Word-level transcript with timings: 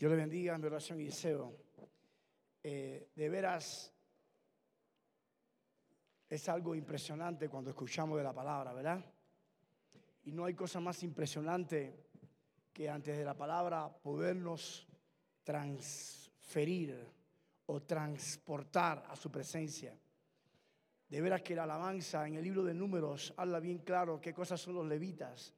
Dios 0.00 0.12
le 0.12 0.16
bendiga, 0.16 0.56
mi 0.56 0.64
oración 0.64 0.98
y 0.98 1.04
deseo. 1.04 1.54
Eh, 2.62 3.10
de 3.14 3.28
veras, 3.28 3.92
es 6.26 6.48
algo 6.48 6.74
impresionante 6.74 7.50
cuando 7.50 7.68
escuchamos 7.68 8.16
de 8.16 8.24
la 8.24 8.32
palabra, 8.32 8.72
¿verdad? 8.72 9.04
Y 10.22 10.32
no 10.32 10.46
hay 10.46 10.54
cosa 10.54 10.80
más 10.80 11.02
impresionante 11.02 12.06
que 12.72 12.88
antes 12.88 13.18
de 13.18 13.26
la 13.26 13.36
palabra 13.36 13.94
podernos 13.94 14.88
transferir 15.44 17.06
o 17.66 17.82
transportar 17.82 19.04
a 19.06 19.14
su 19.16 19.30
presencia. 19.30 19.94
De 21.10 21.20
veras 21.20 21.42
que 21.42 21.54
la 21.54 21.64
alabanza 21.64 22.26
en 22.26 22.36
el 22.36 22.44
libro 22.44 22.64
de 22.64 22.72
números 22.72 23.34
habla 23.36 23.60
bien 23.60 23.80
claro 23.80 24.18
qué 24.18 24.32
cosas 24.32 24.62
son 24.62 24.76
los 24.76 24.86
levitas. 24.86 25.54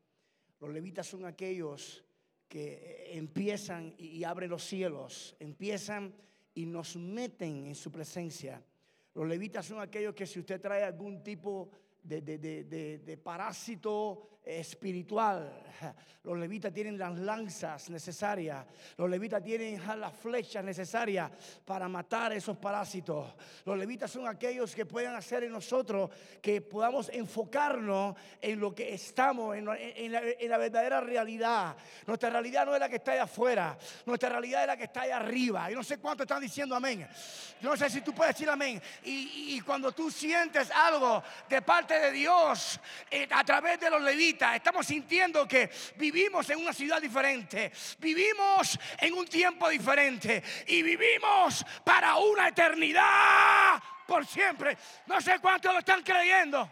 Los 0.59 0.71
levitas 0.71 1.07
son 1.07 1.27
aquellos 1.27 2.05
que 2.53 3.09
empiezan 3.15 3.95
y 3.97 4.25
abren 4.25 4.51
los 4.51 4.63
cielos, 4.63 5.35
empiezan 5.41 6.15
y 6.53 6.67
nos 6.67 6.97
meten 6.97 7.65
en 7.65 7.75
su 7.75 7.91
presencia. 7.91 8.63
Los 9.15 9.27
levitas 9.27 9.65
son 9.65 9.81
aquellos 9.81 10.15
que 10.15 10.27
si 10.27 10.39
usted 10.39 10.61
trae 10.61 10.85
algún 10.85 11.23
tipo 11.23 11.71
de, 12.03 12.21
de 12.21 13.17
parásito 13.17 14.32
espiritual. 14.45 15.63
Los 16.25 16.39
levitas 16.39 16.73
tienen 16.73 16.97
las 16.97 17.19
lanzas 17.19 17.91
necesarias. 17.91 18.65
Los 18.97 19.11
levitas 19.11 19.43
tienen 19.43 19.81
las 19.99 20.13
flechas 20.13 20.63
necesarias 20.63 21.29
para 21.65 21.89
matar 21.89 22.33
esos 22.33 22.57
parásitos. 22.59 23.35
Los 23.65 23.77
levitas 23.77 24.09
son 24.09 24.29
aquellos 24.29 24.73
que 24.73 24.87
pueden 24.87 25.15
hacer 25.17 25.43
en 25.43 25.51
nosotros 25.51 26.11
que 26.41 26.61
podamos 26.61 27.09
enfocarnos 27.09 28.15
en 28.41 28.61
lo 28.61 28.73
que 28.73 28.95
estamos, 28.95 29.57
en, 29.57 29.65
la, 30.13 30.59
verdadera 30.59 31.01
realidad. 31.01 31.77
Nuestra 32.07 32.31
realidad 32.31 32.67
no 32.67 32.75
es 32.75 32.81
la 32.81 32.89
que 32.89 32.97
está 32.97 33.13
allá 33.13 33.25
afuera. 33.25 33.77
Nuestra 34.07 34.29
realidad 34.29 34.61
es 34.61 34.67
la 34.69 34.77
que 34.77 34.85
está 34.85 35.03
allá 35.03 35.17
arriba. 35.17 35.73
Y 35.73 35.75
no 35.75 35.83
sé 35.83 35.99
cuánto 35.99 36.23
están 36.23 36.41
diciendo 36.41 36.77
amén. 36.77 37.05
Yo 37.61 37.71
no 37.71 37.77
sé 37.77 37.91
si 37.91 38.01
tú 38.01 38.15
puedes 38.15 38.37
decir 38.37 38.49
amén. 38.49 38.81
Y, 39.03 39.61
cuando 39.63 39.93
tú 39.93 40.11
sientes 40.11 40.71
algo 40.71 41.23
de 41.49 41.63
parte 41.63 41.99
de 41.99 42.11
Dios 42.11 42.81
eh, 43.11 43.29
a 43.31 43.45
través 43.45 43.79
de 43.79 43.91
los 43.91 44.03
levitas, 44.03 44.32
estamos 44.55 44.87
sintiendo 44.87 45.47
que 45.47 45.71
vivimos 45.97 46.49
en 46.51 46.59
una 46.59 46.73
ciudad 46.73 47.01
diferente, 47.01 47.73
vivimos 47.99 48.79
en 48.99 49.15
un 49.15 49.27
tiempo 49.27 49.69
diferente 49.69 50.43
y 50.67 50.83
vivimos 50.83 51.65
para 51.85 52.17
una 52.17 52.49
eternidad 52.49 53.83
por 54.07 54.27
siempre. 54.27 54.77
No 55.07 55.21
sé 55.21 55.39
cuántos 55.41 55.73
lo 55.73 55.79
están 55.79 56.03
creyendo. 56.03 56.71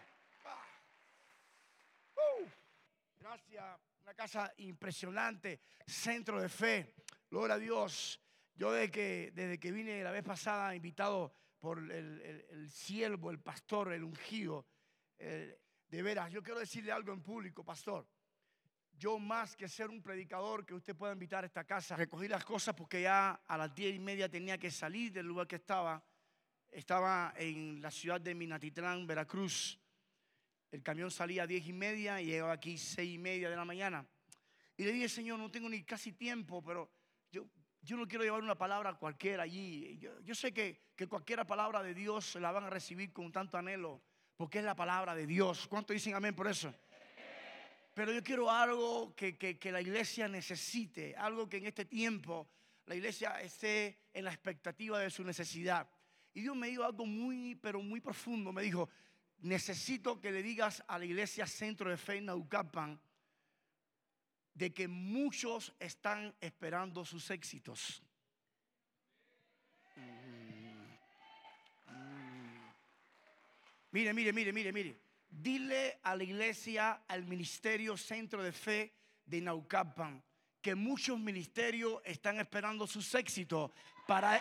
Uh, 2.15 2.47
gracias, 3.19 3.65
una 4.03 4.15
casa 4.15 4.53
impresionante, 4.59 5.61
centro 5.87 6.41
de 6.41 6.49
fe. 6.49 6.95
Gloria 7.31 7.55
a 7.55 7.59
Dios. 7.59 8.21
Yo 8.55 8.73
desde 8.73 8.91
que, 8.91 9.31
desde 9.33 9.59
que 9.59 9.73
vine 9.73 10.03
la 10.03 10.11
vez 10.11 10.23
pasada, 10.23 10.75
invitado 10.75 11.33
por 11.61 11.79
el, 11.79 12.45
el, 12.51 12.71
siervo, 12.71 13.31
el 13.31 13.39
pastor, 13.39 13.93
el 13.93 14.05
ungido, 14.05 14.67
de 15.91 16.03
veras, 16.03 16.31
yo 16.31 16.43
quiero 16.43 16.61
decirle 16.61 16.93
algo 16.93 17.13
en 17.13 17.21
público, 17.21 17.65
pastor. 17.65 18.07
Yo 18.93 19.19
más 19.19 19.57
que 19.57 19.69
ser 19.69 19.91
un 19.91 20.01
predicador 20.01 20.65
que 20.65 20.75
usted 20.75 20.95
pueda 20.95 21.13
invitar 21.13 21.43
a 21.43 21.47
esta 21.47 21.65
casa, 21.65 21.97
recogí 21.97 22.29
las 22.29 22.45
cosas 22.45 22.75
porque 22.77 23.03
ya 23.03 23.43
a 23.47 23.59
las 23.59 23.75
diez 23.75 23.97
y 23.97 23.99
media 23.99 24.29
tenía 24.29 24.57
que 24.57 24.71
salir 24.71 25.13
del 25.13 25.27
lugar 25.27 25.49
que 25.49 25.57
estaba. 25.57 26.03
Estaba 26.71 27.35
en 27.37 27.81
la 27.83 27.91
ciudad 27.91 28.21
de 28.21 28.35
Minatitlán, 28.35 29.05
Veracruz. 29.07 29.81
El 30.71 30.83
camión 30.83 31.11
salía 31.11 31.43
a 31.43 31.47
diez 31.49 31.67
y 31.67 31.73
media 31.73 32.21
y 32.21 32.27
llegaba 32.27 32.53
aquí 32.53 32.79
seis 32.79 33.15
y 33.15 33.19
media 33.19 33.51
de 33.51 33.57
la 33.57 33.65
mañana. 33.65 34.07
Y 34.77 34.85
le 34.85 34.93
dije, 34.93 35.09
Señor, 35.09 35.41
no 35.41 35.51
tengo 35.51 35.69
ni 35.69 35.83
casi 35.83 36.13
tiempo, 36.13 36.63
pero 36.63 36.89
yo, 37.33 37.49
yo 37.83 37.97
no 37.97 38.07
quiero 38.07 38.23
llevar 38.23 38.43
una 38.43 38.57
palabra 38.57 38.95
cualquiera 38.95 39.43
allí. 39.43 39.99
Yo, 39.99 40.21
yo 40.21 40.37
sé 40.37 40.53
que, 40.53 40.93
que 40.95 41.09
cualquier 41.09 41.45
palabra 41.47 41.83
de 41.83 41.95
Dios 41.95 42.37
la 42.37 42.53
van 42.53 42.65
a 42.65 42.71
recibir 42.71 43.13
con 43.13 43.33
tanto 43.33 43.59
anhelo 43.59 44.01
porque 44.41 44.61
es 44.61 44.65
la 44.65 44.75
palabra 44.75 45.15
de 45.15 45.27
Dios. 45.27 45.67
¿Cuánto 45.69 45.93
dicen 45.93 46.15
amén 46.15 46.35
por 46.35 46.49
eso? 46.49 46.75
Pero 47.93 48.11
yo 48.11 48.23
quiero 48.23 48.51
algo 48.51 49.15
que, 49.15 49.37
que, 49.37 49.71
la 49.71 49.83
iglesia 49.83 50.29
necesite, 50.29 51.15
algo 51.15 51.47
que 51.47 51.59
en 51.59 51.67
este 51.67 51.85
tiempo 51.85 52.49
la 52.87 52.95
iglesia 52.95 53.39
esté 53.43 53.99
en 54.15 54.25
la 54.25 54.33
expectativa 54.33 54.99
de 54.99 55.11
su 55.11 55.25
necesidad. 55.25 55.87
Y 56.33 56.41
Dios 56.41 56.57
me 56.57 56.69
dijo 56.69 56.85
algo 56.85 57.05
muy, 57.05 57.55
pero 57.57 57.83
muy 57.83 58.01
profundo. 58.01 58.51
Me 58.51 58.63
dijo, 58.63 58.89
necesito 59.41 60.19
que 60.23 60.33
le 60.33 60.43
digas 60.43 60.83
a 60.89 60.99
la 60.99 61.05
iglesia 61.05 61.47
Centro 61.47 61.91
de 61.91 61.99
Fe 61.99 62.17
en 62.17 62.25
Naucapan 62.25 62.99
de 64.55 64.73
que 64.73 64.89
muchos 64.89 65.75
están 65.79 66.35
esperando 66.41 67.05
sus 67.05 67.31
éxitos. 67.31 68.03
Mire, 73.93 74.13
mire, 74.13 74.33
mire, 74.33 74.53
mire, 74.53 74.73
mire. 74.73 74.97
Dile 75.29 76.01
a 76.03 76.15
la 76.15 76.25
iglesia, 76.25 77.03
al 77.07 77.25
ministerio 77.25 77.97
Centro 77.97 78.43
de 78.43 78.53
Fe 78.53 78.93
de 79.25 79.41
Naucapan, 79.41 80.23
que 80.61 80.75
muchos 80.75 81.19
ministerios 81.19 82.01
están 82.05 82.41
esperando 82.41 82.87
sus 82.87 83.15
éxitos 83.15 83.71
para... 84.07 84.41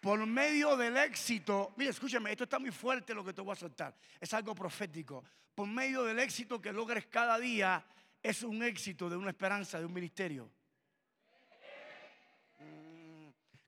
Por 0.00 0.24
medio 0.24 0.78
del 0.78 0.96
éxito, 0.96 1.74
mire, 1.76 1.90
escúchame, 1.90 2.30
esto 2.30 2.44
está 2.44 2.58
muy 2.58 2.70
fuerte 2.70 3.12
lo 3.12 3.22
que 3.22 3.34
te 3.34 3.42
voy 3.42 3.52
a 3.52 3.56
soltar. 3.56 3.94
Es 4.18 4.32
algo 4.32 4.54
profético. 4.54 5.22
Por 5.54 5.66
medio 5.66 6.04
del 6.04 6.18
éxito 6.20 6.58
que 6.58 6.72
logres 6.72 7.06
cada 7.06 7.38
día, 7.38 7.84
es 8.22 8.42
un 8.42 8.62
éxito 8.62 9.10
de 9.10 9.16
una 9.16 9.30
esperanza, 9.30 9.78
de 9.78 9.84
un 9.84 9.92
ministerio. 9.92 10.50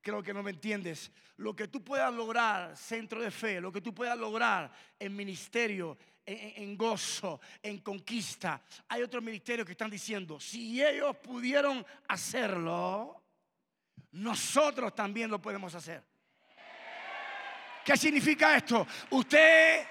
Creo 0.03 0.23
que 0.23 0.35
no 0.35 0.43
me 0.43 0.51
entiendes. 0.51 1.11
Lo 1.37 1.57
que 1.57 1.69
tú 1.69 1.83
puedas 1.83 2.13
lograr, 2.13 2.77
centro 2.77 3.23
de 3.23 3.31
fe, 3.31 3.61
lo 3.61 3.73
que 3.73 3.81
tú 3.81 3.95
puedas 3.95 4.19
lograr 4.19 4.71
en 4.99 5.17
ministerio, 5.17 5.97
en, 6.27 6.77
gozo, 6.77 7.41
en 7.63 7.79
conquista. 7.79 8.63
Hay 8.89 9.03
otros 9.03 9.23
ministerios 9.23 9.65
que 9.65 9.73
están 9.73 9.91
diciendo, 9.91 10.39
si 10.39 10.83
ellos 10.83 11.17
pudieron 11.17 11.85
hacerlo, 12.09 13.23
nosotros 14.13 14.95
también 14.95 15.31
lo 15.31 15.41
podemos 15.41 15.75
hacer. 15.75 16.03
¿Qué 17.85 17.97
significa 17.97 18.57
esto? 18.57 18.87
Usted 19.11 19.85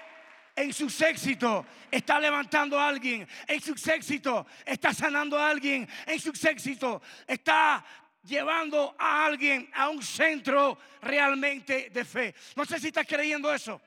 en 0.56 0.72
sus 0.72 1.00
éxitos 1.00 1.64
está 1.90 2.18
levantando 2.18 2.78
a 2.78 2.88
alguien, 2.88 3.26
en 3.46 3.60
sus 3.60 3.86
éxitos 3.88 4.46
está 4.64 4.94
sanando 4.94 5.38
a 5.38 5.48
alguien, 5.48 5.88
en 6.06 6.20
sus 6.20 6.42
éxitos 6.44 7.02
está 7.26 7.84
llevando 8.24 8.94
a 8.98 9.26
alguien 9.26 9.70
a 9.74 9.88
un 9.88 10.02
centro 10.02 10.78
realmente 11.00 11.90
de 11.90 12.04
fe. 12.04 12.34
No 12.56 12.64
sé 12.64 12.78
si 12.78 12.88
estás 12.88 13.06
creyendo 13.06 13.52
eso. 13.52 13.80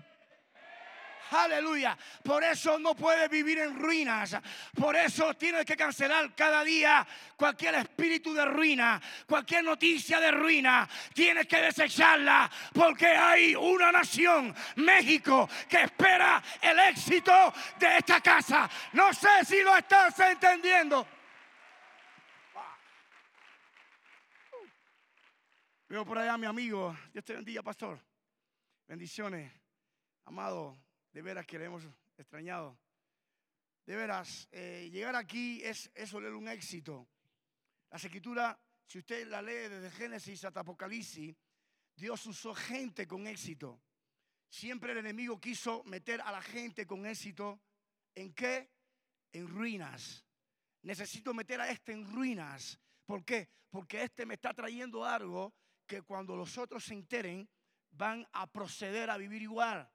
Aleluya. 1.32 1.98
Por 2.24 2.44
eso 2.44 2.78
no 2.78 2.96
puedes 2.96 3.30
vivir 3.30 3.60
en 3.60 3.78
ruinas. 3.78 4.38
Por 4.76 4.96
eso 4.96 5.34
tienes 5.34 5.66
que 5.66 5.76
cancelar 5.76 6.34
cada 6.36 6.64
día 6.64 7.06
cualquier 7.36 7.76
espíritu 7.76 8.34
de 8.34 8.46
ruina, 8.46 9.02
cualquier 9.28 9.64
noticia 9.64 10.20
de 10.20 10.32
ruina. 10.32 10.88
Tienes 11.14 11.48
que 11.48 11.58
desecharla 11.62 12.50
porque 12.74 13.08
hay 13.08 13.56
una 13.56 13.92
nación, 13.92 14.56
México, 14.76 15.50
que 15.68 15.84
espera 15.84 16.42
el 16.62 16.78
éxito 16.80 17.54
de 17.80 17.98
esta 17.98 18.22
casa. 18.22 18.70
No 18.94 19.12
sé 19.14 19.44
si 19.46 19.62
lo 19.62 19.76
estás 19.76 20.20
entendiendo. 20.20 21.08
Veo 25.88 26.04
por 26.04 26.18
allá 26.18 26.34
a 26.34 26.38
mi 26.38 26.48
amigo. 26.48 26.98
Dios 27.14 27.24
te 27.24 27.34
bendiga, 27.34 27.62
pastor. 27.62 28.00
Bendiciones. 28.88 29.52
Amado, 30.26 30.76
de 31.14 31.22
veras 31.22 31.46
que 31.46 31.60
le 31.60 31.66
hemos 31.66 31.84
extrañado. 32.18 32.76
De 33.86 33.96
veras, 33.96 34.48
eh, 34.52 34.90
llegar 34.92 35.16
aquí 35.16 35.62
es, 35.64 35.92
es 35.94 36.12
un 36.14 36.48
éxito. 36.48 37.08
La 37.92 37.98
escritura, 37.98 38.60
si 38.88 38.98
usted 38.98 39.28
la 39.28 39.44
lee 39.44 39.70
desde 39.70 39.92
Génesis 39.92 40.44
hasta 40.44 40.62
Apocalipsis, 40.62 41.36
Dios 41.96 42.26
usó 42.26 42.56
gente 42.56 43.08
con 43.08 43.28
éxito. 43.28 43.80
Siempre 44.50 44.94
el 44.94 44.98
enemigo 44.98 45.40
quiso 45.40 45.84
meter 45.84 46.20
a 46.22 46.32
la 46.32 46.42
gente 46.42 46.88
con 46.88 47.06
éxito. 47.06 47.60
¿En 48.16 48.34
qué? 48.34 48.72
En 49.32 49.48
ruinas. 49.48 50.26
Necesito 50.82 51.32
meter 51.32 51.62
a 51.62 51.70
este 51.70 51.92
en 51.92 52.12
ruinas. 52.12 52.80
¿Por 53.06 53.24
qué? 53.24 53.50
Porque 53.70 54.02
este 54.02 54.26
me 54.26 54.34
está 54.34 54.52
trayendo 54.52 55.06
algo 55.06 55.54
que 55.86 56.02
cuando 56.02 56.36
los 56.36 56.58
otros 56.58 56.84
se 56.86 56.94
enteren 56.94 57.50
van 57.92 58.28
a 58.34 58.52
proceder 58.52 59.10
a 59.10 59.18
vivir 59.18 59.42
igual. 59.42 59.90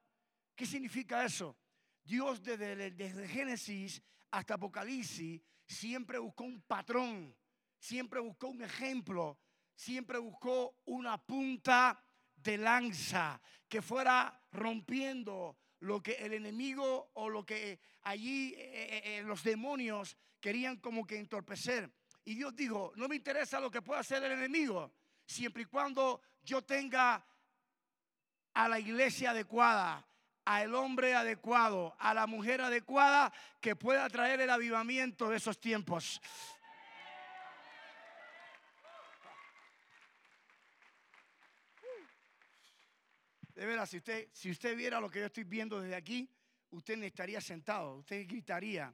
¿Qué 0.54 0.66
significa 0.66 1.24
eso? 1.24 1.56
Dios 2.02 2.42
desde, 2.42 2.90
desde 2.90 3.28
Génesis 3.28 4.02
hasta 4.30 4.54
Apocalipsis 4.54 5.40
siempre 5.66 6.18
buscó 6.18 6.44
un 6.44 6.62
patrón, 6.62 7.36
siempre 7.78 8.20
buscó 8.20 8.48
un 8.48 8.62
ejemplo, 8.62 9.38
siempre 9.74 10.18
buscó 10.18 10.80
una 10.86 11.18
punta 11.18 12.02
de 12.36 12.58
lanza 12.58 13.40
que 13.68 13.82
fuera 13.82 14.42
rompiendo 14.52 15.58
lo 15.80 16.02
que 16.02 16.12
el 16.12 16.32
enemigo 16.34 17.10
o 17.14 17.28
lo 17.28 17.44
que 17.44 17.80
allí 18.02 18.54
eh, 18.54 18.58
eh, 18.58 19.02
eh, 19.04 19.22
los 19.22 19.42
demonios 19.42 20.16
querían 20.40 20.76
como 20.76 21.06
que 21.06 21.18
entorpecer. 21.18 21.90
Y 22.24 22.34
Dios 22.34 22.54
dijo, 22.54 22.92
no 22.96 23.08
me 23.08 23.16
interesa 23.16 23.60
lo 23.60 23.70
que 23.70 23.82
pueda 23.82 24.00
hacer 24.00 24.22
el 24.22 24.32
enemigo, 24.32 24.92
siempre 25.30 25.62
y 25.62 25.66
cuando 25.66 26.20
yo 26.42 26.62
tenga 26.62 27.24
a 28.52 28.68
la 28.68 28.80
iglesia 28.80 29.30
adecuada, 29.30 30.04
al 30.44 30.74
hombre 30.74 31.14
adecuado, 31.14 31.94
a 31.98 32.12
la 32.12 32.26
mujer 32.26 32.60
adecuada 32.60 33.32
que 33.60 33.76
pueda 33.76 34.08
traer 34.08 34.40
el 34.40 34.50
avivamiento 34.50 35.28
de 35.28 35.36
esos 35.36 35.60
tiempos. 35.60 36.20
De 43.54 43.66
veras, 43.66 43.90
si 43.90 43.98
usted, 43.98 44.28
si 44.32 44.50
usted 44.50 44.76
viera 44.76 45.00
lo 45.00 45.10
que 45.10 45.20
yo 45.20 45.26
estoy 45.26 45.44
viendo 45.44 45.80
desde 45.80 45.94
aquí, 45.94 46.28
usted 46.70 47.00
estaría 47.04 47.40
sentado, 47.40 47.96
usted 47.96 48.26
gritaría. 48.26 48.92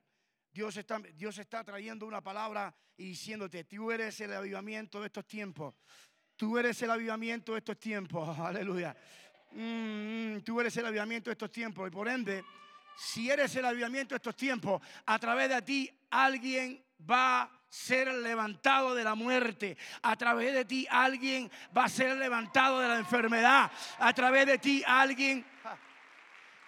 Dios 0.53 0.77
está, 0.77 0.99
Dios 0.99 1.39
está 1.39 1.63
trayendo 1.65 2.07
una 2.07 2.23
palabra 2.23 2.75
y 2.97 3.05
diciéndote, 3.11 3.65
tú 3.65 3.93
eres 3.93 4.21
el 4.21 4.33
avivamiento 4.33 5.01
de 5.01 5.07
estos 5.07 5.27
tiempos. 5.27 5.75
Tú 6.37 6.59
eres 6.59 6.81
el 6.83 6.91
avivamiento 6.91 7.53
de 7.53 7.59
estos 7.59 7.79
tiempos. 7.79 8.39
Aleluya. 8.39 8.95
Mm, 9.53 10.37
mm, 10.37 10.41
tú 10.43 10.61
eres 10.61 10.77
el 10.77 10.87
avivamiento 10.87 11.31
de 11.31 11.33
estos 11.33 11.51
tiempos. 11.51 11.89
Y 11.89 11.91
por 11.91 12.09
ende, 12.09 12.45
si 12.97 13.31
eres 13.31 13.55
el 13.57 13.65
avivamiento 13.65 14.15
de 14.15 14.17
estos 14.17 14.37
tiempos, 14.37 14.83
a 15.07 15.19
través 15.19 15.49
de 15.49 15.63
ti 15.63 15.91
alguien 16.11 16.83
va 17.11 17.43
a 17.43 17.51
ser 17.69 18.13
levantado 18.13 18.95
de 18.95 19.05
la 19.05 19.15
muerte. 19.15 19.77
A 20.03 20.17
través 20.17 20.53
de 20.53 20.65
ti 20.65 20.87
alguien 20.91 21.51
va 21.77 21.85
a 21.85 21.89
ser 21.89 22.17
levantado 22.17 22.81
de 22.81 22.89
la 22.89 22.99
enfermedad. 22.99 23.71
A 23.99 24.13
través 24.13 24.47
de 24.47 24.59
ti 24.59 24.83
alguien... 24.87 25.45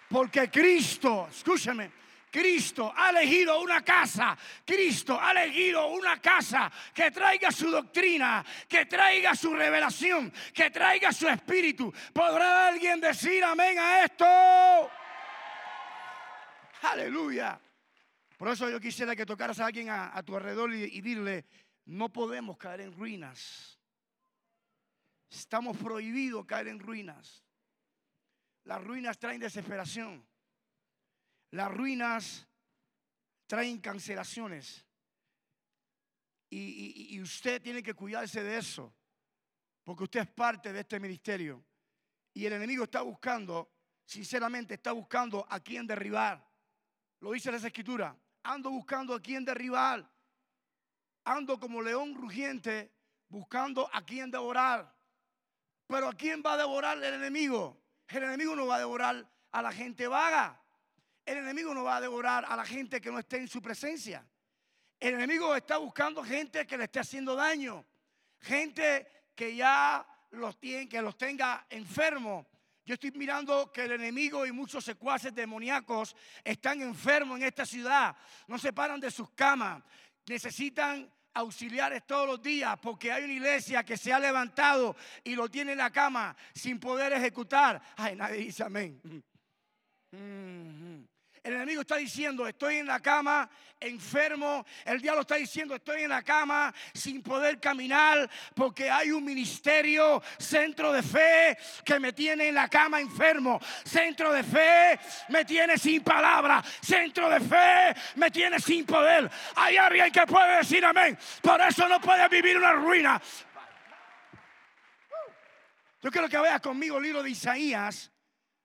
Porque 0.09 0.49
Cristo, 0.49 1.27
escúchame, 1.29 1.91
Cristo 2.31 2.93
ha 2.95 3.09
elegido 3.09 3.59
una 3.61 3.81
casa, 3.83 4.37
Cristo 4.65 5.19
ha 5.19 5.31
elegido 5.31 5.87
una 5.87 6.21
casa 6.21 6.71
que 6.93 7.11
traiga 7.11 7.51
su 7.51 7.71
doctrina, 7.71 8.45
que 8.67 8.85
traiga 8.85 9.35
su 9.35 9.53
revelación, 9.53 10.31
que 10.53 10.69
traiga 10.69 11.11
su 11.11 11.27
espíritu. 11.27 11.91
¿Podrá 12.13 12.67
alguien 12.67 12.99
decir 13.01 13.43
amén 13.43 13.79
a 13.79 14.03
esto? 14.03 14.25
Aleluya. 16.83 17.59
Por 18.37 18.47
eso 18.49 18.69
yo 18.69 18.79
quisiera 18.79 19.15
que 19.15 19.25
tocaras 19.25 19.59
a 19.59 19.65
alguien 19.65 19.89
a, 19.89 20.21
tu 20.23 20.35
alrededor 20.35 20.73
y, 20.73 20.83
y 20.83 21.01
dile, 21.01 21.45
no 21.85 22.09
podemos 22.09 22.57
caer 22.57 22.81
en 22.81 22.93
ruinas. 22.93 23.79
Estamos 25.29 25.77
prohibidos 25.77 26.45
caer 26.45 26.69
en 26.69 26.79
ruinas. 26.79 27.43
Las 28.63 28.83
ruinas 28.83 29.17
traen 29.17 29.39
desesperación. 29.39 30.28
Las 31.51 31.71
ruinas 31.71 32.47
traen 33.47 33.79
cancelaciones. 33.79 34.85
Y, 36.51 37.19
usted 37.21 37.61
tiene 37.61 37.83
que 37.83 37.93
cuidarse 37.93 38.43
de 38.43 38.57
eso. 38.57 38.93
Porque 39.83 40.03
usted 40.03 40.21
es 40.21 40.27
parte 40.27 40.73
de 40.73 40.79
este 40.79 40.99
ministerio. 40.99 41.63
Y 42.33 42.45
el 42.45 42.53
enemigo 42.53 42.83
está 42.83 43.01
buscando, 43.01 43.71
sinceramente, 44.05 44.75
está 44.75 44.91
buscando 44.91 45.45
a 45.49 45.59
quién 45.59 45.85
derribar. 45.85 46.47
Lo 47.19 47.31
dice 47.31 47.51
la 47.51 47.57
escritura. 47.57 48.15
Ando 48.43 48.69
buscando 48.69 49.13
a 49.13 49.21
quién 49.21 49.43
derribar. 49.43 50.09
Ando 51.25 51.59
como 51.59 51.81
león 51.81 52.15
rugiente 52.15 52.91
buscando 53.29 53.89
a 53.93 54.03
quién 54.03 54.31
devorar. 54.31 54.95
Pero 55.87 56.09
¿a 56.09 56.13
quién 56.13 56.41
va 56.45 56.53
a 56.53 56.57
devorar 56.57 56.97
el 56.97 57.13
enemigo? 57.15 57.81
El 58.07 58.23
enemigo 58.23 58.55
no 58.55 58.67
va 58.67 58.75
a 58.75 58.79
devorar 58.79 59.27
a 59.51 59.61
la 59.61 59.71
gente 59.71 60.07
vaga. 60.07 60.61
El 61.29 61.37
enemigo 61.37 61.75
no 61.75 61.83
va 61.83 61.97
a 61.97 62.01
devorar 62.01 62.43
a 62.43 62.55
la 62.55 62.65
gente 62.65 62.99
que 62.99 63.11
no 63.11 63.19
esté 63.19 63.37
en 63.37 63.47
su 63.47 63.61
presencia. 63.61 64.25
El 64.99 65.13
enemigo 65.13 65.55
está 65.55 65.77
buscando 65.77 66.23
gente 66.23 66.65
que 66.65 66.75
le 66.75 66.85
esté 66.85 67.01
haciendo 67.01 67.35
daño. 67.35 67.85
Gente 68.39 69.07
que 69.35 69.55
ya 69.55 70.03
los, 70.31 70.59
tiene, 70.59 70.89
que 70.89 70.99
los 71.03 71.15
tenga 71.19 71.67
enfermos. 71.69 72.47
Yo 72.83 72.95
estoy 72.95 73.11
mirando 73.11 73.71
que 73.71 73.83
el 73.83 73.91
enemigo 73.91 74.43
y 74.47 74.51
muchos 74.51 74.83
secuaces 74.83 75.31
demoníacos 75.35 76.15
están 76.43 76.81
enfermos 76.81 77.37
en 77.37 77.45
esta 77.45 77.63
ciudad. 77.63 78.15
No 78.47 78.57
se 78.57 78.73
paran 78.73 78.99
de 78.99 79.11
sus 79.11 79.29
camas. 79.29 79.83
Necesitan 80.25 81.13
auxiliares 81.35 82.07
todos 82.07 82.25
los 82.25 82.41
días 82.41 82.75
porque 82.81 83.11
hay 83.11 83.25
una 83.25 83.33
iglesia 83.33 83.83
que 83.83 83.97
se 83.97 84.11
ha 84.11 84.17
levantado 84.17 84.95
y 85.23 85.35
lo 85.35 85.47
tiene 85.47 85.73
en 85.73 85.77
la 85.77 85.91
cama 85.91 86.35
sin 86.55 86.79
poder 86.79 87.13
ejecutar. 87.13 87.79
Ay, 87.97 88.15
nadie 88.15 88.37
dice 88.37 88.63
amén. 88.63 88.99
El 91.43 91.53
enemigo 91.53 91.81
está 91.81 91.95
diciendo, 91.95 92.47
estoy 92.47 92.77
en 92.77 92.87
la 92.87 92.99
cama 92.99 93.49
enfermo. 93.79 94.65
El 94.85 95.01
diablo 95.01 95.21
está 95.21 95.35
diciendo, 95.35 95.75
estoy 95.75 96.03
en 96.03 96.09
la 96.09 96.23
cama 96.23 96.73
sin 96.93 97.21
poder 97.21 97.59
caminar 97.59 98.29
porque 98.53 98.89
hay 98.89 99.11
un 99.11 99.23
ministerio, 99.23 100.21
centro 100.37 100.91
de 100.91 101.01
fe, 101.01 101.57
que 101.85 101.99
me 101.99 102.13
tiene 102.13 102.49
en 102.49 102.55
la 102.55 102.67
cama 102.67 102.99
enfermo. 102.99 103.59
Centro 103.83 104.31
de 104.33 104.43
fe 104.43 104.99
me 105.29 105.45
tiene 105.45 105.77
sin 105.77 106.03
palabra. 106.03 106.63
Centro 106.81 107.29
de 107.29 107.39
fe 107.39 107.95
me 108.15 108.31
tiene 108.31 108.59
sin 108.59 108.85
poder. 108.85 109.29
Hay 109.55 109.77
alguien 109.77 110.11
que 110.11 110.25
puede 110.25 110.57
decir 110.57 110.83
amén. 110.83 111.17
Por 111.41 111.61
eso 111.61 111.87
no 111.87 111.99
puede 112.01 112.27
vivir 112.27 112.57
una 112.57 112.73
ruina. 112.73 113.21
Yo 116.01 116.09
quiero 116.11 116.29
que 116.29 116.37
veas 116.39 116.61
conmigo 116.61 116.97
el 116.97 117.03
libro 117.03 117.23
de 117.23 117.29
Isaías. 117.29 118.11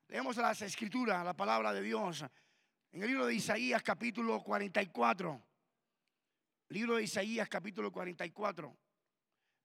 Leemos 0.09 0.37
las 0.37 0.63
escrituras, 0.63 1.25
la 1.25 1.35
palabra 1.35 1.73
de 1.73 1.83
Dios. 1.83 2.25
En 2.95 3.03
el 3.03 3.09
libro 3.09 3.27
de 3.27 3.35
Isaías 3.35 3.83
capítulo 3.83 4.41
44, 4.41 5.43
libro 6.69 6.95
de 6.95 7.03
Isaías 7.03 7.49
capítulo 7.49 7.91
44, 7.91 8.73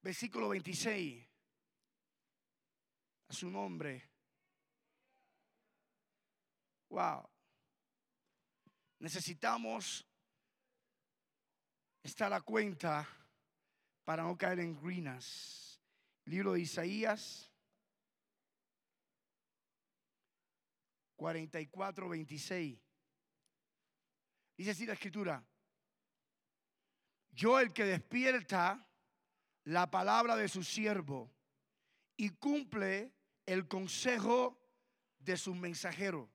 versículo 0.02 0.48
26, 0.48 1.28
a 3.28 3.32
su 3.32 3.48
nombre. 3.48 4.10
Wow. 6.88 7.30
Necesitamos 8.98 10.04
estar 12.02 12.32
a 12.32 12.40
cuenta 12.40 13.06
para 14.02 14.24
no 14.24 14.36
caer 14.36 14.58
en 14.58 14.74
ruinas. 14.74 15.80
Libro 16.24 16.54
de 16.54 16.62
Isaías 16.62 17.48
44, 21.14 22.08
26. 22.08 22.89
Dice 24.60 24.72
así 24.72 24.84
la 24.84 24.92
escritura. 24.92 25.42
Yo 27.30 27.58
el 27.58 27.72
que 27.72 27.86
despierta 27.86 28.86
la 29.64 29.90
palabra 29.90 30.36
de 30.36 30.48
su 30.48 30.62
siervo 30.62 31.32
y 32.14 32.28
cumple 32.28 33.10
el 33.46 33.66
consejo 33.66 34.60
de 35.18 35.38
su 35.38 35.54
mensajero, 35.54 36.30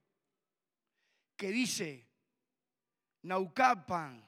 que 1.38 1.51
dice, 1.51 2.10
Naucapan, 3.22 4.27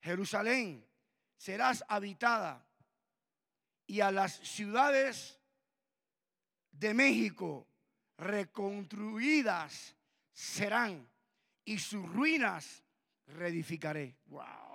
Jerusalén, 0.00 0.88
serás 1.36 1.82
habitada 1.88 2.64
y 3.88 4.00
a 4.00 4.12
las 4.12 4.34
ciudades 4.34 5.40
de 6.70 6.94
México 6.94 7.66
reconstruidas 8.16 9.96
serán 10.32 11.10
y 11.64 11.78
sus 11.78 12.08
ruinas 12.12 12.82
reedificaré. 13.26 14.16
Wow. 14.26 14.70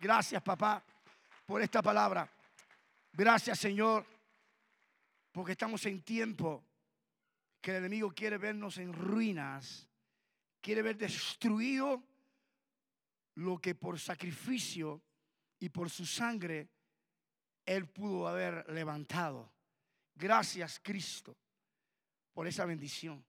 Gracias, 0.00 0.42
papá, 0.42 0.84
por 1.44 1.62
esta 1.62 1.82
palabra. 1.82 2.28
Gracias, 3.12 3.58
Señor, 3.58 4.04
porque 5.32 5.52
estamos 5.52 5.84
en 5.86 6.02
tiempo 6.02 6.64
que 7.60 7.70
el 7.70 7.78
enemigo 7.78 8.12
quiere 8.12 8.38
vernos 8.38 8.78
en 8.78 8.92
ruinas, 8.92 9.88
quiere 10.60 10.82
ver 10.82 10.96
destruido 10.96 12.02
lo 13.36 13.58
que 13.58 13.74
por 13.74 13.98
sacrificio 13.98 15.02
y 15.58 15.68
por 15.68 15.90
su 15.90 16.04
sangre 16.06 16.68
él 17.64 17.88
pudo 17.88 18.28
haber 18.28 18.68
levantado. 18.70 19.52
Gracias, 20.14 20.80
Cristo, 20.82 21.36
por 22.32 22.46
esa 22.46 22.64
bendición. 22.64 23.24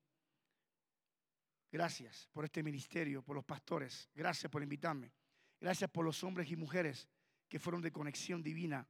Gracias 1.71 2.29
por 2.31 2.45
este 2.45 2.63
ministerio, 2.63 3.21
por 3.21 3.35
los 3.35 3.45
pastores. 3.45 4.09
Gracias 4.13 4.51
por 4.51 4.63
invitarme. 4.63 5.11
Gracias 5.59 5.89
por 5.89 6.05
los 6.05 6.23
hombres 6.23 6.49
y 6.49 6.55
mujeres 6.55 7.07
que 7.49 7.59
fueron 7.59 7.81
de 7.81 7.91
conexión 7.91 8.41
divina 8.41 8.87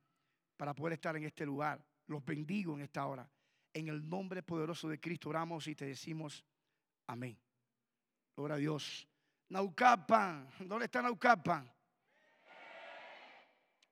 para 0.55 0.73
poder 0.73 0.93
estar 0.93 1.15
en 1.15 1.23
este 1.23 1.45
lugar. 1.45 1.83
Los 2.07 2.23
bendigo 2.23 2.75
en 2.75 2.81
esta 2.81 3.05
hora. 3.05 3.29
En 3.73 3.87
el 3.87 4.07
nombre 4.07 4.43
poderoso 4.43 4.89
de 4.89 4.99
Cristo 4.99 5.29
oramos 5.29 5.67
y 5.67 5.75
te 5.75 5.85
decimos 5.85 6.43
amén. 7.07 7.37
Gloria 8.35 8.55
a 8.55 8.59
Dios. 8.59 9.07
Naucapan. 9.49 10.49
¿Dónde 10.59 10.85
está 10.85 11.01
Naucapan? 11.01 11.71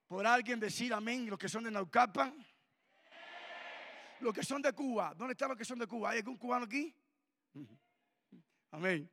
¿Podrá 0.07 0.35
alguien 0.35 0.59
decir 0.59 0.93
amén 0.93 1.27
los 1.29 1.39
que 1.39 1.49
son 1.49 1.63
de 1.63 1.71
Naucapan? 1.71 2.35
Los 4.19 4.33
que 4.33 4.43
son 4.43 4.61
de 4.61 4.71
Cuba. 4.73 5.13
¿Dónde 5.15 5.33
están 5.33 5.49
los 5.49 5.57
que 5.57 5.65
son 5.65 5.79
de 5.79 5.87
Cuba? 5.87 6.11
¿Hay 6.11 6.19
algún 6.19 6.37
cubano 6.37 6.65
aquí? 6.65 6.95
Amén. 8.75 9.09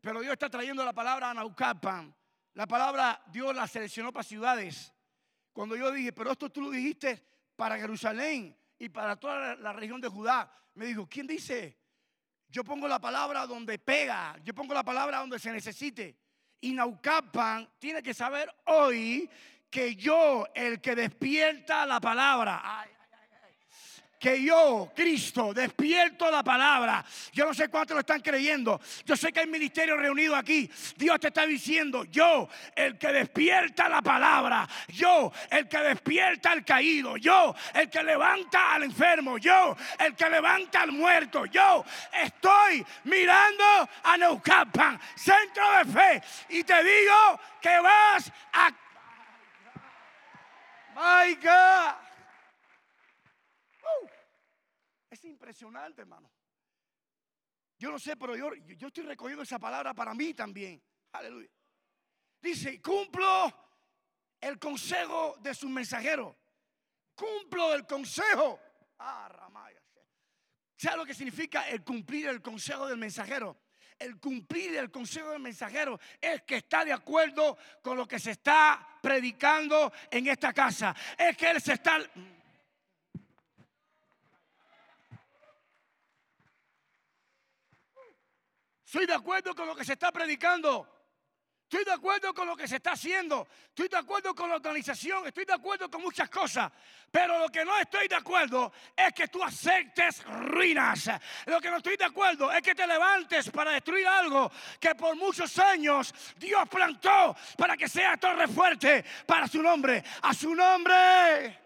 Pero 0.00 0.20
Dios 0.20 0.32
está 0.32 0.50
trayendo 0.50 0.84
la 0.84 0.92
palabra 0.92 1.30
a 1.30 1.34
Naucapan 1.34 2.12
La 2.54 2.66
palabra 2.66 3.22
Dios 3.28 3.54
la 3.54 3.68
seleccionó 3.68 4.12
para 4.12 4.24
ciudades. 4.24 4.92
Cuando 5.52 5.76
yo 5.76 5.92
dije, 5.92 6.12
pero 6.12 6.32
esto 6.32 6.50
tú 6.50 6.62
lo 6.62 6.70
dijiste 6.70 7.22
para 7.54 7.78
Jerusalén 7.78 8.56
y 8.80 8.88
para 8.88 9.14
toda 9.14 9.54
la 9.54 9.72
región 9.72 10.00
de 10.00 10.08
Judá, 10.08 10.52
me 10.74 10.86
dijo, 10.86 11.06
¿quién 11.08 11.28
dice? 11.28 11.78
Yo 12.48 12.64
pongo 12.64 12.88
la 12.88 12.98
palabra 12.98 13.46
donde 13.46 13.78
pega, 13.78 14.36
yo 14.42 14.54
pongo 14.54 14.74
la 14.74 14.82
palabra 14.82 15.18
donde 15.18 15.38
se 15.38 15.52
necesite. 15.52 16.16
Y 16.60 16.72
Naucapan 16.72 17.68
tiene 17.78 18.02
que 18.02 18.12
saber 18.12 18.52
hoy 18.66 19.30
que 19.70 19.94
yo, 19.94 20.48
el 20.52 20.80
que 20.80 20.96
despierta 20.96 21.86
la 21.86 22.00
palabra, 22.00 22.60
ay, 22.64 22.89
que 24.20 24.42
yo, 24.42 24.92
Cristo, 24.94 25.54
despierto 25.54 26.30
la 26.30 26.44
palabra. 26.44 27.02
Yo 27.32 27.46
no 27.46 27.54
sé 27.54 27.68
cuántos 27.68 27.94
lo 27.94 28.00
están 28.00 28.20
creyendo. 28.20 28.78
Yo 29.06 29.16
sé 29.16 29.32
que 29.32 29.40
hay 29.40 29.46
ministerio 29.46 29.96
reunido 29.96 30.36
aquí. 30.36 30.70
Dios 30.96 31.18
te 31.18 31.28
está 31.28 31.46
diciendo, 31.46 32.04
yo, 32.04 32.46
el 32.76 32.98
que 32.98 33.08
despierta 33.08 33.88
la 33.88 34.02
palabra. 34.02 34.68
Yo, 34.88 35.32
el 35.50 35.66
que 35.66 35.78
despierta 35.78 36.52
al 36.52 36.66
caído. 36.66 37.16
Yo, 37.16 37.54
el 37.72 37.88
que 37.88 38.02
levanta 38.02 38.74
al 38.74 38.82
enfermo. 38.82 39.38
Yo, 39.38 39.74
el 39.98 40.14
que 40.14 40.28
levanta 40.28 40.82
al 40.82 40.92
muerto. 40.92 41.46
Yo 41.46 41.82
estoy 42.12 42.84
mirando 43.04 43.88
a 44.02 44.18
Neucapan, 44.18 45.00
centro 45.16 45.64
de 45.78 45.84
fe. 45.86 46.22
Y 46.50 46.62
te 46.62 46.84
digo 46.84 47.40
que 47.62 47.80
vas 47.80 48.30
a... 48.52 48.70
My 50.94 51.34
God. 51.36 52.09
Es 55.10 55.24
impresionante, 55.24 56.02
hermano. 56.02 56.30
Yo 57.78 57.90
no 57.90 57.98
sé, 57.98 58.16
pero 58.16 58.36
yo, 58.36 58.54
yo 58.54 58.88
estoy 58.88 59.04
recogiendo 59.04 59.42
esa 59.42 59.58
palabra 59.58 59.94
para 59.94 60.14
mí 60.14 60.34
también. 60.34 60.82
Aleluya. 61.12 61.48
Dice, 62.40 62.80
cumplo 62.80 63.52
el 64.40 64.58
consejo 64.58 65.36
de 65.40 65.54
sus 65.54 65.70
mensajeros. 65.70 66.36
Cumplo 67.14 67.74
el 67.74 67.86
consejo. 67.86 68.60
Ah, 68.98 69.28
Ramaya. 69.28 69.80
¿Sabe 70.76 70.96
lo 70.96 71.04
que 71.04 71.14
significa 71.14 71.68
el 71.68 71.84
cumplir 71.84 72.28
el 72.28 72.40
consejo 72.40 72.86
del 72.86 72.96
mensajero? 72.96 73.58
El 73.98 74.18
cumplir 74.18 74.76
el 74.76 74.90
consejo 74.90 75.30
del 75.30 75.40
mensajero 75.40 76.00
es 76.18 76.42
que 76.42 76.56
está 76.56 76.86
de 76.86 76.92
acuerdo 76.92 77.58
con 77.82 77.98
lo 77.98 78.08
que 78.08 78.18
se 78.18 78.30
está 78.30 78.98
predicando 79.02 79.92
en 80.10 80.28
esta 80.28 80.54
casa. 80.54 80.96
Es 81.18 81.36
que 81.36 81.50
él 81.50 81.60
se 81.60 81.74
está... 81.74 81.98
Estoy 88.90 89.06
de 89.06 89.14
acuerdo 89.14 89.54
con 89.54 89.68
lo 89.68 89.76
que 89.76 89.84
se 89.84 89.92
está 89.92 90.10
predicando. 90.10 90.84
Estoy 91.62 91.84
de 91.84 91.92
acuerdo 91.92 92.34
con 92.34 92.48
lo 92.48 92.56
que 92.56 92.66
se 92.66 92.74
está 92.74 92.90
haciendo. 92.90 93.46
Estoy 93.68 93.86
de 93.86 93.96
acuerdo 93.96 94.34
con 94.34 94.48
la 94.48 94.56
organización. 94.56 95.28
Estoy 95.28 95.44
de 95.44 95.52
acuerdo 95.52 95.88
con 95.88 96.02
muchas 96.02 96.28
cosas. 96.28 96.72
Pero 97.08 97.38
lo 97.38 97.48
que 97.50 97.64
no 97.64 97.78
estoy 97.78 98.08
de 98.08 98.16
acuerdo 98.16 98.72
es 98.96 99.12
que 99.12 99.28
tú 99.28 99.44
aceptes 99.44 100.24
ruinas. 100.24 101.08
Lo 101.46 101.60
que 101.60 101.70
no 101.70 101.76
estoy 101.76 101.96
de 101.96 102.04
acuerdo 102.04 102.50
es 102.50 102.62
que 102.62 102.74
te 102.74 102.84
levantes 102.84 103.48
para 103.50 103.70
destruir 103.70 104.08
algo 104.08 104.50
que 104.80 104.96
por 104.96 105.14
muchos 105.14 105.56
años 105.60 106.12
Dios 106.36 106.68
plantó 106.68 107.36
para 107.56 107.76
que 107.76 107.88
sea 107.88 108.16
torre 108.16 108.48
fuerte 108.48 109.04
para 109.24 109.46
su 109.46 109.62
nombre. 109.62 110.02
A 110.22 110.34
su 110.34 110.52
nombre. 110.52 111.60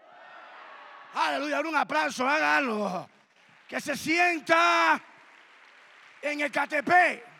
Aleluya. 1.15 1.59
Un 1.61 1.75
aplauso. 1.75 2.29
Haga 2.29 2.57
algo. 2.57 3.09
Que 3.67 3.81
se 3.81 3.97
sienta 3.97 5.01
en 6.31 6.41
el 6.41 6.51
KTP. 6.51 6.91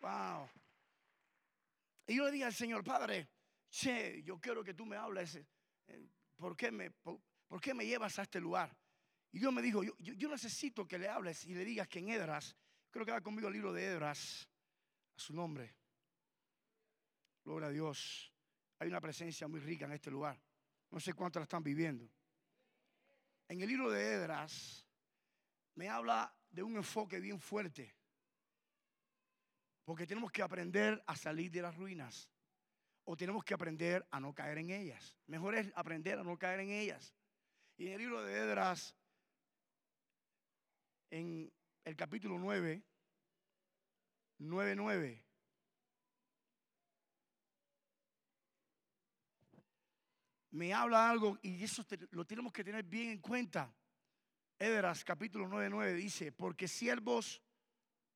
Wow. 0.00 0.50
Y 2.08 2.16
yo 2.16 2.24
le 2.24 2.32
dije 2.32 2.44
al 2.44 2.52
Señor, 2.52 2.82
Padre, 2.82 3.28
che, 3.70 4.20
yo 4.24 4.40
quiero 4.40 4.64
que 4.64 4.74
tú 4.74 4.84
me 4.84 4.96
hables. 4.96 5.36
Eh, 5.36 6.08
¿Por 6.36 6.56
qué 6.56 6.72
me, 6.72 6.90
por, 6.90 7.20
qué 7.60 7.72
me 7.72 7.86
llevas 7.86 8.18
a 8.18 8.22
este 8.22 8.40
lugar? 8.40 8.76
Y 9.30 9.38
Dios 9.38 9.52
me 9.52 9.62
dijo, 9.62 9.84
yo, 9.84 9.92
yo, 10.00 10.28
necesito 10.28 10.88
que 10.88 10.98
le 10.98 11.08
hables 11.08 11.44
y 11.44 11.54
le 11.54 11.64
digas 11.64 11.86
que 11.86 12.00
en 12.00 12.08
Edras, 12.08 12.56
creo 12.90 13.06
que 13.06 13.12
va 13.12 13.20
conmigo 13.20 13.46
el 13.46 13.54
libro 13.54 13.72
de 13.72 13.84
Edras, 13.84 14.48
a 15.14 15.20
su 15.20 15.32
nombre. 15.32 15.72
Gloria 17.44 17.68
a 17.68 17.72
Dios. 17.72 18.34
Hay 18.80 18.88
una 18.88 19.00
presencia 19.00 19.46
muy 19.46 19.60
rica 19.60 19.84
en 19.84 19.92
este 19.92 20.10
lugar. 20.10 20.36
No 20.90 20.98
sé 20.98 21.14
cuántos 21.14 21.38
la 21.38 21.44
están 21.44 21.62
viviendo 21.62 22.10
en 23.52 23.60
el 23.60 23.68
libro 23.68 23.90
de 23.90 24.14
Edras 24.14 24.86
me 25.74 25.90
habla 25.90 26.34
de 26.50 26.62
un 26.62 26.74
enfoque 26.76 27.20
bien 27.20 27.38
fuerte. 27.38 27.94
Porque 29.84 30.06
tenemos 30.06 30.32
que 30.32 30.40
aprender 30.40 31.02
a 31.06 31.14
salir 31.16 31.50
de 31.50 31.60
las 31.60 31.76
ruinas. 31.76 32.30
O 33.04 33.14
tenemos 33.14 33.44
que 33.44 33.52
aprender 33.52 34.06
a 34.10 34.20
no 34.20 34.32
caer 34.32 34.56
en 34.56 34.70
ellas. 34.70 35.18
Mejor 35.26 35.54
es 35.54 35.70
aprender 35.74 36.18
a 36.18 36.22
no 36.22 36.38
caer 36.38 36.60
en 36.60 36.70
ellas. 36.70 37.12
Y 37.76 37.88
en 37.88 37.92
el 37.92 37.98
libro 37.98 38.22
de 38.22 38.38
Edras, 38.38 38.96
en 41.10 41.52
el 41.84 41.96
capítulo 41.96 42.38
9, 42.38 42.82
9, 44.38 45.24
me 50.52 50.72
habla 50.72 51.10
algo 51.10 51.38
y 51.42 51.62
eso 51.62 51.84
lo 52.10 52.24
tenemos 52.24 52.52
que 52.52 52.64
tener 52.64 52.84
bien 52.84 53.10
en 53.10 53.18
cuenta. 53.20 53.72
Edras 54.58 55.04
capítulo 55.04 55.48
9, 55.48 55.68
9 55.70 55.94
dice, 55.94 56.32
porque 56.32 56.68
siervos 56.68 57.42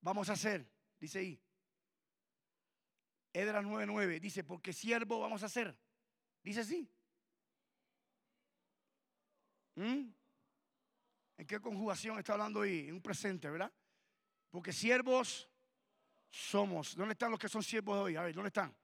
vamos 0.01 0.29
a 0.29 0.37
ser, 0.37 0.71
dice 1.01 1.19
ahí. 1.19 1.41
Edras 3.33 3.65
9, 3.65 3.87
9 3.87 4.21
dice, 4.21 4.45
porque 4.45 4.73
siervo 4.73 5.21
vamos 5.21 5.43
a 5.43 5.49
ser. 5.49 5.77
Dice 6.43 6.61
así. 6.61 6.89
¿Mm? 9.75 10.09
¿En 11.39 11.47
qué 11.47 11.61
conjugación 11.61 12.19
está 12.19 12.33
hablando 12.33 12.63
ahí? 12.63 12.89
En 12.89 12.95
un 12.95 13.03
presente, 13.03 13.51
¿verdad? 13.51 13.71
Porque 14.51 14.73
siervos 14.73 15.51
somos. 16.31 16.95
¿Dónde 16.97 17.13
están 17.13 17.31
los 17.31 17.41
que 17.41 17.49
son 17.49 17.63
siervos 17.63 17.99
hoy? 17.99 18.17
A 18.17 18.23
ver, 18.23 18.35
¿dónde 18.35 18.49
están? 18.49 18.75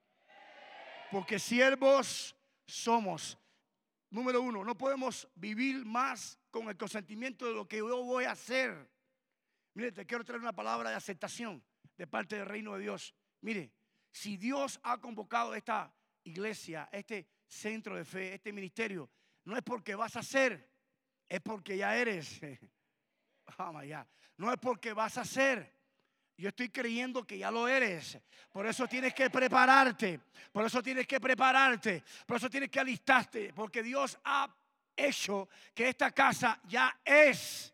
Porque 1.11 1.39
siervos 1.39 2.37
somos. 2.67 3.39
Número 4.13 4.43
uno, 4.43 4.63
no 4.63 4.77
podemos 4.77 5.27
vivir 5.37 5.87
más 5.87 6.39
con 6.51 6.69
el 6.69 6.77
consentimiento 6.77 7.47
de 7.47 7.55
lo 7.55 7.67
que 7.67 7.79
yo 7.79 8.05
voy 8.05 8.25
a 8.25 8.33
hacer. 8.33 8.91
Mire, 9.73 9.91
te 9.91 10.05
quiero 10.05 10.23
traer 10.23 10.43
una 10.43 10.53
palabra 10.53 10.91
de 10.91 10.97
aceptación 10.97 11.65
de 11.97 12.07
parte 12.07 12.37
del 12.37 12.45
reino 12.45 12.75
de 12.75 12.81
Dios. 12.81 13.15
Mire, 13.41 13.73
si 14.11 14.37
Dios 14.37 14.79
ha 14.83 14.99
convocado 14.99 15.55
esta 15.55 15.97
iglesia, 16.25 16.91
este 16.93 17.27
centro 17.47 17.97
de 17.97 18.05
fe, 18.05 18.35
este 18.35 18.53
ministerio, 18.53 19.11
no 19.45 19.57
es 19.57 19.63
porque 19.63 19.95
vas 19.95 20.15
a 20.17 20.21
hacer, 20.21 20.71
es 21.27 21.41
porque 21.41 21.79
ya 21.79 21.97
eres. 21.97 22.39
Vamos 23.57 23.81
allá. 23.81 24.07
No 24.37 24.53
es 24.53 24.59
porque 24.59 24.93
vas 24.93 25.17
a 25.17 25.23
hacer, 25.23 25.75
yo 26.37 26.49
estoy 26.49 26.71
creyendo 26.71 27.27
que 27.27 27.39
ya 27.39 27.51
lo 27.51 27.69
eres. 27.69 28.19
Por 28.51 28.67
eso 28.67 28.87
tienes 28.87 29.15
que 29.15 29.31
prepararte. 29.31 30.21
Por 30.53 30.65
eso 30.65 30.83
tienes 30.83 31.07
que 31.07 31.21
prepararte. 31.21 32.03
Por 32.27 32.37
eso 32.37 32.51
tienes 32.51 32.71
que 32.71 32.81
alistarte. 32.81 33.53
Porque 33.55 33.83
Dios 33.83 34.19
ha 34.25 34.49
hecho 34.97 35.49
que 35.75 35.89
esta 35.89 36.11
casa 36.11 36.61
ya 36.69 37.01
es. 37.05 37.72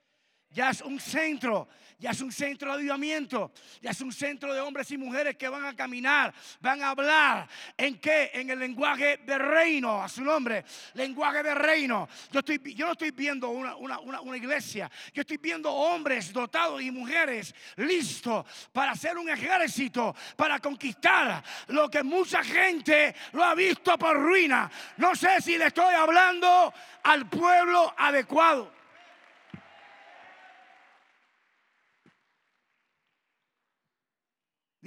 Ya 0.51 0.71
es 0.71 0.81
un 0.81 0.99
centro 0.99 1.69
ya 1.99 2.11
es 2.13 2.21
un 2.21 2.31
centro 2.31 2.71
de 2.71 2.79
avivamiento, 2.79 3.53
ya 3.83 3.91
es 3.91 4.01
un 4.01 4.13
centro 4.13 4.55
de 4.55 4.61
hombres 4.61 4.89
y 4.93 4.97
mujeres 4.97 5.37
que 5.37 5.49
van 5.49 5.65
a 5.65 5.75
caminar, 5.75 6.33
van 6.61 6.81
a 6.81 6.91
hablar. 6.91 7.49
¿En 7.77 7.99
qué? 7.99 8.31
En 8.35 8.49
el 8.51 8.59
lenguaje 8.61 9.19
de 9.27 9.37
reino, 9.37 10.01
a 10.01 10.09
su 10.09 10.23
nombre, 10.23 10.65
lenguaje 10.95 11.43
de 11.43 11.55
reino. 11.55 12.09
Yo, 12.31 12.39
estoy, 12.39 12.61
yo 12.75 12.87
no 12.87 12.93
estoy 12.93 13.11
viendo 13.11 13.49
una, 13.51 13.77
una 13.99 14.37
iglesia, 14.37 14.89
yo 15.13 15.23
estoy 15.23 15.39
viendo 15.39 15.73
hombres 15.73 16.33
dotados 16.33 16.81
y 16.83 16.93
mujeres 16.93 17.53
listos 17.77 18.47
para 18.73 18.93
hacer 18.93 19.19
un 19.19 19.29
ejército, 19.29 20.15
para 20.37 20.61
conquistar 20.61 21.43
lo 21.67 21.91
que 21.91 22.05
mucha 22.05 22.45
gente 22.45 23.13
lo 23.33 23.43
ha 23.43 23.57
visto 23.57 23.99
por 23.99 24.17
ruina. 24.17 24.71
No 24.99 25.17
sé 25.17 25.41
si 25.41 25.59
le 25.59 25.67
estoy 25.67 25.95
hablando 25.95 26.73
al 27.03 27.29
pueblo 27.29 27.93
adecuado. 27.99 28.78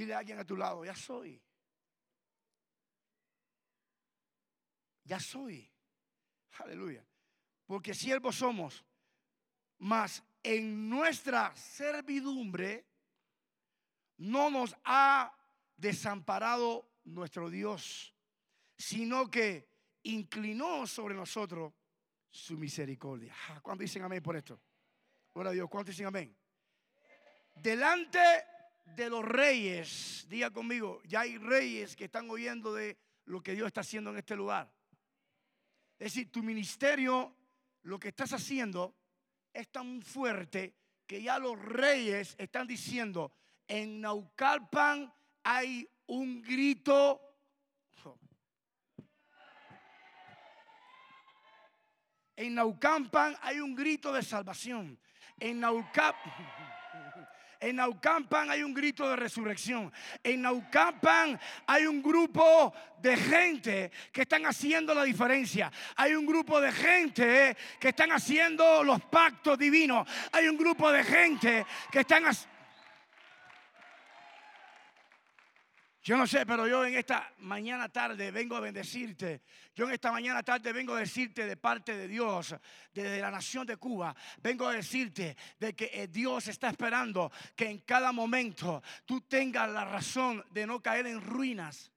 Dile 0.01 0.15
a 0.15 0.17
alguien 0.17 0.39
a 0.39 0.43
tu 0.43 0.58
lado, 0.58 0.84
ya 0.84 0.96
soy. 0.96 1.39
Ya 5.03 5.20
soy. 5.20 5.72
Aleluya. 6.58 7.05
Porque 7.67 7.93
siervos 7.93 8.36
somos, 8.36 8.84
mas 9.77 10.24
en 10.41 10.89
nuestra 10.89 11.55
servidumbre 11.55 12.84
no 14.17 14.50
nos 14.50 14.75
ha 14.86 15.38
desamparado 15.77 16.89
nuestro 17.03 17.51
Dios, 17.51 18.12
sino 18.75 19.29
que 19.29 19.70
inclinó 20.01 20.88
sobre 20.88 21.13
nosotros 21.13 21.74
su 22.31 22.58
misericordia. 22.58 23.36
Ah, 23.50 23.62
¿Cuántos 23.62 23.84
dicen 23.84 24.01
amén 24.01 24.24
por 24.24 24.36
esto? 24.36 24.60
Ahora 25.36 25.51
Dios, 25.51 25.70
¿cuántos 25.70 25.96
dicen 25.96 26.08
amén? 26.08 26.36
Delante 27.53 28.20
de 28.95 29.10
los 29.10 29.24
reyes. 29.24 30.25
Diga 30.29 30.51
conmigo, 30.51 31.01
ya 31.05 31.21
hay 31.21 31.38
reyes 31.38 31.95
que 31.95 32.05
están 32.05 32.29
oyendo 32.29 32.74
de 32.74 32.98
lo 33.25 33.41
que 33.41 33.53
Dios 33.53 33.67
está 33.67 33.81
haciendo 33.81 34.10
en 34.10 34.17
este 34.17 34.36
lugar. 34.36 34.71
Es 36.00 36.13
decir, 36.13 36.31
tu 36.31 36.41
ministerio, 36.41 37.36
lo 37.83 38.00
que 38.00 38.10
estás 38.10 38.33
haciendo 38.33 38.95
es 39.53 39.71
tan 39.71 40.01
fuerte 40.01 40.75
que 41.05 41.21
ya 41.21 41.38
los 41.39 41.60
reyes 41.60 42.36
están 42.38 42.67
diciendo, 42.67 43.31
en 43.67 44.01
Naucalpan 44.01 45.13
hay 45.43 45.88
un 46.07 46.41
grito. 46.41 47.21
En 52.36 52.55
Naucalpan 52.55 53.36
hay 53.41 53.60
un 53.60 53.75
grito 53.75 54.12
de 54.12 54.24
salvación. 54.24 55.00
En 55.39 55.60
Naucalpan... 55.60 56.61
En 57.62 57.75
Naucampan 57.75 58.50
hay 58.50 58.63
un 58.63 58.74
grito 58.74 59.08
de 59.08 59.15
resurrección. 59.15 59.94
En 60.24 60.41
Naucampan 60.41 61.39
hay 61.68 61.86
un 61.86 62.01
grupo 62.01 62.74
de 63.00 63.15
gente 63.15 63.91
que 64.12 64.24
están 64.24 64.48
haciendo 64.48 64.96
la 64.96 65.03
diferencia. 65.03 65.72
Hay 65.96 66.15
un 66.15 66.25
grupo 66.25 66.60
de 66.60 66.72
gente 66.72 67.56
que 67.80 67.89
están 67.89 68.12
haciendo 68.12 68.84
los 68.84 69.00
pactos 69.03 69.60
divinos. 69.60 70.10
Hay 70.32 70.48
un 70.48 70.58
grupo 70.58 70.91
de 70.91 71.03
gente 71.03 71.65
que 71.91 72.00
están 72.00 72.25
haciendo 72.25 72.61
Yo 76.03 76.17
no 76.17 76.25
sé, 76.25 76.48
pero 76.48 76.67
yo 76.67 76.84
en 76.84 76.96
esta 76.96 77.31
mañana 77.39 77.88
tarde 77.88 78.31
vengo 78.31 78.55
a 78.55 78.60
bendecirte. 78.60 79.43
Yo 79.75 79.86
en 79.86 79.91
esta 79.91 80.12
mañana 80.12 80.41
tarde 80.41 80.74
vengo 80.74 80.96
a 80.96 81.00
decirte 81.00 81.46
de 81.46 81.58
parte 81.58 81.96
de 81.96 82.08
Dios, 82.08 82.55
desde 82.91 83.22
la 83.22 83.29
nación 83.29 83.67
de 83.67 83.77
Cuba, 83.77 84.15
vengo 84.41 84.67
a 84.67 84.74
decirte 84.74 85.38
de 85.60 85.75
que 85.75 85.91
eh, 85.93 86.08
Dios 86.08 86.48
está 86.48 86.70
esperando 86.70 87.31
que 87.55 87.70
en 87.70 87.79
cada 87.79 88.12
momento 88.12 88.81
tú 89.05 89.22
tengas 89.22 89.70
la 89.70 89.86
razón 89.86 90.43
de 90.50 90.65
no 90.65 90.81
caer 90.81 91.05
en 91.05 91.22
ruinas. 91.22 91.90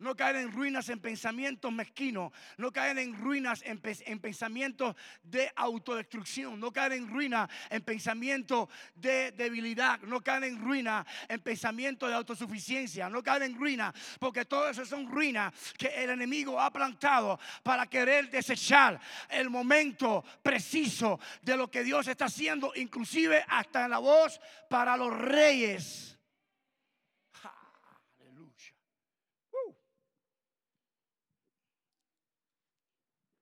No 0.00 0.16
caer 0.16 0.36
en 0.36 0.52
ruinas 0.52 0.88
en 0.88 0.98
pensamientos 0.98 1.72
mezquinos. 1.72 2.32
No 2.56 2.72
caer 2.72 2.98
en 2.98 3.14
ruinas 3.16 3.62
en, 3.64 3.78
pensamientos 3.78 4.96
de 5.22 5.50
autodestrucción. 5.54 6.58
No 6.58 6.72
caer 6.72 6.94
en 6.94 7.08
ruinas 7.08 7.48
en 7.70 7.82
pensamientos 7.82 8.68
de 8.94 9.32
debilidad. 9.32 10.00
No 10.00 10.20
caer 10.20 10.44
en 10.44 10.60
ruinas 10.60 11.06
en 11.28 11.40
pensamientos 11.40 12.08
de 12.08 12.14
autosuficiencia. 12.14 13.08
No 13.08 13.22
caer 13.22 13.42
en 13.42 13.56
ruinas 13.56 13.94
porque 14.18 14.44
todo 14.44 14.68
eso 14.68 14.84
son 14.84 15.08
ruinas 15.08 15.52
que 15.76 15.88
el 15.88 16.10
enemigo 16.10 16.60
ha 16.60 16.72
plantado 16.72 17.38
para 17.62 17.86
querer 17.86 18.30
desechar 18.30 19.00
el 19.28 19.50
momento 19.50 20.24
preciso 20.42 21.20
de 21.42 21.56
lo 21.56 21.70
que 21.70 21.84
Dios 21.84 22.08
está 22.08 22.26
haciendo, 22.26 22.72
inclusive 22.74 23.44
hasta 23.48 23.84
en 23.84 23.90
la 23.90 23.98
voz 23.98 24.40
para 24.68 24.96
los 24.96 25.16
reyes. 25.16 26.19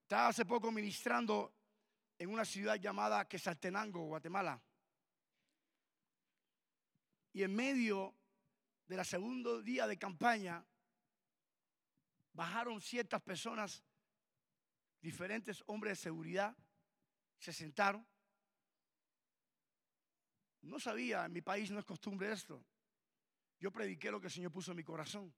Estaba 0.09 0.29
hace 0.29 0.43
poco 0.43 0.71
ministrando 0.71 1.53
en 2.17 2.31
una 2.31 2.43
ciudad 2.43 2.77
llamada 2.77 3.27
Quesaltenango, 3.27 4.05
Guatemala. 4.05 4.59
Y 7.31 7.43
en 7.43 7.55
medio 7.55 8.15
de 8.87 8.97
la 8.97 9.03
segundo 9.03 9.61
día 9.61 9.85
de 9.85 9.99
campaña, 9.99 10.65
bajaron 12.33 12.81
ciertas 12.81 13.21
personas, 13.21 13.83
diferentes 14.99 15.63
hombres 15.67 15.99
de 15.99 16.03
seguridad, 16.05 16.57
se 17.37 17.53
sentaron. 17.53 18.03
No 20.61 20.79
sabía, 20.79 21.25
en 21.25 21.33
mi 21.33 21.43
país 21.43 21.69
no 21.69 21.77
es 21.77 21.85
costumbre 21.85 22.31
esto. 22.31 22.65
Yo 23.59 23.69
prediqué 23.69 24.09
lo 24.09 24.19
que 24.19 24.25
el 24.25 24.33
Señor 24.33 24.51
puso 24.51 24.71
en 24.71 24.77
mi 24.77 24.83
corazón. 24.83 25.31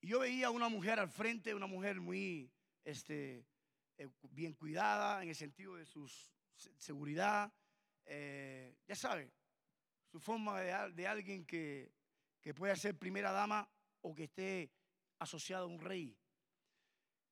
Y 0.00 0.06
yo 0.06 0.20
veía 0.20 0.46
a 0.46 0.50
una 0.50 0.68
mujer 0.68 1.00
al 1.00 1.08
frente, 1.08 1.56
una 1.56 1.66
mujer 1.66 2.00
muy 2.00 2.52
este, 2.84 3.44
bien 4.30 4.54
cuidada 4.54 5.22
en 5.22 5.28
el 5.28 5.34
sentido 5.34 5.76
de 5.76 5.86
su 5.86 6.10
seguridad, 6.78 7.52
eh, 8.04 8.76
ya 8.86 8.94
sabe, 8.94 9.32
su 10.10 10.20
forma 10.20 10.60
de, 10.60 11.06
alguien 11.06 11.44
que, 11.44 11.92
que 12.40 12.54
puede 12.54 12.76
ser 12.76 12.98
primera 12.98 13.32
dama 13.32 13.68
o 14.02 14.14
que 14.14 14.24
esté 14.24 14.70
asociado 15.18 15.64
a 15.64 15.68
un 15.68 15.80
rey. 15.80 16.16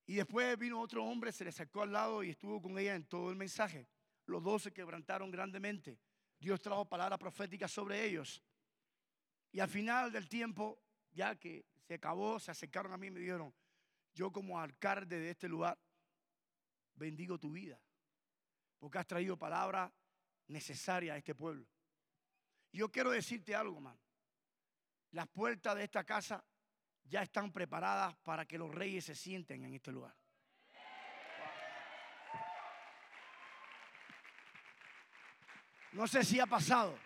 Y 0.06 0.14
después 0.14 0.58
vino 0.58 0.80
otro 0.80 1.04
hombre, 1.04 1.32
se 1.32 1.44
le 1.44 1.52
sacó 1.52 1.82
al 1.82 1.92
lado 1.92 2.22
y 2.22 2.30
estuvo 2.30 2.60
con 2.60 2.78
ella 2.78 2.94
en 2.94 3.04
todo 3.04 3.30
el 3.30 3.36
mensaje. 3.36 3.86
Los 4.26 4.42
dos 4.42 4.62
se 4.62 4.72
quebrantaron 4.72 5.30
grandemente. 5.30 5.98
Dios 6.38 6.60
trajo 6.60 6.84
palabras 6.84 7.18
proféticas 7.18 7.70
sobre 7.70 8.04
ellos. 8.04 8.42
Y 9.52 9.60
al 9.60 9.68
final 9.68 10.10
del 10.10 10.28
tiempo, 10.28 10.82
ya 11.12 11.36
que 11.36 11.66
se 11.86 11.94
acabó, 11.94 12.40
se 12.40 12.50
acercaron 12.50 12.92
a 12.92 12.96
mí 12.96 13.08
y 13.08 13.10
me 13.10 13.20
dijeron, 13.20 13.54
yo 14.14 14.32
como 14.32 14.58
alcalde 14.58 15.20
de 15.20 15.30
este 15.30 15.48
lugar, 15.48 15.78
bendigo 16.94 17.38
tu 17.38 17.50
vida, 17.52 17.80
porque 18.78 18.98
has 18.98 19.06
traído 19.06 19.36
palabra 19.36 19.92
necesaria 20.48 21.14
a 21.14 21.16
este 21.16 21.34
pueblo. 21.34 21.66
Yo 22.72 22.90
quiero 22.90 23.10
decirte 23.10 23.54
algo, 23.54 23.80
man. 23.80 23.98
Las 25.12 25.28
puertas 25.28 25.76
de 25.76 25.84
esta 25.84 26.04
casa 26.04 26.42
ya 27.04 27.22
están 27.22 27.52
preparadas 27.52 28.16
para 28.18 28.46
que 28.46 28.56
los 28.56 28.74
reyes 28.74 29.04
se 29.04 29.14
sienten 29.14 29.64
en 29.64 29.74
este 29.74 29.92
lugar. 29.92 30.16
No 35.92 36.06
sé 36.06 36.24
si 36.24 36.40
ha 36.40 36.46
pasado, 36.46 36.98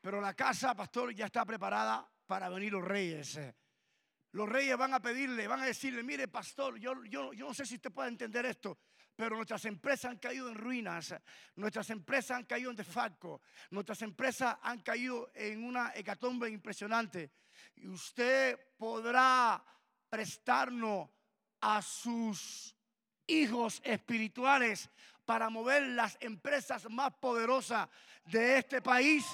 pero 0.00 0.20
la 0.20 0.34
casa, 0.34 0.74
pastor, 0.74 1.14
ya 1.14 1.26
está 1.26 1.44
preparada 1.44 2.10
para 2.26 2.48
venir 2.48 2.72
los 2.72 2.84
reyes. 2.84 3.38
Los 4.32 4.48
reyes 4.48 4.76
van 4.76 4.92
a 4.92 5.00
pedirle, 5.00 5.46
van 5.46 5.60
a 5.60 5.66
decirle, 5.66 6.02
mire, 6.02 6.26
pastor, 6.26 6.78
yo, 6.78 7.04
yo, 7.04 7.32
yo 7.32 7.46
no 7.46 7.54
sé 7.54 7.64
si 7.64 7.76
usted 7.76 7.92
puede 7.92 8.08
entender 8.08 8.44
esto, 8.46 8.78
pero 9.18 9.34
nuestras 9.34 9.64
empresas 9.64 10.12
han 10.12 10.18
caído 10.18 10.48
en 10.48 10.54
ruinas, 10.54 11.12
nuestras 11.56 11.90
empresas 11.90 12.36
han 12.36 12.44
caído 12.44 12.70
en 12.70 12.76
defalco, 12.76 13.42
nuestras 13.70 14.00
empresas 14.02 14.56
han 14.62 14.78
caído 14.78 15.32
en 15.34 15.64
una 15.64 15.90
hecatombe 15.92 16.48
impresionante. 16.48 17.32
Y 17.78 17.88
usted 17.88 18.56
podrá 18.78 19.60
prestarnos 20.08 21.08
a 21.60 21.82
sus 21.82 22.76
hijos 23.26 23.80
espirituales 23.82 24.88
para 25.26 25.50
mover 25.50 25.82
las 25.88 26.16
empresas 26.20 26.88
más 26.88 27.12
poderosas 27.14 27.88
de 28.24 28.58
este 28.58 28.80
país. 28.80 29.26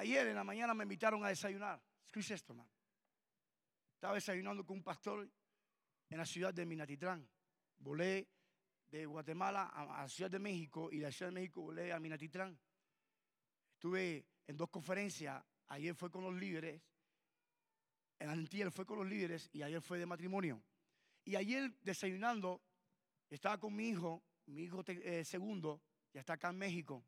Ayer 0.00 0.28
en 0.28 0.34
la 0.34 0.44
mañana 0.44 0.72
me 0.72 0.84
invitaron 0.84 1.22
a 1.26 1.28
desayunar. 1.28 1.78
Escucha 2.06 2.32
esto, 2.32 2.54
man. 2.54 2.66
Estaba 3.92 4.14
desayunando 4.14 4.64
con 4.64 4.78
un 4.78 4.82
pastor 4.82 5.30
en 6.08 6.16
la 6.16 6.24
ciudad 6.24 6.54
de 6.54 6.64
Minatitlán. 6.64 7.28
Volé 7.80 8.26
de 8.90 9.04
Guatemala 9.04 9.64
a 9.66 9.84
la 9.84 10.08
Ciudad 10.08 10.30
de 10.30 10.38
México 10.38 10.88
y 10.90 11.00
de 11.00 11.02
la 11.02 11.12
Ciudad 11.12 11.30
de 11.30 11.34
México 11.34 11.60
volé 11.60 11.92
a 11.92 12.00
Minatitlán. 12.00 12.58
Estuve 13.74 14.24
en 14.46 14.56
dos 14.56 14.70
conferencias. 14.70 15.44
Ayer 15.66 15.94
fue 15.94 16.10
con 16.10 16.24
los 16.24 16.34
líderes. 16.34 16.80
En 18.18 18.30
Antiel 18.30 18.72
fue 18.72 18.86
con 18.86 19.00
los 19.00 19.06
líderes 19.06 19.50
y 19.52 19.60
ayer 19.62 19.82
fue 19.82 19.98
de 19.98 20.06
matrimonio. 20.06 20.62
Y 21.26 21.36
ayer 21.36 21.74
desayunando, 21.82 22.62
estaba 23.28 23.60
con 23.60 23.76
mi 23.76 23.90
hijo, 23.90 24.22
mi 24.46 24.62
hijo 24.62 24.82
eh, 24.86 25.26
segundo, 25.26 25.82
ya 26.14 26.20
está 26.20 26.32
acá 26.32 26.48
en 26.48 26.56
México. 26.56 27.04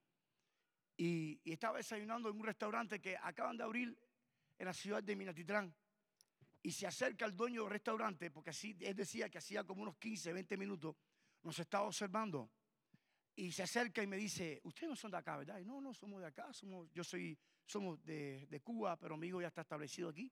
Y, 0.96 1.40
estaba 1.44 1.78
desayunando 1.78 2.28
en 2.28 2.36
un 2.36 2.44
restaurante 2.44 3.00
que 3.00 3.16
acaban 3.16 3.56
de 3.56 3.64
abrir 3.64 3.98
en 4.58 4.66
la 4.66 4.72
ciudad 4.72 5.02
de 5.02 5.16
Minatitlán. 5.16 5.74
Y 6.62 6.70
se 6.70 6.86
acerca 6.86 7.24
el 7.24 7.36
dueño 7.36 7.62
del 7.62 7.70
restaurante, 7.70 8.30
porque 8.30 8.50
así 8.50 8.76
él 8.80 8.94
decía 8.94 9.28
que 9.28 9.38
hacía 9.38 9.64
como 9.64 9.82
unos 9.82 9.96
15, 9.96 10.32
20 10.32 10.56
minutos, 10.56 10.96
nos 11.42 11.58
estaba 11.58 11.86
observando. 11.86 12.50
Y 13.34 13.50
se 13.50 13.62
acerca 13.62 14.02
y 14.02 14.06
me 14.06 14.16
dice, 14.16 14.60
ustedes 14.64 14.90
no 14.90 14.96
son 14.96 15.10
de 15.10 15.16
acá, 15.16 15.38
¿verdad? 15.38 15.58
Y 15.58 15.64
no, 15.64 15.80
no, 15.80 15.92
somos 15.94 16.20
de 16.20 16.26
acá, 16.26 16.52
somos, 16.52 16.88
yo 16.92 17.02
soy, 17.02 17.36
somos 17.64 18.04
de, 18.04 18.46
de 18.46 18.60
Cuba, 18.60 18.96
pero 18.96 19.16
mi 19.16 19.26
hijo 19.28 19.40
ya 19.40 19.48
está 19.48 19.62
establecido 19.62 20.10
aquí. 20.10 20.30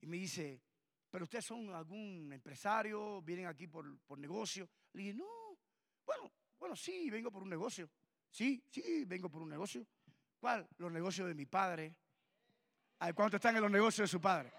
Y 0.00 0.06
me 0.06 0.16
dice, 0.16 0.62
pero 1.10 1.24
ustedes 1.24 1.44
son 1.44 1.70
algún 1.74 2.32
empresario, 2.32 3.22
vienen 3.22 3.46
aquí 3.46 3.66
por, 3.66 3.98
por 4.00 4.18
negocio. 4.18 4.68
Le 4.92 5.02
dije, 5.02 5.14
no, 5.14 5.58
bueno, 6.04 6.32
bueno, 6.58 6.76
sí, 6.76 7.10
vengo 7.10 7.30
por 7.30 7.42
un 7.42 7.48
negocio. 7.48 7.90
Sí, 8.30 8.62
sí, 8.70 9.04
vengo 9.04 9.28
por 9.28 9.42
un 9.42 9.48
negocio. 9.48 9.86
¿Cuál? 10.38 10.68
Los 10.78 10.92
negocios 10.92 11.28
de 11.28 11.34
mi 11.34 11.46
padre. 11.46 11.94
¿Cuántos 13.14 13.34
están 13.38 13.56
en 13.56 13.62
los 13.62 13.70
negocios 13.70 14.08
de 14.08 14.10
su 14.10 14.20
padre? 14.20 14.52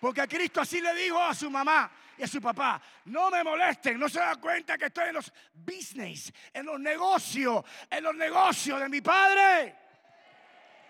Porque 0.00 0.20
a 0.20 0.26
Cristo 0.26 0.60
así 0.60 0.80
le 0.80 0.94
dijo 0.94 1.20
a 1.20 1.34
su 1.34 1.50
mamá 1.50 1.90
y 2.18 2.22
a 2.22 2.26
su 2.26 2.40
papá, 2.40 2.80
no 3.06 3.30
me 3.30 3.42
molesten, 3.42 3.98
no 3.98 4.08
se 4.08 4.18
dan 4.18 4.40
cuenta 4.40 4.76
que 4.78 4.86
estoy 4.86 5.08
en 5.08 5.14
los 5.14 5.32
business, 5.52 6.32
en 6.52 6.66
los 6.66 6.78
negocios, 6.78 7.64
en 7.90 8.04
los 8.04 8.14
negocios 8.14 8.80
de 8.80 8.88
mi 8.88 9.00
padre. 9.00 9.74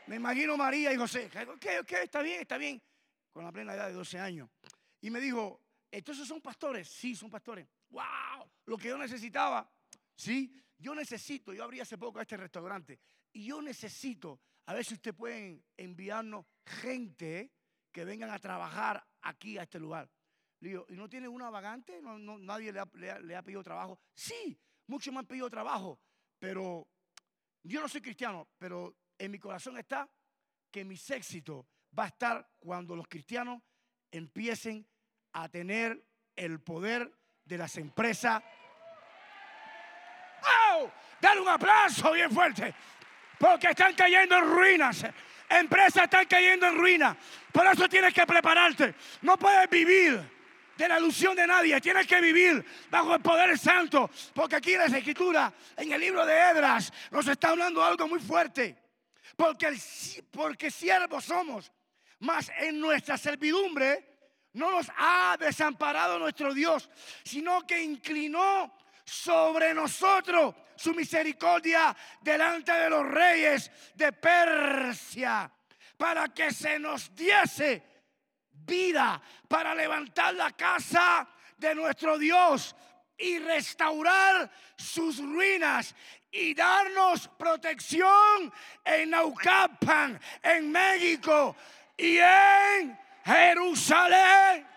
Me 0.08 0.16
imagino 0.16 0.56
María 0.56 0.92
y 0.92 0.96
José, 0.96 1.26
ok, 1.26 1.66
ok, 1.80 1.92
está 1.92 2.20
bien, 2.20 2.40
está 2.42 2.58
bien. 2.58 2.82
con 3.32 3.44
la 3.44 3.52
plena 3.52 3.74
edad 3.74 3.88
de 3.88 3.92
12 3.92 4.18
años. 4.18 4.48
Y 5.00 5.10
me 5.10 5.20
dijo, 5.20 5.60
¿entonces 5.90 6.26
son 6.26 6.40
pastores? 6.40 6.88
Sí, 6.88 7.14
son 7.14 7.30
pastores. 7.30 7.66
¡Wow! 7.90 8.50
Lo 8.64 8.76
que 8.78 8.88
yo 8.88 8.98
necesitaba. 8.98 9.70
Sí, 10.14 10.58
yo 10.78 10.94
necesito, 10.94 11.52
yo 11.52 11.64
abrí 11.64 11.80
hace 11.80 11.98
poco 11.98 12.20
este 12.20 12.36
restaurante, 12.36 12.98
y 13.32 13.46
yo 13.46 13.60
necesito, 13.62 14.40
a 14.66 14.74
ver 14.74 14.84
si 14.84 14.94
ustedes 14.94 15.16
pueden 15.16 15.64
enviarnos 15.76 16.46
gente 16.64 17.52
que 17.92 18.04
vengan 18.04 18.30
a 18.30 18.38
trabajar 18.38 19.06
aquí 19.22 19.58
a 19.58 19.62
este 19.62 19.78
lugar. 19.78 20.10
Le 20.60 20.70
digo, 20.70 20.86
¿y 20.88 20.94
no 20.94 21.08
tiene 21.08 21.28
una 21.28 21.50
vagante? 21.50 22.00
¿No, 22.00 22.38
nadie 22.38 22.72
le 22.72 22.80
ha, 22.80 23.18
le 23.20 23.36
ha 23.36 23.42
pedido 23.42 23.62
trabajo? 23.62 24.00
Sí, 24.14 24.58
muchos 24.86 25.12
me 25.12 25.20
han 25.20 25.26
pedido 25.26 25.50
trabajo, 25.50 26.00
pero 26.38 26.88
yo 27.62 27.80
no 27.80 27.88
soy 27.88 28.00
cristiano, 28.00 28.48
pero 28.58 28.96
en 29.18 29.30
mi 29.30 29.38
corazón 29.38 29.76
está 29.78 30.08
que 30.70 30.84
mi 30.84 30.94
éxito 30.94 31.66
va 31.98 32.04
a 32.04 32.08
estar 32.08 32.50
cuando 32.58 32.94
los 32.94 33.08
cristianos 33.08 33.62
empiecen 34.10 34.86
a 35.32 35.48
tener 35.48 36.06
el 36.34 36.60
poder 36.60 37.12
de 37.44 37.58
las 37.58 37.76
empresas. 37.76 38.42
Dale 41.20 41.40
un 41.40 41.48
aplauso 41.48 42.12
bien 42.12 42.30
fuerte, 42.30 42.74
porque 43.38 43.68
están 43.68 43.94
cayendo 43.94 44.36
en 44.36 44.44
ruinas. 44.44 45.06
Empresas 45.48 46.04
están 46.04 46.26
cayendo 46.26 46.66
en 46.66 46.76
ruinas. 46.76 47.16
Por 47.52 47.66
eso 47.66 47.88
tienes 47.88 48.12
que 48.12 48.26
prepararte. 48.26 48.94
No 49.22 49.38
puedes 49.38 49.68
vivir 49.70 50.20
de 50.76 50.88
la 50.88 50.98
ilusión 50.98 51.36
de 51.36 51.46
nadie. 51.46 51.80
Tienes 51.80 52.06
que 52.06 52.20
vivir 52.20 52.64
bajo 52.90 53.14
el 53.14 53.20
poder 53.20 53.56
santo. 53.58 54.10
Porque 54.34 54.56
aquí 54.56 54.74
en 54.74 54.90
la 54.90 54.98
escritura, 54.98 55.52
en 55.76 55.92
el 55.92 56.00
libro 56.00 56.26
de 56.26 56.34
Edras, 56.34 56.92
nos 57.10 57.26
está 57.28 57.50
hablando 57.50 57.82
algo 57.82 58.08
muy 58.08 58.20
fuerte. 58.20 58.76
Porque, 59.36 59.66
el, 59.66 59.80
porque 60.30 60.70
siervos 60.70 61.24
somos. 61.24 61.70
Mas 62.20 62.50
en 62.58 62.80
nuestra 62.80 63.16
servidumbre 63.16 64.16
no 64.54 64.70
nos 64.70 64.90
ha 64.96 65.36
desamparado 65.38 66.18
nuestro 66.18 66.54
Dios, 66.54 66.88
sino 67.22 67.66
que 67.66 67.82
inclinó 67.82 68.74
sobre 69.06 69.72
nosotros 69.72 70.54
su 70.74 70.92
misericordia 70.92 71.96
delante 72.20 72.72
de 72.72 72.90
los 72.90 73.06
reyes 73.06 73.70
de 73.94 74.12
Persia, 74.12 75.50
para 75.96 76.28
que 76.28 76.52
se 76.52 76.78
nos 76.78 77.14
diese 77.14 77.82
vida 78.50 79.22
para 79.48 79.74
levantar 79.74 80.34
la 80.34 80.50
casa 80.50 81.26
de 81.56 81.74
nuestro 81.74 82.18
Dios 82.18 82.74
y 83.16 83.38
restaurar 83.38 84.50
sus 84.76 85.18
ruinas 85.18 85.94
y 86.30 86.52
darnos 86.52 87.28
protección 87.28 88.52
en 88.84 89.10
Naucalpan, 89.10 90.20
en 90.42 90.70
México 90.70 91.56
y 91.96 92.18
en 92.18 92.98
Jerusalén. 93.24 94.75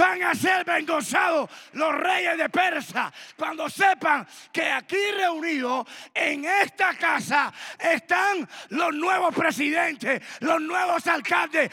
Van 0.00 0.22
a 0.22 0.34
ser 0.34 0.64
ben 0.64 0.86
los 0.86 1.94
reyes 1.94 2.38
de 2.38 2.48
Persa 2.48 3.12
cuando 3.36 3.68
sepan 3.68 4.26
que 4.50 4.62
aquí 4.62 5.10
reunidos 5.16 5.86
en 6.14 6.44
esta 6.44 6.94
casa 6.94 7.52
están 7.78 8.48
los 8.70 8.94
nuevos 8.94 9.34
presidentes, 9.34 10.22
los 10.40 10.60
nuevos 10.60 11.06
alcaldes. 11.06 11.70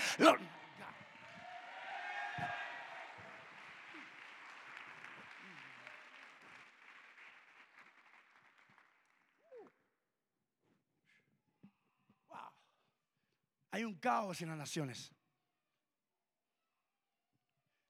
Hay 13.71 13.83
un 13.83 13.95
caos 13.99 14.41
en 14.41 14.49
las 14.49 14.57
naciones. 14.57 15.16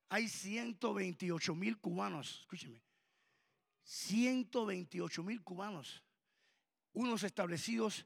Hay 0.09 0.27
128 0.27 1.55
mil 1.55 1.77
cubanos, 1.79 2.39
escúcheme, 2.41 2.81
128 3.83 5.23
mil 5.23 5.43
cubanos, 5.43 6.03
unos 6.93 7.23
establecidos 7.23 8.05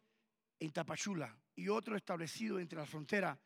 en 0.59 0.71
Tapachula 0.71 1.35
y 1.55 1.67
otros 1.67 1.97
establecidos 1.97 2.61
entre 2.61 2.79
la 2.79 2.85
frontera, 2.85 3.39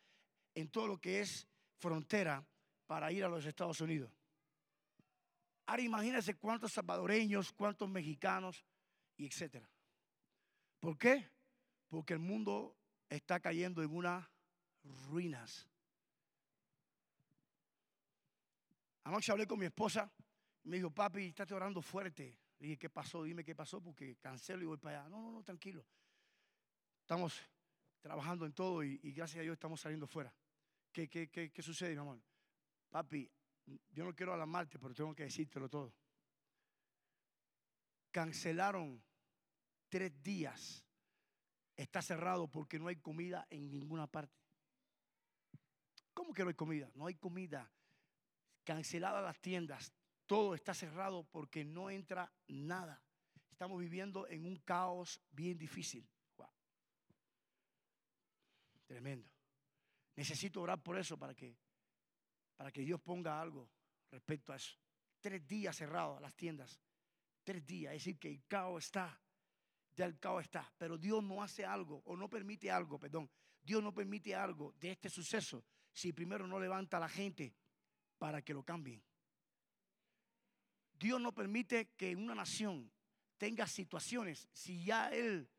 en 0.53 0.69
todo 0.69 0.87
lo 0.87 0.97
que 0.99 1.19
es 1.19 1.47
frontera 1.77 2.45
para 2.87 3.11
ir 3.11 3.23
a 3.23 3.29
los 3.29 3.45
Estados 3.45 3.81
Unidos. 3.81 4.11
Ahora 5.65 5.81
imagínense 5.81 6.35
cuántos 6.35 6.73
salvadoreños, 6.73 7.51
cuántos 7.51 7.89
mexicanos 7.89 8.63
y 9.17 9.25
etcétera. 9.25 9.69
¿Por 10.79 10.97
qué? 10.97 11.29
Porque 11.89 12.13
el 12.13 12.19
mundo 12.19 12.77
está 13.09 13.39
cayendo 13.39 13.81
en 13.81 13.95
unas 13.95 14.27
ruinas. 15.07 15.67
Anoche 19.05 19.31
hablé 19.31 19.47
con 19.47 19.59
mi 19.59 19.65
esposa 19.65 20.11
me 20.65 20.77
dijo, 20.77 20.89
papi, 20.89 21.27
estás 21.27 21.51
orando 21.51 21.81
fuerte. 21.81 22.39
Le 22.59 22.67
dije, 22.67 22.77
¿qué 22.77 22.89
pasó? 22.89 23.23
Dime 23.23 23.43
qué 23.43 23.55
pasó 23.55 23.81
porque 23.81 24.17
cancelo 24.17 24.63
y 24.63 24.65
voy 24.65 24.77
para 24.77 25.01
allá. 25.01 25.09
No, 25.09 25.21
no, 25.21 25.31
no, 25.31 25.43
tranquilo. 25.43 25.85
Estamos 27.01 27.39
trabajando 28.01 28.45
en 28.45 28.53
todo 28.53 28.83
y, 28.83 28.97
gracias 29.11 29.39
a 29.39 29.43
Dios 29.43 29.53
estamos 29.53 29.79
saliendo 29.79 30.07
fuera. 30.07 30.33
¿Qué, 30.91 31.07
qué, 31.07 31.29
qué, 31.29 31.51
qué 31.51 31.61
sucede, 31.61 31.91
mi 31.91 31.99
amor? 31.99 32.19
Papi, 32.89 33.29
yo 33.91 34.05
no 34.05 34.15
quiero 34.15 34.33
alarmarte, 34.33 34.79
pero 34.79 34.93
tengo 34.93 35.13
que 35.13 35.23
decírtelo 35.23 35.69
todo. 35.69 35.93
Cancelaron 38.11 39.03
tres 39.89 40.23
días. 40.23 40.83
Está 41.75 42.01
cerrado 42.01 42.47
porque 42.47 42.79
no 42.79 42.87
hay 42.87 42.95
comida 42.95 43.45
en 43.49 43.69
ninguna 43.69 44.07
parte. 44.07 44.41
¿Cómo 46.13 46.33
que 46.33 46.43
no 46.43 46.47
hay 46.47 46.55
comida? 46.55 46.89
No 46.95 47.05
hay 47.05 47.15
comida 47.15 47.69
canceladas 48.65 49.23
las 49.23 49.39
tiendas, 49.39 49.93
todo 50.25 50.55
está 50.55 50.73
cerrado 50.73 51.23
porque 51.23 51.63
no 51.63 51.89
entra 51.89 52.29
nada. 52.47 53.01
Estamos 53.51 53.79
viviendo 53.79 54.27
en 54.27 54.45
un 54.45 54.57
caos 54.57 55.21
bien 55.31 55.57
difícil. 55.57 56.05
Tremendo. 58.85 59.31
Necesito 60.15 60.61
orar 60.61 60.81
por 60.81 60.97
eso 60.97 61.17
para 61.17 61.33
que, 61.33 61.57
para 62.55 62.71
que 62.71 62.81
Dios 62.81 63.01
ponga 63.01 63.39
algo 63.41 63.69
respecto 64.11 64.53
a 64.53 64.57
eso. 64.57 64.75
Tres 65.19 65.45
días 65.47 65.75
cerrados 65.75 66.21
las 66.21 66.35
tiendas. 66.35 66.79
Tres 67.43 67.65
días. 67.65 67.93
Es 67.93 68.01
decir, 68.01 68.19
que 68.19 68.29
el 68.29 68.45
caos 68.45 68.85
está. 68.85 69.19
Ya 69.95 70.05
el 70.05 70.19
caos 70.19 70.43
está. 70.43 70.71
Pero 70.77 70.97
Dios 70.97 71.23
no 71.23 71.41
hace 71.41 71.65
algo 71.65 72.01
o 72.05 72.15
no 72.15 72.29
permite 72.29 72.69
algo, 72.69 72.99
perdón. 72.99 73.29
Dios 73.61 73.81
no 73.81 73.93
permite 73.93 74.35
algo 74.35 74.73
de 74.79 74.91
este 74.91 75.09
suceso 75.09 75.65
si 75.91 76.13
primero 76.13 76.45
no 76.45 76.59
levanta 76.59 76.97
a 76.97 76.99
la 76.99 77.09
gente 77.09 77.55
para 78.17 78.41
que 78.41 78.53
lo 78.53 78.63
cambien. 78.63 79.03
Dios 80.97 81.19
no 81.19 81.33
permite 81.33 81.89
que 81.97 82.15
una 82.15 82.35
nación 82.35 82.91
tenga 83.37 83.67
situaciones 83.67 84.47
si 84.53 84.83
ya 84.83 85.11
Él 85.11 85.49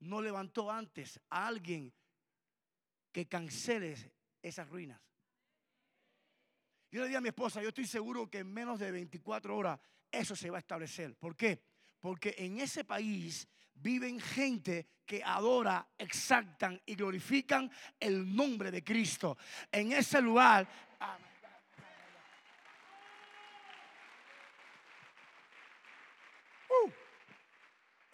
no 0.00 0.20
levantó 0.20 0.70
antes 0.70 1.18
a 1.30 1.46
alguien 1.46 1.92
que 3.10 3.26
cancele 3.26 3.96
esas 4.42 4.68
ruinas. 4.68 5.00
Yo 6.90 7.00
le 7.00 7.06
dije 7.06 7.16
a 7.16 7.22
mi 7.22 7.28
esposa, 7.28 7.62
yo 7.62 7.68
estoy 7.68 7.86
seguro 7.86 8.30
que 8.30 8.38
en 8.38 8.52
menos 8.52 8.78
de 8.78 8.90
24 8.90 9.56
horas 9.56 9.80
eso 10.10 10.36
se 10.36 10.50
va 10.50 10.58
a 10.58 10.60
establecer. 10.60 11.16
¿Por 11.16 11.34
qué? 11.34 11.62
Porque 12.00 12.34
en 12.38 12.60
ese 12.60 12.84
país 12.84 13.48
viven 13.74 14.20
gente 14.20 14.86
que 15.04 15.22
adora, 15.22 15.88
exaltan 15.98 16.80
y 16.86 16.94
glorifican 16.94 17.70
el 17.98 18.34
nombre 18.34 18.70
de 18.70 18.82
Cristo. 18.82 19.36
En 19.70 19.92
ese 19.92 20.20
lugar 20.20 20.68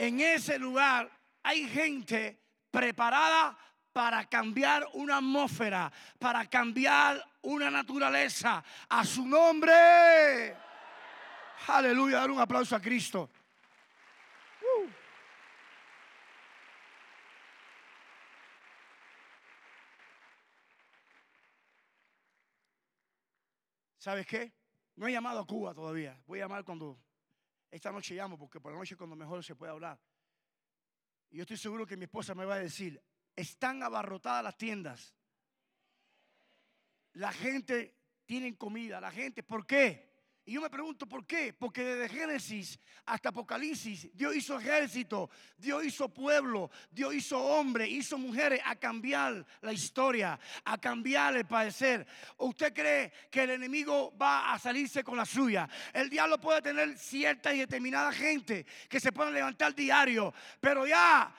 en 0.03 0.19
ese 0.19 0.59
lugar 0.59 1.09
hay 1.45 1.69
gente 1.69 2.37
preparada 2.73 3.57
para 3.93 4.29
cambiar 4.29 4.85
una 4.95 5.19
atmósfera, 5.19 5.93
para 6.19 6.45
cambiar 6.47 7.25
una 7.43 7.71
naturaleza 7.71 8.65
a 8.89 9.05
su 9.05 9.25
nombre. 9.25 10.57
Aleluya, 11.69 12.19
dar 12.19 12.33
un 12.33 12.41
aplauso 12.41 12.75
a 12.75 12.81
Cristo. 12.81 13.31
Uh. 14.61 14.89
¿Sabes 23.99 24.27
qué? 24.27 24.53
No 24.97 25.07
he 25.07 25.13
llamado 25.13 25.39
a 25.39 25.47
Cuba 25.47 25.73
todavía. 25.73 26.19
Voy 26.27 26.41
a 26.41 26.43
llamar 26.43 26.65
cuando 26.65 26.99
esta 27.73 27.91
noche 27.91 28.15
llamo 28.15 28.39
porque 28.39 28.61
por 28.61 28.71
la 28.71 28.79
noche 28.79 28.97
cuando 28.97 29.17
mejor 29.17 29.43
se 29.43 29.57
puede 29.57 29.73
hablar. 29.73 29.99
Y 31.31 31.39
yo 31.39 31.43
estoy 31.43 31.57
seguro 31.57 31.87
que 31.87 31.97
mi 31.97 32.05
esposa 32.05 32.35
me 32.35 32.45
va 32.45 32.57
a 32.57 32.59
decir, 32.59 33.03
están 33.35 33.83
abarrotadas 33.83 34.45
las 34.45 34.57
tiendas. 34.59 35.17
La 37.15 37.33
gente 37.33 37.97
tiene 38.27 38.57
comida, 38.59 39.01
la 39.01 39.11
gente, 39.11 39.43
¿por 39.43 39.67
qué? 39.67 40.12
Y 40.45 40.55
yo 40.55 40.61
me 40.61 40.71
pregunto 40.71 41.07
por 41.07 41.25
qué. 41.25 41.53
Porque 41.53 41.85
desde 41.85 42.09
Génesis 42.09 42.79
hasta 43.07 43.29
Apocalipsis, 43.29 44.09
Dios 44.13 44.35
hizo 44.35 44.59
ejército, 44.59 45.31
Dios 45.57 45.85
hizo 45.85 46.09
pueblo, 46.09 46.71
Dios 46.91 47.15
hizo 47.15 47.39
hombre, 47.39 47.89
hizo 47.89 48.19
mujeres 48.19 48.61
a 48.65 48.77
cambiar 48.77 49.47
la 49.61 49.73
historia, 49.73 50.39
a 50.65 50.79
cambiar 50.79 51.37
el 51.37 51.47
padecer. 51.47 52.07
¿Usted 52.39 52.73
cree 52.73 53.13
que 53.31 53.45
el 53.45 53.51
enemigo 53.51 54.17
va 54.17 54.53
a 54.53 54.59
salirse 54.59 55.05
con 55.05 55.17
la 55.17 55.25
suya? 55.25 55.69
El 55.93 56.11
diablo 56.11 56.41
puede 56.41 56.63
tener 56.63 56.99
cierta 56.99 57.55
y 57.55 57.61
determinada 57.61 58.13
gente 58.13 58.67
que 58.89 59.01
se 59.01 59.13
pueden 59.13 59.35
levantar 59.35 59.75
diario, 59.75 60.35
pero 60.61 60.87
ya 60.87 61.33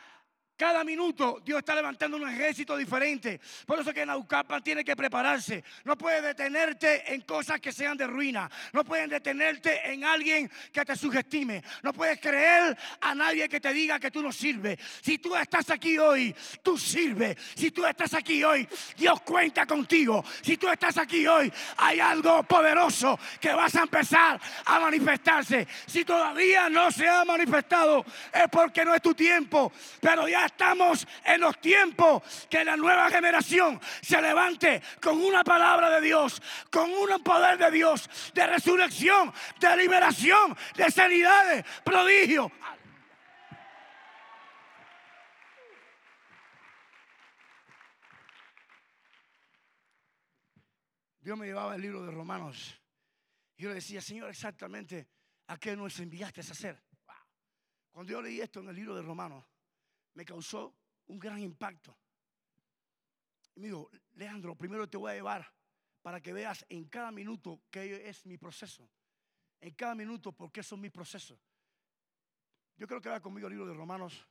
cada 0.63 0.85
minuto 0.85 1.41
Dios 1.43 1.59
está 1.59 1.75
levantando 1.75 2.15
un 2.15 2.25
ejército 2.25 2.77
diferente. 2.77 3.37
Por 3.65 3.81
eso 3.81 3.93
que 3.93 4.05
Naucapa 4.05 4.61
tiene 4.61 4.81
que 4.81 4.95
prepararse. 4.95 5.61
No 5.83 5.97
puede 5.97 6.21
detenerte 6.21 7.13
en 7.13 7.19
cosas 7.23 7.59
que 7.59 7.73
sean 7.73 7.97
de 7.97 8.07
ruina. 8.07 8.49
No 8.71 8.85
pueden 8.85 9.09
detenerte 9.09 9.91
en 9.91 10.05
alguien 10.05 10.49
que 10.71 10.85
te 10.85 10.95
sugestime. 10.95 11.61
No 11.81 11.91
puedes 11.91 12.17
creer 12.21 12.77
a 13.01 13.13
nadie 13.13 13.49
que 13.49 13.59
te 13.59 13.73
diga 13.73 13.99
que 13.99 14.09
tú 14.09 14.21
no 14.21 14.31
sirves. 14.31 14.79
Si 15.01 15.17
tú 15.17 15.35
estás 15.35 15.69
aquí 15.69 15.97
hoy, 15.97 16.33
tú 16.61 16.77
sirves. 16.77 17.35
Si 17.55 17.71
tú 17.71 17.85
estás 17.85 18.13
aquí 18.13 18.41
hoy, 18.41 18.65
Dios 18.95 19.19
cuenta 19.19 19.65
contigo. 19.65 20.23
Si 20.41 20.55
tú 20.55 20.69
estás 20.69 20.97
aquí 20.97 21.27
hoy, 21.27 21.51
hay 21.75 21.99
algo 21.99 22.41
poderoso 22.43 23.19
que 23.41 23.51
vas 23.51 23.75
a 23.75 23.81
empezar 23.81 24.39
a 24.63 24.79
manifestarse. 24.79 25.67
Si 25.87 26.05
todavía 26.05 26.69
no 26.69 26.89
se 26.89 27.05
ha 27.05 27.25
manifestado, 27.25 28.05
es 28.31 28.47
porque 28.49 28.85
no 28.85 28.95
es 28.95 29.01
tu 29.01 29.13
tiempo. 29.13 29.69
Pero 29.99 30.25
ya 30.29 30.52
estamos 30.53 31.07
en 31.25 31.41
los 31.41 31.59
tiempos 31.59 32.47
que 32.49 32.63
la 32.63 32.77
nueva 32.77 33.09
generación 33.09 33.81
se 34.01 34.21
levante 34.21 34.81
con 35.01 35.19
una 35.19 35.43
palabra 35.43 35.89
de 35.89 36.01
Dios, 36.01 36.41
con 36.71 36.91
un 36.91 37.23
poder 37.23 37.57
de 37.57 37.71
Dios, 37.71 38.09
de 38.33 38.47
resurrección, 38.47 39.33
de 39.59 39.77
liberación, 39.77 40.55
de 40.75 40.91
sanidades, 40.91 41.65
prodigio. 41.83 42.51
Dios 51.19 51.37
me 51.37 51.45
llevaba 51.47 51.75
el 51.75 51.81
libro 51.81 52.05
de 52.05 52.11
Romanos. 52.11 52.79
Y 53.55 53.63
yo 53.63 53.69
le 53.69 53.75
decía, 53.75 54.01
Señor, 54.01 54.29
exactamente 54.29 55.07
a 55.47 55.57
qué 55.57 55.75
nos 55.75 55.97
enviaste 55.99 56.41
a 56.41 56.43
hacer. 56.43 56.83
Cuando 57.91 58.11
yo 58.11 58.21
leí 58.21 58.41
esto 58.41 58.59
en 58.59 58.69
el 58.69 58.75
libro 58.75 58.95
de 58.95 59.01
Romanos, 59.01 59.45
me 60.13 60.25
causó 60.25 60.75
un 61.07 61.19
gran 61.19 61.39
impacto. 61.39 61.97
Y 63.55 63.59
me 63.59 63.67
dijo, 63.67 63.89
Leandro, 64.13 64.55
primero 64.55 64.89
te 64.89 64.97
voy 64.97 65.11
a 65.11 65.15
llevar 65.15 65.45
para 66.01 66.21
que 66.21 66.33
veas 66.33 66.65
en 66.69 66.85
cada 66.85 67.11
minuto 67.11 67.61
que 67.69 68.09
es 68.09 68.25
mi 68.25 68.37
proceso. 68.37 68.89
En 69.61 69.73
cada 69.73 69.95
minuto 69.95 70.31
por 70.31 70.51
qué 70.51 70.61
son 70.63 70.81
mis 70.81 70.91
procesos. 70.91 71.39
Yo 72.75 72.87
creo 72.87 72.99
que 72.99 73.09
va 73.09 73.21
conmigo 73.21 73.47
el 73.47 73.53
libro 73.53 73.67
de 73.67 73.73
Romanos, 73.73 74.27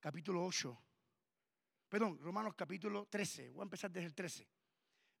capítulo 0.00 0.44
8. 0.44 0.76
Perdón, 1.88 2.18
Romanos 2.18 2.54
capítulo 2.56 3.06
13. 3.06 3.50
Voy 3.50 3.60
a 3.60 3.62
empezar 3.64 3.90
desde 3.90 4.06
el 4.06 4.14
13. 4.14 4.48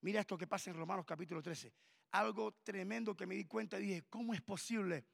Mira 0.00 0.20
esto 0.20 0.36
que 0.36 0.46
pasa 0.46 0.70
en 0.70 0.76
Romanos 0.76 1.04
capítulo 1.06 1.42
13. 1.42 1.72
Algo 2.12 2.52
tremendo 2.62 3.16
que 3.16 3.26
me 3.26 3.34
di 3.34 3.44
cuenta 3.44 3.78
y 3.78 3.82
dije, 3.82 4.04
¿cómo 4.08 4.34
es 4.34 4.40
posible? 4.40 5.06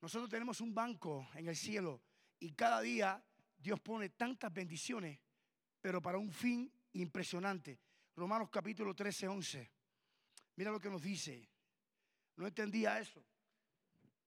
Nosotros 0.00 0.28
tenemos 0.28 0.60
un 0.60 0.74
banco 0.74 1.28
en 1.34 1.48
el 1.48 1.56
cielo 1.56 2.02
y 2.38 2.52
cada 2.52 2.80
día 2.80 3.24
Dios 3.56 3.80
pone 3.80 4.10
tantas 4.10 4.52
bendiciones, 4.52 5.18
pero 5.80 6.00
para 6.00 6.18
un 6.18 6.30
fin 6.30 6.70
impresionante. 6.92 7.78
Romanos 8.14 8.48
capítulo 8.50 8.94
13, 8.94 9.28
11. 9.28 9.70
Mira 10.56 10.70
lo 10.70 10.80
que 10.80 10.90
nos 10.90 11.02
dice. 11.02 11.48
No 12.36 12.46
entendía 12.46 12.98
eso 12.98 13.24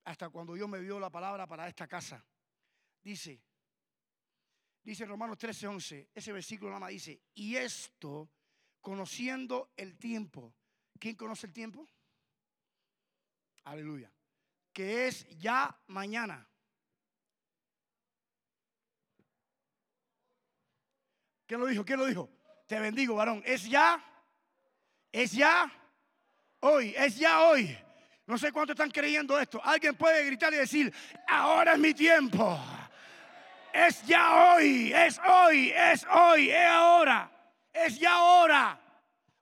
hasta 0.09 0.29
cuando 0.29 0.55
Dios 0.55 0.67
me 0.67 0.79
dio 0.79 0.99
la 0.99 1.11
palabra 1.11 1.45
para 1.45 1.67
esta 1.67 1.87
casa. 1.87 2.25
Dice, 3.03 3.39
dice 4.83 5.05
Romanos 5.05 5.37
13, 5.37 5.67
11, 5.67 6.09
ese 6.15 6.33
versículo 6.33 6.71
nada 6.71 6.79
más 6.79 6.89
dice, 6.89 7.21
y 7.35 7.55
esto 7.55 8.27
conociendo 8.81 9.71
el 9.77 9.97
tiempo. 9.97 10.51
¿Quién 10.97 11.15
conoce 11.15 11.45
el 11.45 11.53
tiempo? 11.53 11.87
Aleluya. 13.65 14.11
Que 14.73 15.07
es 15.07 15.27
ya 15.37 15.79
mañana. 15.87 16.48
¿Quién 21.49 21.61
lo 21.61 21.65
dijo? 21.65 21.83
¿Quién 21.83 21.97
lo 21.97 22.05
dijo? 22.05 22.29
Te 22.67 22.79
bendigo, 22.79 23.15
varón. 23.15 23.41
Es 23.43 23.67
ya. 23.67 23.99
Es 25.11 25.31
ya. 25.31 25.67
Hoy. 26.59 26.93
Es 26.95 27.17
ya 27.17 27.39
hoy. 27.41 27.75
No 28.27 28.37
sé 28.37 28.51
cuánto 28.51 28.73
están 28.73 28.91
creyendo 28.91 29.39
esto. 29.39 29.59
Alguien 29.63 29.95
puede 29.95 30.23
gritar 30.27 30.53
y 30.53 30.57
decir, 30.57 30.93
ahora 31.27 31.73
es 31.73 31.79
mi 31.79 31.95
tiempo. 31.95 32.55
Es 33.73 34.03
ya 34.05 34.53
hoy. 34.53 34.93
Es 34.93 35.19
hoy. 35.27 35.73
Es 35.75 36.05
hoy. 36.11 36.51
Es 36.51 36.67
ahora. 36.67 37.31
Es 37.73 37.99
ya 37.99 38.13
ahora. 38.13 38.79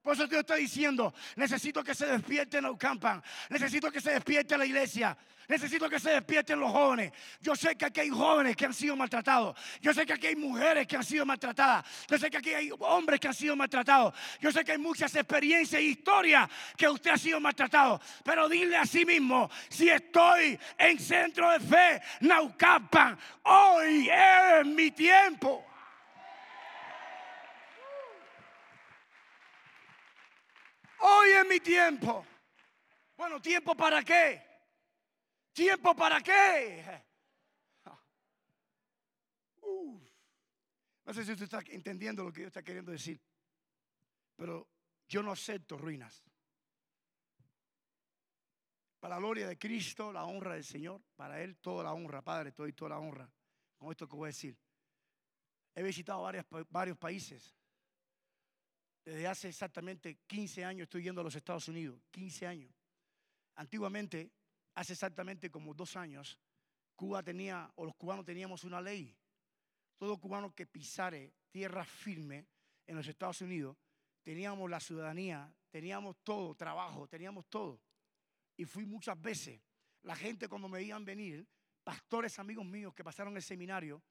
Por 0.01 0.13
eso 0.13 0.27
Dios 0.27 0.39
está 0.39 0.55
diciendo, 0.55 1.13
necesito 1.35 1.83
que 1.83 1.93
se 1.93 2.05
despierte 2.05 2.59
en 2.59 2.77
campan. 2.77 3.21
Necesito 3.49 3.91
que 3.91 3.99
se 3.99 4.11
despierte 4.11 4.57
la 4.57 4.65
iglesia. 4.65 5.17
Necesito 5.47 5.89
que 5.89 5.97
se 5.97 6.11
despierten 6.11 6.59
los 6.59 6.71
jóvenes. 6.71 7.13
Yo 7.39 7.55
sé 7.55 7.77
que 7.77 7.85
aquí 7.85 8.01
hay 8.01 8.09
jóvenes 8.09 8.53
que 8.55 8.65
han 8.65 8.73
sido 8.73 8.97
maltratados. 8.97 9.57
Yo 9.79 9.93
sé 9.93 10.05
que 10.05 10.11
aquí 10.11 10.27
hay 10.27 10.35
mujeres 10.35 10.85
que 10.85 10.97
han 10.97 11.05
sido 11.05 11.25
maltratadas. 11.25 11.85
Yo 12.09 12.17
sé 12.17 12.29
que 12.29 12.37
aquí 12.37 12.53
hay 12.53 12.69
hombres 12.79 13.17
que 13.17 13.29
han 13.29 13.33
sido 13.33 13.55
maltratados. 13.55 14.13
Yo 14.41 14.51
sé 14.51 14.65
que 14.65 14.73
hay 14.73 14.77
muchas 14.77 15.15
experiencias 15.15 15.79
e 15.79 15.85
historias 15.85 16.49
que 16.75 16.89
usted 16.89 17.11
ha 17.11 17.17
sido 17.17 17.39
maltratado. 17.39 18.01
Pero 18.25 18.49
dile 18.49 18.75
a 18.75 18.85
sí 18.85 19.05
mismo, 19.05 19.49
si 19.69 19.87
estoy 19.87 20.59
en 20.77 20.99
centro 20.99 21.49
de 21.51 21.61
fe, 21.61 22.01
Naucampan, 22.21 23.17
hoy 23.43 24.09
es 24.09 24.65
mi 24.65 24.91
tiempo. 24.91 25.65
Hoy 30.99 31.29
es 31.29 31.47
mi 31.47 31.59
tiempo. 31.61 32.25
Bueno, 33.15 33.39
¿tiempo 33.39 33.75
para 33.75 34.03
qué? 34.03 34.46
¿Tiempo 35.57 35.95
para 35.95 36.21
qué? 36.21 37.03
No 41.03 41.11
sé 41.11 41.25
si 41.25 41.31
usted 41.31 41.45
está 41.45 41.63
entendiendo 41.69 42.23
lo 42.23 42.31
que 42.31 42.41
yo 42.41 42.47
está 42.47 42.61
queriendo 42.61 42.91
decir, 42.91 43.19
pero 44.35 44.69
yo 45.07 45.23
no 45.23 45.31
acepto 45.31 45.75
ruinas. 45.75 46.23
Para 48.99 49.15
la 49.15 49.19
gloria 49.19 49.47
de 49.47 49.57
Cristo, 49.57 50.13
la 50.13 50.25
honra 50.25 50.53
del 50.53 50.63
Señor, 50.63 51.01
para 51.15 51.41
Él 51.41 51.57
toda 51.57 51.85
la 51.85 51.93
honra, 51.93 52.21
Padre, 52.21 52.51
todo 52.51 52.67
y 52.67 52.73
toda 52.73 52.89
la 52.89 52.99
honra. 52.99 53.27
Con 53.77 53.89
esto 53.89 54.07
que 54.07 54.15
voy 54.15 54.27
a 54.27 54.27
decir. 54.27 54.55
He 55.73 55.81
visitado 55.81 56.21
varios 56.69 56.97
países. 56.99 57.55
Desde 59.03 59.25
hace 59.25 59.49
exactamente 59.49 60.19
15 60.27 60.65
años 60.65 60.83
estoy 60.83 61.01
yendo 61.01 61.21
a 61.21 61.23
los 61.23 61.35
Estados 61.35 61.67
Unidos. 61.67 61.99
15 62.11 62.45
años. 62.45 62.71
Antiguamente 63.55 64.33
hace 64.77 64.93
exactamente 64.93 65.49
como 65.49 65.73
dos 65.73 65.95
años, 65.95 66.39
Cuba 66.95 67.23
tenía, 67.23 67.71
o 67.75 67.85
los 67.85 67.95
cubanos 67.95 68.23
teníamos 68.23 68.63
una 68.63 68.79
ley. 68.79 69.17
Todo 69.97 70.19
cubano 70.19 70.53
que 70.53 70.67
pisare 70.67 71.33
tierra 71.49 71.83
firme 71.83 72.45
en 72.85 72.95
los 72.95 73.07
Estados 73.07 73.41
Unidos, 73.41 73.75
teníamos 74.21 74.69
la 74.69 74.79
ciudadanía, 74.79 75.51
teníamos 75.71 76.17
todo, 76.23 76.53
trabajo, 76.53 77.07
teníamos 77.07 77.47
todo. 77.47 77.81
Y 78.55 78.65
fui 78.65 78.85
muchas 78.85 79.19
veces. 79.19 79.59
La 80.03 80.15
gente 80.15 80.47
cuando 80.47 80.69
me 80.69 80.77
veían 80.77 81.03
venir, 81.03 81.47
pastores 81.83 82.37
amigos 82.37 82.65
míos 82.65 82.93
que 82.93 83.03
pasaron 83.03 83.35
el 83.35 83.41
seminario, 83.41 84.03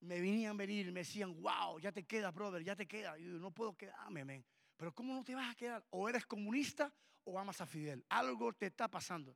me 0.00 0.20
venían 0.20 0.56
a 0.56 0.58
venir, 0.58 0.92
me 0.92 1.00
decían, 1.00 1.40
wow, 1.40 1.80
ya 1.80 1.90
te 1.90 2.04
queda, 2.04 2.30
brother, 2.30 2.62
ya 2.62 2.76
te 2.76 2.86
queda. 2.86 3.18
Y 3.18 3.24
yo, 3.24 3.38
no 3.38 3.50
puedo 3.50 3.74
quedarme, 3.74 4.26
men. 4.26 4.44
Pero 4.76 4.92
¿cómo 4.92 5.14
no 5.14 5.24
te 5.24 5.34
vas 5.34 5.50
a 5.50 5.54
quedar? 5.54 5.82
O 5.88 6.06
eres 6.06 6.26
comunista 6.26 6.92
o 7.24 7.38
amas 7.38 7.62
a 7.62 7.66
Fidel. 7.66 8.04
Algo 8.10 8.52
te 8.52 8.66
está 8.66 8.86
pasando. 8.86 9.34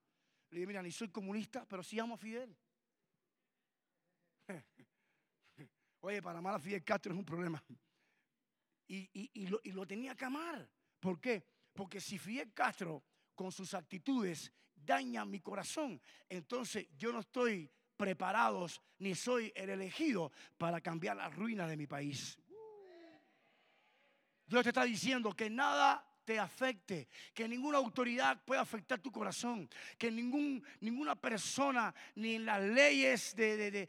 Le 0.54 0.60
dije, 0.60 0.68
mira, 0.68 0.82
ni 0.84 0.92
soy 0.92 1.08
comunista, 1.08 1.66
pero 1.66 1.82
sí 1.82 1.98
amo 1.98 2.14
a 2.14 2.16
Fidel. 2.16 2.56
Oye, 6.00 6.22
para 6.22 6.38
amar 6.38 6.54
a 6.54 6.60
Fidel 6.60 6.84
Castro 6.84 7.12
es 7.12 7.18
un 7.18 7.24
problema. 7.24 7.60
Y, 8.86 9.48
lo, 9.48 9.84
tenía 9.84 10.14
que 10.14 10.24
amar. 10.24 10.70
¿Por 11.00 11.20
qué? 11.20 11.44
Porque 11.72 12.00
si 12.00 12.20
Fidel 12.20 12.52
Castro 12.52 13.02
con 13.34 13.50
sus 13.50 13.74
actitudes 13.74 14.52
daña 14.76 15.24
mi 15.24 15.40
corazón, 15.40 16.00
entonces 16.28 16.86
yo 16.96 17.12
no 17.12 17.18
estoy 17.18 17.68
preparado 17.96 18.68
ni 18.98 19.16
soy 19.16 19.52
el 19.56 19.70
elegido 19.70 20.30
para 20.56 20.80
cambiar 20.80 21.16
las 21.16 21.34
ruinas 21.34 21.68
de 21.68 21.76
mi 21.76 21.88
país. 21.88 22.38
Dios 24.46 24.62
te 24.62 24.68
está 24.68 24.84
diciendo 24.84 25.32
que 25.32 25.50
nada 25.50 26.06
te 26.24 26.38
afecte, 26.38 27.08
que 27.32 27.48
ninguna 27.48 27.78
autoridad 27.78 28.42
pueda 28.44 28.60
afectar 28.60 28.98
tu 29.00 29.10
corazón, 29.12 29.68
que 29.98 30.10
ningún, 30.10 30.62
ninguna 30.80 31.14
persona, 31.14 31.94
ni 32.14 32.36
en 32.36 32.46
las 32.46 32.62
leyes 32.62 33.34
de, 33.36 33.88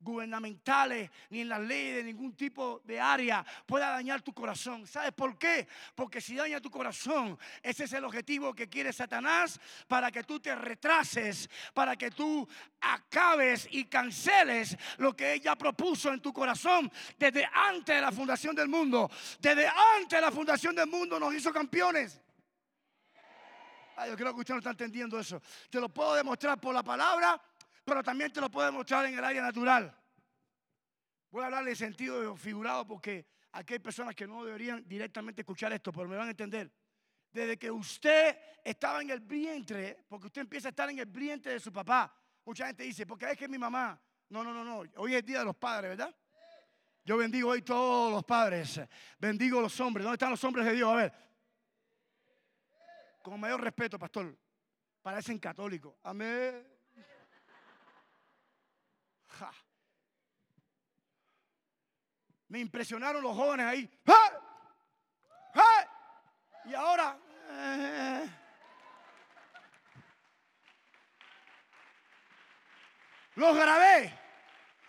gubernamentales 0.00 1.10
ni 1.28 1.42
en 1.42 1.48
las 1.48 1.60
leyes 1.60 1.96
de 1.96 2.04
ningún 2.04 2.34
tipo 2.34 2.80
de 2.84 3.00
área 3.00 3.44
pueda 3.66 3.90
dañar 3.90 4.22
tu 4.22 4.32
corazón. 4.32 4.86
¿Sabes 4.86 5.12
por 5.12 5.38
qué? 5.38 5.68
Porque 5.94 6.20
si 6.20 6.34
daña 6.34 6.60
tu 6.60 6.70
corazón, 6.70 7.38
ese 7.62 7.84
es 7.84 7.92
el 7.92 8.04
objetivo 8.04 8.54
que 8.54 8.68
quiere 8.68 8.92
Satanás 8.92 9.60
para 9.86 10.10
que 10.10 10.24
tú 10.24 10.40
te 10.40 10.54
retrases, 10.54 11.48
para 11.74 11.96
que 11.96 12.10
tú 12.10 12.48
acabes 12.80 13.68
y 13.70 13.84
canceles 13.84 14.76
lo 14.98 15.14
que 15.14 15.34
ella 15.34 15.56
propuso 15.56 16.12
en 16.12 16.20
tu 16.20 16.32
corazón 16.32 16.90
desde 17.18 17.48
antes 17.52 17.94
de 17.94 18.00
la 18.00 18.12
fundación 18.12 18.54
del 18.56 18.68
mundo. 18.68 19.10
Desde 19.38 19.66
antes 19.66 20.18
de 20.18 20.20
la 20.20 20.32
fundación 20.32 20.74
del 20.74 20.86
mundo 20.86 21.20
nos 21.20 21.34
hizo 21.34 21.52
campeones. 21.52 22.20
yo 24.06 24.16
creo 24.16 24.34
que 24.34 24.40
usted 24.40 24.54
no 24.54 24.58
está 24.58 24.70
entendiendo 24.70 25.18
eso. 25.18 25.42
Te 25.68 25.80
lo 25.80 25.88
puedo 25.88 26.14
demostrar 26.14 26.58
por 26.58 26.74
la 26.74 26.82
palabra 26.82 27.40
pero 27.90 28.04
también 28.04 28.32
te 28.32 28.40
lo 28.40 28.48
puedo 28.48 28.70
mostrar 28.70 29.04
en 29.06 29.18
el 29.18 29.24
área 29.24 29.42
natural. 29.42 29.92
Voy 31.28 31.42
a 31.42 31.46
hablarle 31.46 31.70
en 31.70 31.76
sentido 31.76 32.36
figurado 32.36 32.86
porque 32.86 33.26
aquí 33.50 33.72
hay 33.72 33.78
personas 33.80 34.14
que 34.14 34.28
no 34.28 34.44
deberían 34.44 34.86
directamente 34.86 35.42
escuchar 35.42 35.72
esto, 35.72 35.90
pero 35.90 36.08
me 36.08 36.16
van 36.16 36.28
a 36.28 36.30
entender. 36.30 36.70
Desde 37.32 37.58
que 37.58 37.68
usted 37.68 38.38
estaba 38.62 39.02
en 39.02 39.10
el 39.10 39.18
vientre, 39.18 40.04
porque 40.08 40.28
usted 40.28 40.42
empieza 40.42 40.68
a 40.68 40.70
estar 40.70 40.88
en 40.88 41.00
el 41.00 41.06
vientre 41.06 41.54
de 41.54 41.58
su 41.58 41.72
papá, 41.72 42.16
mucha 42.44 42.68
gente 42.68 42.84
dice, 42.84 43.04
porque 43.08 43.28
es 43.28 43.36
que 43.36 43.48
mi 43.48 43.58
mamá, 43.58 44.00
no, 44.28 44.44
no, 44.44 44.54
no, 44.54 44.62
no, 44.62 44.88
hoy 44.94 45.16
es 45.16 45.26
día 45.26 45.40
de 45.40 45.46
los 45.46 45.56
padres, 45.56 45.90
¿verdad? 45.90 46.14
Yo 47.04 47.16
bendigo 47.16 47.50
hoy 47.50 47.62
todos 47.62 48.12
los 48.12 48.22
padres, 48.22 48.80
bendigo 49.18 49.60
los 49.60 49.80
hombres, 49.80 50.04
¿dónde 50.04 50.14
están 50.14 50.30
los 50.30 50.44
hombres 50.44 50.64
de 50.64 50.74
Dios? 50.74 50.92
A 50.92 50.94
ver, 50.94 51.12
con 53.20 53.40
mayor 53.40 53.60
respeto, 53.60 53.98
pastor, 53.98 54.38
parecen 55.02 55.40
católicos, 55.40 55.96
amén. 56.04 56.79
Me 62.48 62.58
impresionaron 62.58 63.22
los 63.22 63.36
jóvenes 63.36 63.66
ahí. 63.66 63.90
Y 66.64 66.74
ahora... 66.74 67.18
Eh, 67.52 68.30
los 73.34 73.56
grabé 73.56 74.18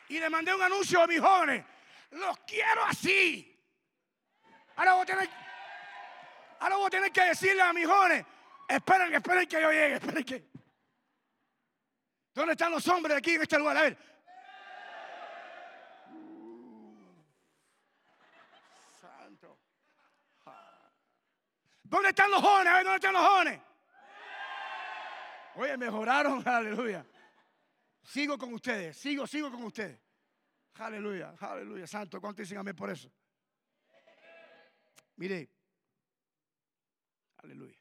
y 0.10 0.19
le 0.19 0.30
mandé 0.30 0.54
un 0.54 0.62
anuncio 0.62 1.01
a 1.01 1.08
mis 1.08 1.19
jóvenes. 1.19 1.65
Los 2.12 2.38
quiero 2.39 2.84
así. 2.86 3.47
Ahora 4.75 4.93
voy 4.93 5.04
a 5.04 5.06
tener, 5.06 5.30
ahora 6.60 6.75
voy 6.75 6.88
a 6.88 6.89
tener 6.89 7.12
que 7.12 7.23
decirle 7.23 7.62
a 7.62 7.73
mis 7.73 7.88
jóvenes, 7.88 8.25
esperen, 8.67 9.13
esperen 9.13 9.47
que 9.47 9.62
yo 9.62 9.71
llegue, 9.71 9.93
esperen 9.95 10.23
que... 10.23 10.51
¿Dónde 12.34 12.54
están 12.54 12.71
los 12.71 12.88
hombres 12.88 13.17
aquí 13.17 13.36
en 13.36 13.41
este 13.41 13.58
lugar? 13.58 13.77
A 13.77 13.82
ver, 13.84 14.11
¿Dónde 21.91 22.08
están 22.08 22.32
los 22.32 22.41
jóvenes? 22.41 22.71
A 22.71 22.75
ver, 22.77 22.84
¿dónde 22.86 22.95
están 22.95 23.13
los 23.13 23.27
jóvenes? 23.27 23.62
Oye, 25.56 25.77
mejoraron, 25.77 26.41
aleluya. 26.47 27.06
Sigo 28.01 28.38
con 28.38 28.54
ustedes, 28.54 28.95
sigo, 28.95 29.27
sigo 29.27 29.51
con 29.51 29.62
ustedes. 29.63 29.99
Aleluya, 30.75 31.36
aleluya, 31.38 31.86
santo. 31.86 32.21
¿Cuánto 32.21 32.41
dicen 32.41 32.58
amén 32.58 32.77
por 32.77 32.89
eso? 32.89 33.12
Mire, 35.17 35.49
aleluya. 37.39 37.77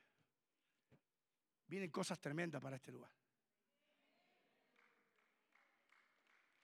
Vienen 1.68 1.90
cosas 1.92 2.18
tremendas 2.18 2.60
para 2.60 2.74
este 2.76 2.90
lugar. 2.90 3.12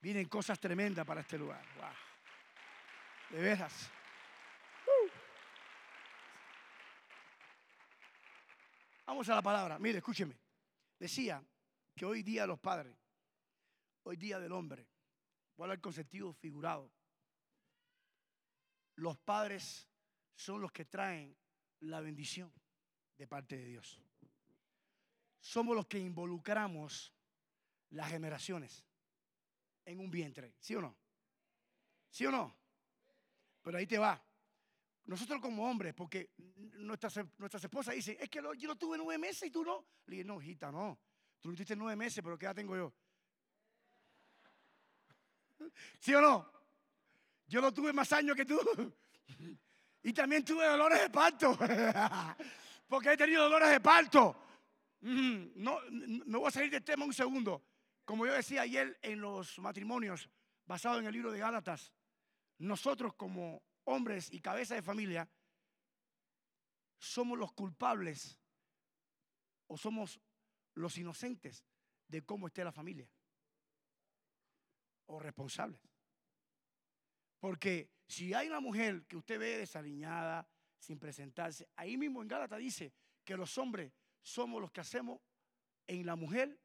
Vienen 0.00 0.28
cosas 0.28 0.58
tremendas 0.58 1.06
para 1.06 1.20
este 1.20 1.38
lugar. 1.38 1.64
Wow. 1.76 3.38
De 3.38 3.40
veras. 3.40 3.88
Vamos 9.06 9.28
a 9.28 9.36
la 9.36 9.42
palabra. 9.42 9.78
Mire, 9.78 9.98
escúcheme. 9.98 10.36
Decía 10.98 11.42
que 11.94 12.04
hoy 12.04 12.22
día 12.22 12.42
de 12.42 12.48
los 12.48 12.58
padres, 12.58 12.96
hoy 14.02 14.16
día 14.16 14.40
del 14.40 14.52
hombre, 14.52 14.86
voy 15.56 15.64
a 15.64 15.66
hablar 15.66 15.80
con 15.80 15.92
sentido 15.92 16.32
figurado. 16.32 16.90
Los 18.96 19.16
padres 19.18 19.88
son 20.34 20.60
los 20.60 20.72
que 20.72 20.84
traen 20.84 21.36
la 21.80 22.00
bendición 22.00 22.52
de 23.16 23.28
parte 23.28 23.56
de 23.56 23.66
Dios. 23.66 24.02
Somos 25.38 25.76
los 25.76 25.86
que 25.86 25.98
involucramos 25.98 27.14
las 27.90 28.10
generaciones 28.10 28.84
en 29.84 30.00
un 30.00 30.10
vientre, 30.10 30.56
¿sí 30.58 30.74
o 30.74 30.80
no? 30.80 30.96
¿Sí 32.10 32.26
o 32.26 32.32
no? 32.32 32.56
Pero 33.62 33.78
ahí 33.78 33.86
te 33.86 33.98
va. 33.98 34.25
Nosotros 35.06 35.40
como 35.40 35.68
hombres, 35.68 35.94
porque 35.94 36.30
nuestras, 36.78 37.16
esposas 37.64 37.94
dicen, 37.94 38.16
es 38.20 38.28
que 38.28 38.42
yo 38.58 38.68
lo 38.68 38.76
tuve 38.76 38.98
nueve 38.98 39.18
meses 39.18 39.48
y 39.48 39.50
tú 39.50 39.64
no. 39.64 39.86
Le 40.06 40.16
dije, 40.16 40.24
no, 40.24 40.42
hijita, 40.42 40.72
no. 40.72 40.98
Tú 41.40 41.50
lo 41.50 41.54
tuviste 41.54 41.76
nueve 41.76 41.94
meses, 41.94 42.22
pero 42.24 42.36
¿qué 42.36 42.46
edad 42.46 42.56
tengo 42.56 42.76
yo? 42.76 42.92
¿Sí 46.00 46.12
o 46.12 46.20
no? 46.20 46.50
Yo 47.46 47.60
lo 47.60 47.72
tuve 47.72 47.92
más 47.92 48.12
años 48.12 48.36
que 48.36 48.44
tú. 48.44 48.58
Y 50.02 50.12
también 50.12 50.44
tuve 50.44 50.64
dolores 50.64 51.00
de 51.00 51.10
parto. 51.10 51.58
Porque 52.88 53.12
he 53.12 53.16
tenido 53.16 53.42
dolores 53.42 53.70
de 53.70 53.80
parto. 53.80 54.36
No, 55.00 55.80
no 55.90 56.38
voy 56.38 56.46
a 56.46 56.52
salir 56.52 56.70
del 56.70 56.84
tema 56.84 57.04
un 57.04 57.12
segundo. 57.12 57.64
Como 58.04 58.24
yo 58.24 58.32
decía 58.32 58.62
ayer 58.62 58.96
en 59.02 59.20
los 59.20 59.58
matrimonios, 59.58 60.30
basado 60.64 61.00
en 61.00 61.06
el 61.06 61.12
libro 61.12 61.32
de 61.32 61.40
Gálatas, 61.40 61.92
nosotros 62.58 63.14
como 63.14 63.64
hombres 63.86 64.32
y 64.32 64.40
cabeza 64.40 64.74
de 64.74 64.82
familia, 64.82 65.28
somos 66.98 67.38
los 67.38 67.52
culpables 67.52 68.38
o 69.66 69.76
somos 69.76 70.20
los 70.74 70.96
inocentes 70.98 71.64
de 72.08 72.24
cómo 72.24 72.46
esté 72.46 72.64
la 72.64 72.72
familia 72.72 73.08
o 75.06 75.18
responsables. 75.18 75.80
Porque 77.38 77.90
si 78.06 78.34
hay 78.34 78.48
una 78.48 78.60
mujer 78.60 79.06
que 79.06 79.16
usted 79.16 79.38
ve 79.38 79.58
desaliñada, 79.58 80.48
sin 80.78 80.98
presentarse, 80.98 81.68
ahí 81.76 81.96
mismo 81.96 82.22
en 82.22 82.28
Gálatas 82.28 82.58
dice 82.58 82.92
que 83.24 83.36
los 83.36 83.56
hombres 83.58 83.92
somos 84.22 84.60
los 84.60 84.70
que 84.70 84.80
hacemos 84.80 85.20
en 85.86 86.06
la 86.06 86.16
mujer 86.16 86.58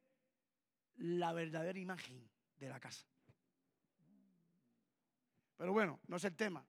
la 0.96 1.34
verdadera 1.34 1.80
imagen 1.80 2.30
de 2.58 2.70
la 2.70 2.80
casa. 2.80 3.06
Pero 5.58 5.74
bueno, 5.74 6.00
no 6.08 6.18
es 6.18 6.24
el 6.24 6.36
tema. 6.36 6.66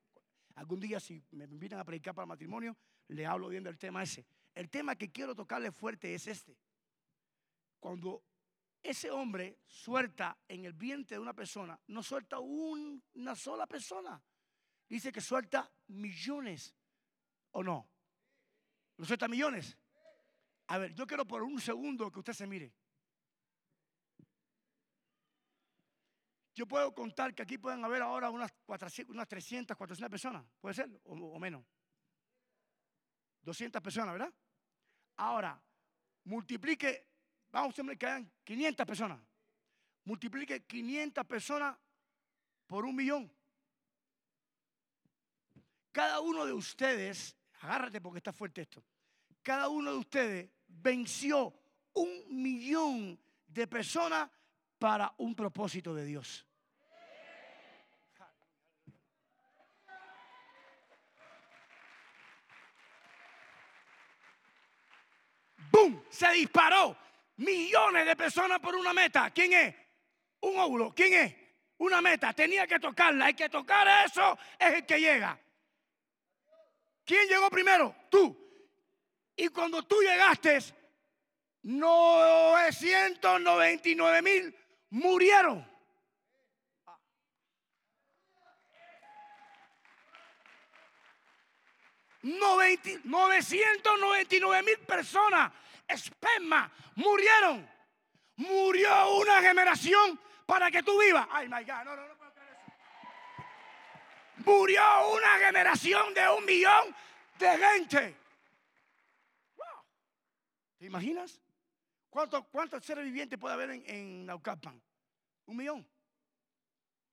Algún 0.54 0.80
día 0.80 1.00
si 1.00 1.22
me 1.32 1.44
invitan 1.44 1.78
a 1.78 1.84
predicar 1.84 2.14
para 2.14 2.26
matrimonio, 2.26 2.76
le 3.08 3.26
hablo 3.26 3.48
bien 3.48 3.64
del 3.64 3.78
tema 3.78 4.02
ese. 4.02 4.26
El 4.54 4.68
tema 4.68 4.96
que 4.96 5.10
quiero 5.10 5.34
tocarle 5.34 5.72
fuerte 5.72 6.14
es 6.14 6.26
este. 6.26 6.56
Cuando 7.80 8.22
ese 8.82 9.10
hombre 9.10 9.60
suelta 9.66 10.38
en 10.48 10.64
el 10.64 10.72
vientre 10.72 11.16
de 11.16 11.22
una 11.22 11.34
persona, 11.34 11.78
no 11.88 12.02
suelta 12.02 12.38
una 12.38 13.34
sola 13.34 13.66
persona. 13.66 14.22
Dice 14.88 15.12
que 15.12 15.20
suelta 15.20 15.70
millones. 15.88 16.74
¿O 17.52 17.62
no? 17.62 17.88
¿No 18.96 19.04
suelta 19.04 19.28
millones? 19.28 19.76
A 20.68 20.78
ver, 20.78 20.94
yo 20.94 21.06
quiero 21.06 21.26
por 21.26 21.42
un 21.42 21.60
segundo 21.60 22.10
que 22.10 22.18
usted 22.18 22.32
se 22.32 22.46
mire. 22.46 22.72
Yo 26.54 26.66
puedo 26.66 26.94
contar 26.94 27.34
que 27.34 27.42
aquí 27.42 27.56
pueden 27.56 27.84
haber 27.84 28.02
ahora 28.02 28.28
unas, 28.30 28.52
400, 28.66 29.14
unas 29.14 29.26
300, 29.26 29.76
400 29.76 30.10
personas, 30.10 30.44
puede 30.60 30.74
ser, 30.74 31.00
o, 31.04 31.38
menos. 31.38 31.64
200 33.42 33.80
personas, 33.82 34.12
¿verdad? 34.12 34.32
Ahora, 35.16 35.60
multiplique, 36.24 37.08
vamos 37.50 37.78
a 37.78 37.96
que 37.96 38.06
hayan 38.06 38.30
500 38.44 38.86
personas. 38.86 39.20
Multiplique 40.04 40.64
500 40.66 41.24
personas 41.26 41.76
por 42.66 42.84
un 42.84 42.96
millón. 42.96 43.32
Cada 45.90 46.20
uno 46.20 46.44
de 46.44 46.52
ustedes, 46.52 47.36
agárrate 47.60 48.00
porque 48.00 48.18
está 48.18 48.32
fuerte 48.32 48.62
esto, 48.62 48.84
cada 49.42 49.68
uno 49.68 49.92
de 49.92 49.98
ustedes 49.98 50.50
venció 50.66 51.54
un 51.94 52.42
millón 52.42 53.18
de 53.46 53.66
personas 53.66 54.30
para 54.82 55.14
un 55.18 55.36
propósito 55.36 55.94
de 55.94 56.04
Dios. 56.04 56.44
¡Bum! 65.70 66.02
Se 66.10 66.32
disparó. 66.32 66.96
Millones 67.36 68.06
de 68.06 68.16
personas 68.16 68.58
por 68.58 68.74
una 68.74 68.92
meta. 68.92 69.30
¿Quién 69.30 69.52
es? 69.52 69.72
Un 70.40 70.58
óvulo. 70.58 70.92
¿Quién 70.92 71.14
es? 71.14 71.32
Una 71.78 72.00
meta. 72.00 72.32
Tenía 72.32 72.66
que 72.66 72.80
tocarla. 72.80 73.26
Hay 73.26 73.34
que 73.34 73.48
tocar 73.48 73.86
eso. 74.04 74.36
Es 74.58 74.74
el 74.74 74.84
que 74.84 74.98
llega. 74.98 75.38
¿Quién 77.04 77.28
llegó 77.28 77.48
primero? 77.50 77.94
Tú. 78.10 78.36
Y 79.36 79.46
cuando 79.46 79.84
tú 79.84 80.02
llegaste, 80.02 80.58
999 81.62 84.22
mil 84.22 84.61
murieron. 84.92 85.66
Noventa, 92.22 92.90
999 93.02 94.62
mil 94.62 94.78
personas, 94.86 95.52
esperma, 95.88 96.70
murieron. 96.94 97.68
Murió 98.36 99.16
una 99.16 99.42
generación 99.42 100.20
para 100.46 100.70
que 100.70 100.82
tú 100.82 100.98
vivas. 101.00 101.26
Ay, 101.30 101.48
my 101.48 101.64
God, 101.64 101.84
no, 101.84 101.96
no, 101.96 102.06
no 102.06 102.16
puedo 102.16 102.32
creer 102.32 102.52
eso. 102.52 104.44
Murió 104.44 104.82
una 105.14 105.38
generación 105.38 106.14
de 106.14 106.28
un 106.28 106.44
millón 106.44 106.96
de 107.38 107.58
gente. 107.58 108.16
¿Te 110.78 110.86
imaginas? 110.86 111.41
¿Cuántos 112.12 112.44
cuánto 112.48 112.78
seres 112.78 113.06
vivientes 113.06 113.38
puede 113.38 113.54
haber 113.54 113.70
en, 113.70 113.84
en? 113.86 114.30
¿Un 115.46 115.56
millón? 115.56 115.88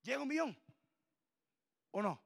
¿Llega 0.04 0.22
un 0.22 0.28
millón? 0.28 0.62
¿O 1.92 2.02
no? 2.02 2.22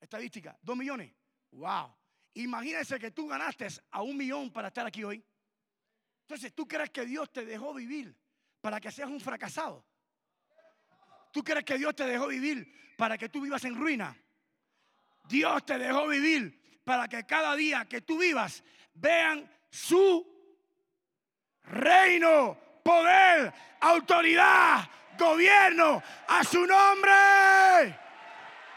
Estadística, 0.00 0.58
dos 0.62 0.74
millones. 0.74 1.14
Wow. 1.50 1.94
Imagínense 2.32 2.98
que 2.98 3.10
tú 3.10 3.28
ganaste 3.28 3.68
a 3.90 4.00
un 4.00 4.16
millón 4.16 4.50
para 4.50 4.68
estar 4.68 4.86
aquí 4.86 5.04
hoy. 5.04 5.22
Entonces, 6.22 6.54
¿tú 6.54 6.66
crees 6.66 6.88
que 6.88 7.04
Dios 7.04 7.30
te 7.30 7.44
dejó 7.44 7.74
vivir 7.74 8.18
para 8.62 8.80
que 8.80 8.90
seas 8.90 9.10
un 9.10 9.20
fracasado? 9.20 9.84
¿Tú 11.30 11.44
crees 11.44 11.66
que 11.66 11.76
Dios 11.76 11.94
te 11.94 12.06
dejó 12.06 12.28
vivir 12.28 12.96
para 12.96 13.18
que 13.18 13.28
tú 13.28 13.42
vivas 13.42 13.62
en 13.64 13.74
ruina? 13.74 14.16
Dios 15.28 15.66
te 15.66 15.76
dejó 15.76 16.08
vivir 16.08 16.80
para 16.82 17.08
que 17.08 17.26
cada 17.26 17.54
día 17.54 17.84
que 17.84 18.00
tú 18.00 18.16
vivas 18.16 18.64
vean 18.94 19.52
su 19.68 20.37
reino, 21.70 22.56
poder, 22.82 23.52
autoridad, 23.80 24.88
gobierno, 25.18 26.02
a 26.26 26.44
su 26.44 26.66
nombre. 26.66 27.12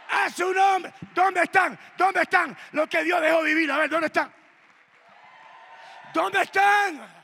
A 0.10 0.30
su 0.30 0.54
nombre. 0.54 0.94
¿Dónde 1.14 1.44
están? 1.44 1.78
¿Dónde 1.98 2.22
están 2.22 2.58
los 2.74 2.88
que 2.90 3.04
Dios 3.04 3.22
dejó 3.22 3.44
vivir? 3.44 3.72
A 3.72 3.78
ver, 3.78 3.90
¿dónde 3.90 4.08
están? 4.08 4.34
¿Dónde 6.14 6.42
están? 6.42 7.22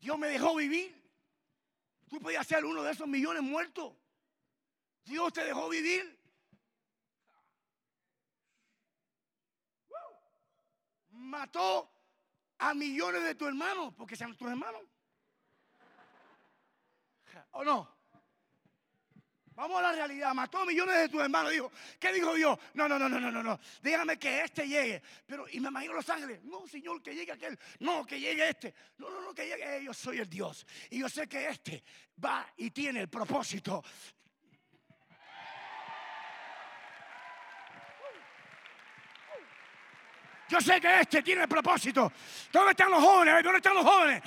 Dios 0.00 0.18
me 0.18 0.28
dejó 0.28 0.54
vivir. 0.56 0.98
Tú 2.08 2.18
podías 2.18 2.46
ser 2.46 2.64
uno 2.64 2.82
de 2.82 2.92
esos 2.92 3.06
millones 3.06 3.42
muertos. 3.42 3.92
Dios 5.04 5.32
te 5.32 5.44
dejó 5.44 5.68
vivir. 5.68 6.17
Mató 11.28 11.90
a 12.58 12.74
millones 12.74 13.22
de 13.22 13.34
tus 13.34 13.48
hermanos 13.48 13.94
porque 13.96 14.16
sean 14.16 14.36
tus 14.36 14.48
hermanos. 14.48 14.82
¿O 17.52 17.64
no? 17.64 17.98
Vamos 19.58 19.78
a 19.80 19.82
la 19.82 19.92
realidad. 19.92 20.32
Mató 20.34 20.58
a 20.58 20.64
millones 20.64 20.96
de 20.96 21.08
tus 21.08 21.20
hermanos. 21.20 21.50
Dijo, 21.50 21.72
¿qué 21.98 22.12
dijo 22.12 22.32
Dios? 22.34 22.56
No, 22.74 22.88
no, 22.88 22.98
no, 22.98 23.08
no, 23.08 23.18
no, 23.18 23.30
no, 23.30 23.42
no. 23.42 23.58
Dígame 23.82 24.16
que 24.16 24.44
este 24.44 24.68
llegue. 24.68 25.02
Pero, 25.26 25.46
y 25.50 25.58
me 25.58 25.68
imagino 25.68 25.94
los 25.94 26.08
ángeles. 26.08 26.42
No, 26.44 26.66
Señor, 26.68 27.02
que 27.02 27.12
llegue 27.12 27.32
aquel. 27.32 27.58
No, 27.80 28.06
que 28.06 28.20
llegue 28.20 28.48
este. 28.48 28.72
No, 28.98 29.10
no, 29.10 29.20
no, 29.20 29.34
que 29.34 29.46
llegue. 29.46 29.84
Yo 29.84 29.92
soy 29.92 30.18
el 30.18 30.30
Dios. 30.30 30.64
Y 30.90 31.00
yo 31.00 31.08
sé 31.08 31.28
que 31.28 31.48
este 31.48 31.82
va 32.24 32.46
y 32.56 32.70
tiene 32.70 33.00
el 33.00 33.08
propósito 33.08 33.82
Yo 40.48 40.60
sé 40.60 40.80
que 40.80 41.00
este 41.00 41.22
tiene 41.22 41.42
el 41.42 41.48
propósito. 41.48 42.10
¿Dónde 42.50 42.70
están 42.70 42.90
los 42.90 43.02
jóvenes? 43.02 43.44
¿Dónde 43.44 43.58
están 43.58 43.74
los 43.74 43.84
jóvenes? 43.84 44.22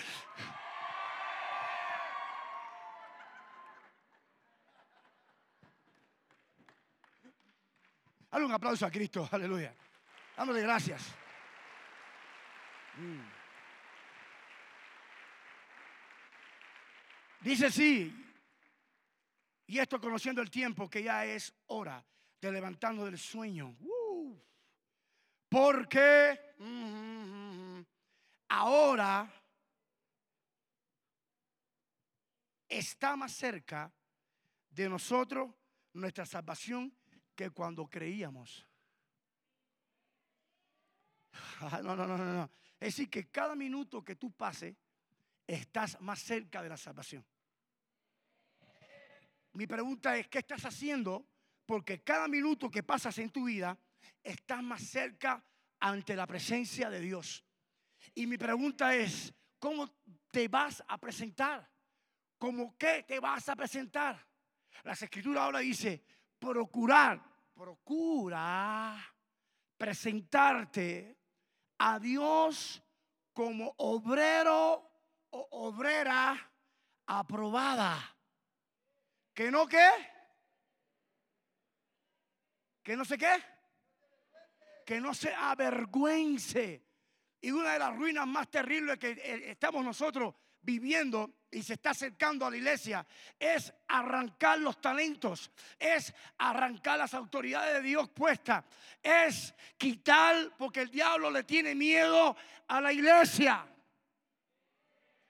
Dale 8.32 8.46
un 8.46 8.52
aplauso 8.52 8.86
a 8.86 8.92
Cristo, 8.92 9.28
aleluya. 9.32 9.74
Dándole 10.38 10.62
gracias. 10.62 11.14
Mm. 12.96 13.20
Dice 17.42 17.72
sí, 17.72 18.14
y 19.66 19.80
esto 19.80 20.00
conociendo 20.00 20.42
el 20.42 20.52
tiempo 20.52 20.90
que 20.90 21.02
ya 21.02 21.26
es 21.26 21.54
hora 21.68 22.06
de 22.40 22.52
levantarnos 22.52 23.06
del 23.06 23.18
sueño. 23.18 23.76
Porque 25.52 26.40
ahora 28.48 29.30
está 32.70 33.18
más 33.18 33.34
cerca 33.34 33.92
de 34.70 34.88
nosotros 34.88 35.54
nuestra 35.92 36.26
salvación 36.26 36.96
que 37.36 37.50
cuando 37.50 37.86
creíamos. 37.90 38.66
Ah, 41.64 41.82
no, 41.84 41.96
no, 41.96 42.08
no, 42.08 42.18
no, 42.18 42.26
no. 42.26 42.50
Es 42.80 42.96
decir, 42.96 43.10
que 43.10 43.30
cada 43.30 43.54
minuto 43.54 44.04
que 44.04 44.16
tú 44.16 44.32
pases, 44.32 44.76
estás 45.46 46.00
más 46.02 46.20
cerca 46.20 46.64
de 46.64 46.70
la 46.70 46.78
salvación. 46.78 47.24
Mi 49.54 49.68
pregunta 49.68 50.18
es, 50.18 50.28
¿qué 50.28 50.40
estás 50.40 50.66
haciendo? 50.66 51.28
Porque 51.66 52.02
cada 52.02 52.28
minuto 52.28 52.72
que 52.72 52.82
pasas 52.82 53.18
en 53.20 53.30
tu 53.30 53.46
vida, 53.46 53.78
estás 54.24 54.64
más 54.64 54.82
cerca 54.82 55.44
ante 55.80 56.16
la 56.16 56.28
presencia 56.28 56.90
de 56.90 57.00
Dios. 57.00 57.44
Y 58.16 58.28
mi 58.28 58.38
pregunta 58.38 58.96
es, 58.96 59.34
¿cómo 59.60 59.90
te 60.32 60.48
vas 60.48 60.84
a 60.88 60.98
presentar? 60.98 61.70
¿Cómo 62.38 62.76
qué 62.78 63.04
te 63.04 63.20
vas 63.20 63.48
a 63.50 63.56
presentar? 63.56 64.28
Las 64.84 65.02
escrituras 65.02 65.44
ahora 65.44 65.60
dice, 65.60 66.04
procurar, 66.40 67.22
procura 67.54 68.98
presentarte 69.78 71.18
a 71.80 72.00
Dios 72.00 72.82
como 73.34 73.74
obrero 73.78 74.92
o 75.32 75.48
obrera 75.68 76.52
aprobada. 77.08 78.16
¿Que 79.34 79.50
no 79.50 79.68
qué? 79.68 79.90
¿Que 82.84 82.96
no 82.96 83.06
sé 83.06 83.18
qué? 83.18 83.61
Que 84.86 85.00
no 85.00 85.14
se 85.14 85.34
avergüence. 85.34 86.84
Y 87.42 87.52
una 87.52 87.74
de 87.74 87.80
las 87.80 87.96
ruinas 87.96 88.28
más 88.28 88.50
terribles 88.50 88.98
que 89.00 89.12
eh, 89.12 89.52
estamos 89.52 89.84
nosotros 89.84 90.34
viviendo 90.62 91.40
y 91.50 91.64
se 91.64 91.74
está 91.74 91.90
acercando 91.90 92.46
a 92.46 92.52
la 92.52 92.58
iglesia 92.58 93.06
es 93.38 93.74
arrancar 93.88 94.60
los 94.60 94.80
talentos, 94.80 95.52
es 95.78 96.14
arrancar 96.38 97.00
las 97.00 97.14
autoridades 97.14 97.74
de 97.76 97.82
Dios 97.82 98.10
puestas, 98.10 98.64
es 99.02 99.54
quitar, 99.78 100.56
porque 100.58 100.82
el 100.82 100.92
diablo 100.92 101.30
le 101.32 101.44
tiene 101.44 101.76
miedo 101.76 102.36
a 102.68 102.80
la 102.80 102.94
iglesia. 102.94 103.66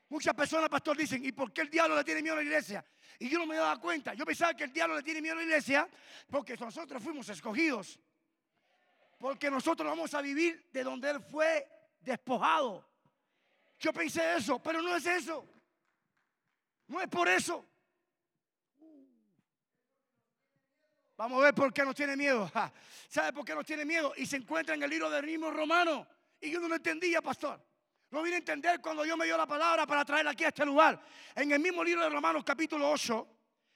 Muchas 0.09 0.33
personas, 0.33 0.69
pastor, 0.69 0.97
dicen, 0.97 1.23
¿y 1.23 1.31
por 1.31 1.53
qué 1.53 1.61
el 1.61 1.69
diablo 1.69 1.95
le 1.95 2.03
tiene 2.03 2.21
miedo 2.21 2.35
a 2.35 2.39
la 2.39 2.43
iglesia? 2.43 2.85
Y 3.17 3.29
yo 3.29 3.39
no 3.39 3.45
me 3.45 3.55
daba 3.55 3.79
cuenta. 3.79 4.13
Yo 4.13 4.25
pensaba 4.25 4.53
que 4.53 4.65
el 4.65 4.73
diablo 4.73 4.95
le 4.95 5.03
tiene 5.03 5.21
miedo 5.21 5.35
a 5.35 5.37
la 5.37 5.43
iglesia 5.43 5.87
porque 6.29 6.57
nosotros 6.57 7.01
fuimos 7.01 7.29
escogidos. 7.29 7.97
Porque 9.21 9.51
nosotros 9.51 9.87
vamos 9.87 10.11
a 10.15 10.21
vivir 10.21 10.67
de 10.73 10.83
donde 10.83 11.11
Él 11.11 11.19
fue 11.21 11.67
despojado. 11.99 12.83
Yo 13.77 13.93
pensé 13.93 14.35
eso, 14.35 14.57
pero 14.57 14.81
no 14.81 14.95
es 14.95 15.05
eso. 15.05 15.47
No 16.87 16.99
es 16.99 17.07
por 17.07 17.29
eso. 17.29 17.63
Vamos 21.15 21.39
a 21.39 21.45
ver 21.45 21.53
por 21.53 21.71
qué 21.71 21.85
nos 21.85 21.93
tiene 21.93 22.17
miedo. 22.17 22.51
¿Sabe 23.07 23.31
por 23.31 23.45
qué 23.45 23.53
nos 23.53 23.63
tiene 23.63 23.85
miedo? 23.85 24.11
Y 24.17 24.25
se 24.25 24.37
encuentra 24.37 24.73
en 24.73 24.81
el 24.81 24.89
libro 24.89 25.07
del 25.07 25.21
ritmo 25.21 25.51
romano. 25.51 26.07
Y 26.39 26.49
yo 26.49 26.59
no 26.59 26.67
lo 26.67 26.75
entendía, 26.75 27.21
pastor. 27.21 27.63
Lo 28.09 28.23
vine 28.23 28.37
a 28.37 28.39
entender 28.39 28.81
cuando 28.81 29.03
Dios 29.03 29.15
me 29.15 29.25
dio 29.25 29.37
la 29.37 29.45
palabra 29.45 29.85
para 29.85 30.03
traerla 30.03 30.31
aquí 30.31 30.45
a 30.45 30.47
este 30.47 30.65
lugar. 30.65 30.99
En 31.35 31.51
el 31.51 31.59
mismo 31.59 31.83
libro 31.83 32.01
de 32.01 32.09
Romanos, 32.09 32.43
capítulo 32.43 32.89
8. 32.89 33.27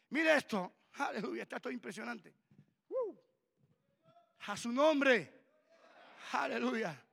Mire 0.09 0.37
esto. 0.37 0.73
Aleluya, 0.93 1.43
está 1.43 1.59
todo 1.59 1.71
impresionante. 1.71 2.33
A 4.47 4.55
su 4.55 4.71
nombre. 4.71 5.33
Aleluya. 6.33 7.03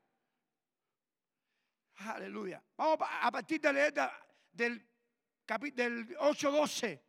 Aleluya. 1.97 2.63
Vamos 2.77 2.99
a 3.01 3.31
partir 3.31 3.61
de 3.61 3.73
leer 3.73 3.95
del, 4.53 4.87
del 5.73 6.19
8.12. 6.19 7.01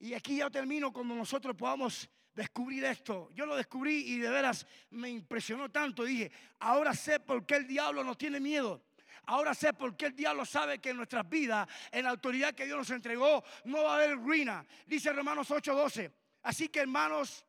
Y 0.00 0.14
aquí 0.14 0.38
ya 0.38 0.50
termino 0.50 0.92
cuando 0.92 1.14
nosotros 1.14 1.54
podamos 1.56 2.10
descubrir 2.34 2.84
esto. 2.84 3.30
Yo 3.32 3.46
lo 3.46 3.56
descubrí 3.56 4.12
y 4.12 4.18
de 4.18 4.28
veras 4.30 4.66
me 4.90 5.08
impresionó 5.08 5.70
tanto. 5.70 6.04
Dije, 6.04 6.30
ahora 6.58 6.94
sé 6.94 7.20
por 7.20 7.46
qué 7.46 7.56
el 7.56 7.66
diablo 7.66 8.02
nos 8.02 8.18
tiene 8.18 8.40
miedo. 8.40 8.84
Ahora 9.26 9.54
sé 9.54 9.72
por 9.72 9.96
qué 9.96 10.06
el 10.06 10.16
diablo 10.16 10.44
sabe 10.44 10.80
que 10.80 10.90
en 10.90 10.96
nuestras 10.96 11.28
vidas, 11.28 11.68
en 11.92 12.04
la 12.04 12.10
autoridad 12.10 12.54
que 12.54 12.66
Dios 12.66 12.78
nos 12.78 12.90
entregó, 12.90 13.44
no 13.64 13.84
va 13.84 13.92
a 13.92 13.96
haber 13.96 14.16
ruina. 14.16 14.66
Dice 14.86 15.12
Romanos 15.12 15.50
8:12. 15.50 16.12
Así 16.42 16.68
que 16.68 16.80
hermanos, 16.80 17.46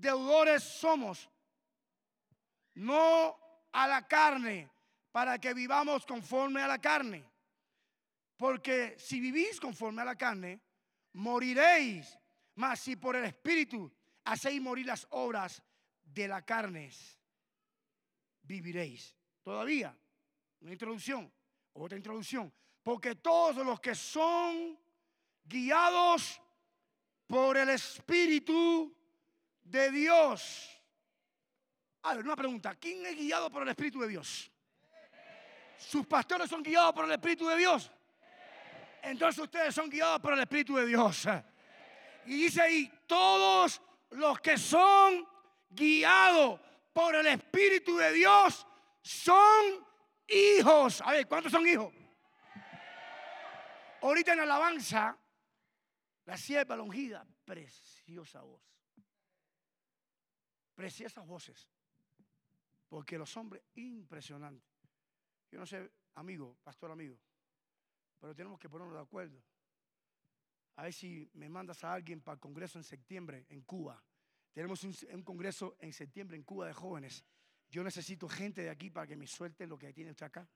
deudores 0.00 0.62
somos 0.62 1.28
no 2.74 3.36
a 3.72 3.86
la 3.86 4.06
carne, 4.06 4.70
para 5.12 5.38
que 5.38 5.54
vivamos 5.54 6.06
conforme 6.06 6.62
a 6.62 6.68
la 6.68 6.78
carne. 6.78 7.24
Porque 8.36 8.96
si 8.98 9.20
vivís 9.20 9.60
conforme 9.60 10.02
a 10.02 10.04
la 10.04 10.16
carne, 10.16 10.60
moriréis. 11.12 12.16
Mas 12.54 12.80
si 12.80 12.96
por 12.96 13.16
el 13.16 13.24
Espíritu 13.24 13.90
hacéis 14.24 14.60
morir 14.60 14.86
las 14.86 15.06
obras 15.10 15.62
de 16.02 16.28
la 16.28 16.42
carne, 16.42 16.90
viviréis. 18.42 19.14
Todavía, 19.42 19.96
una 20.60 20.72
introducción, 20.72 21.32
otra 21.72 21.96
introducción. 21.96 22.52
Porque 22.82 23.16
todos 23.16 23.64
los 23.64 23.80
que 23.80 23.94
son 23.94 24.78
guiados 25.44 26.40
por 27.26 27.56
el 27.56 27.70
Espíritu 27.70 28.96
de 29.70 29.90
Dios. 29.90 30.82
A 32.02 32.14
ver, 32.14 32.24
una 32.24 32.36
pregunta. 32.36 32.74
¿Quién 32.74 33.04
es 33.06 33.16
guiado 33.16 33.50
por 33.50 33.62
el 33.62 33.68
Espíritu 33.68 34.00
de 34.00 34.08
Dios? 34.08 34.50
¿Sus 35.78 36.06
pastores 36.06 36.48
son 36.48 36.62
guiados 36.62 36.92
por 36.92 37.04
el 37.04 37.12
Espíritu 37.12 37.46
de 37.46 37.56
Dios? 37.56 37.90
Entonces 39.02 39.42
ustedes 39.42 39.74
son 39.74 39.88
guiados 39.88 40.20
por 40.20 40.32
el 40.32 40.40
Espíritu 40.40 40.76
de 40.76 40.86
Dios. 40.86 41.26
Y 42.26 42.42
dice 42.42 42.62
ahí, 42.62 42.92
todos 43.06 43.80
los 44.10 44.40
que 44.40 44.58
son 44.58 45.26
guiados 45.70 46.60
por 46.92 47.14
el 47.14 47.26
Espíritu 47.26 47.96
de 47.96 48.12
Dios 48.12 48.66
son 49.02 49.86
hijos. 50.28 51.00
A 51.02 51.12
ver, 51.12 51.26
¿cuántos 51.26 51.52
son 51.52 51.66
hijos? 51.66 51.92
Ahorita 54.02 54.32
en 54.32 54.40
alabanza, 54.40 55.16
la 56.24 56.36
sierva 56.36 56.76
longida, 56.76 57.26
preciosa 57.44 58.40
voz. 58.42 58.62
Preciosas 60.80 61.26
voces. 61.26 61.68
Porque 62.88 63.18
los 63.18 63.36
hombres, 63.36 63.62
impresionantes. 63.74 64.66
Yo 65.52 65.58
no 65.58 65.66
sé, 65.66 65.90
amigo, 66.14 66.56
pastor 66.64 66.90
amigo, 66.90 67.18
pero 68.18 68.34
tenemos 68.34 68.58
que 68.58 68.70
ponernos 68.70 68.94
de 68.94 69.02
acuerdo. 69.02 69.42
A 70.76 70.84
ver 70.84 70.94
si 70.94 71.28
me 71.34 71.50
mandas 71.50 71.84
a 71.84 71.92
alguien 71.92 72.22
para 72.22 72.36
el 72.36 72.40
Congreso 72.40 72.78
en 72.78 72.84
septiembre 72.84 73.44
en 73.50 73.60
Cuba. 73.60 74.02
Tenemos 74.54 74.82
un, 74.82 74.96
un 75.12 75.22
Congreso 75.22 75.76
en 75.80 75.92
septiembre 75.92 76.38
en 76.38 76.44
Cuba 76.44 76.66
de 76.66 76.72
jóvenes. 76.72 77.26
Yo 77.68 77.84
necesito 77.84 78.26
gente 78.26 78.62
de 78.62 78.70
aquí 78.70 78.88
para 78.88 79.06
que 79.06 79.16
me 79.16 79.26
suelten 79.26 79.68
lo 79.68 79.76
que 79.76 79.92
tiene 79.92 80.12
usted 80.12 80.24
acá. 80.24 80.48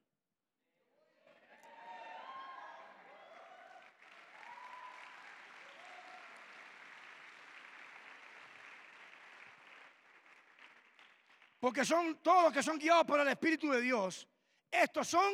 Porque 11.64 11.82
son 11.82 12.18
todos 12.18 12.42
los 12.42 12.52
que 12.52 12.62
son 12.62 12.78
guiados 12.78 13.06
por 13.06 13.18
el 13.18 13.28
Espíritu 13.28 13.70
de 13.70 13.80
Dios. 13.80 14.28
Estos 14.70 15.08
son 15.08 15.32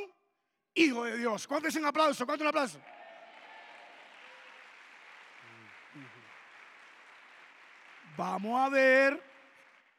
hijos 0.75 1.07
de 1.07 1.19
Dios. 1.19 1.45
¿Cuánto 1.49 1.67
es 1.67 1.75
un 1.75 1.85
aplauso? 1.85 2.25
¿Cuánto 2.25 2.45
un 2.45 2.49
aplauso? 2.49 2.81
Vamos 8.17 8.61
a 8.61 8.69
ver 8.69 9.21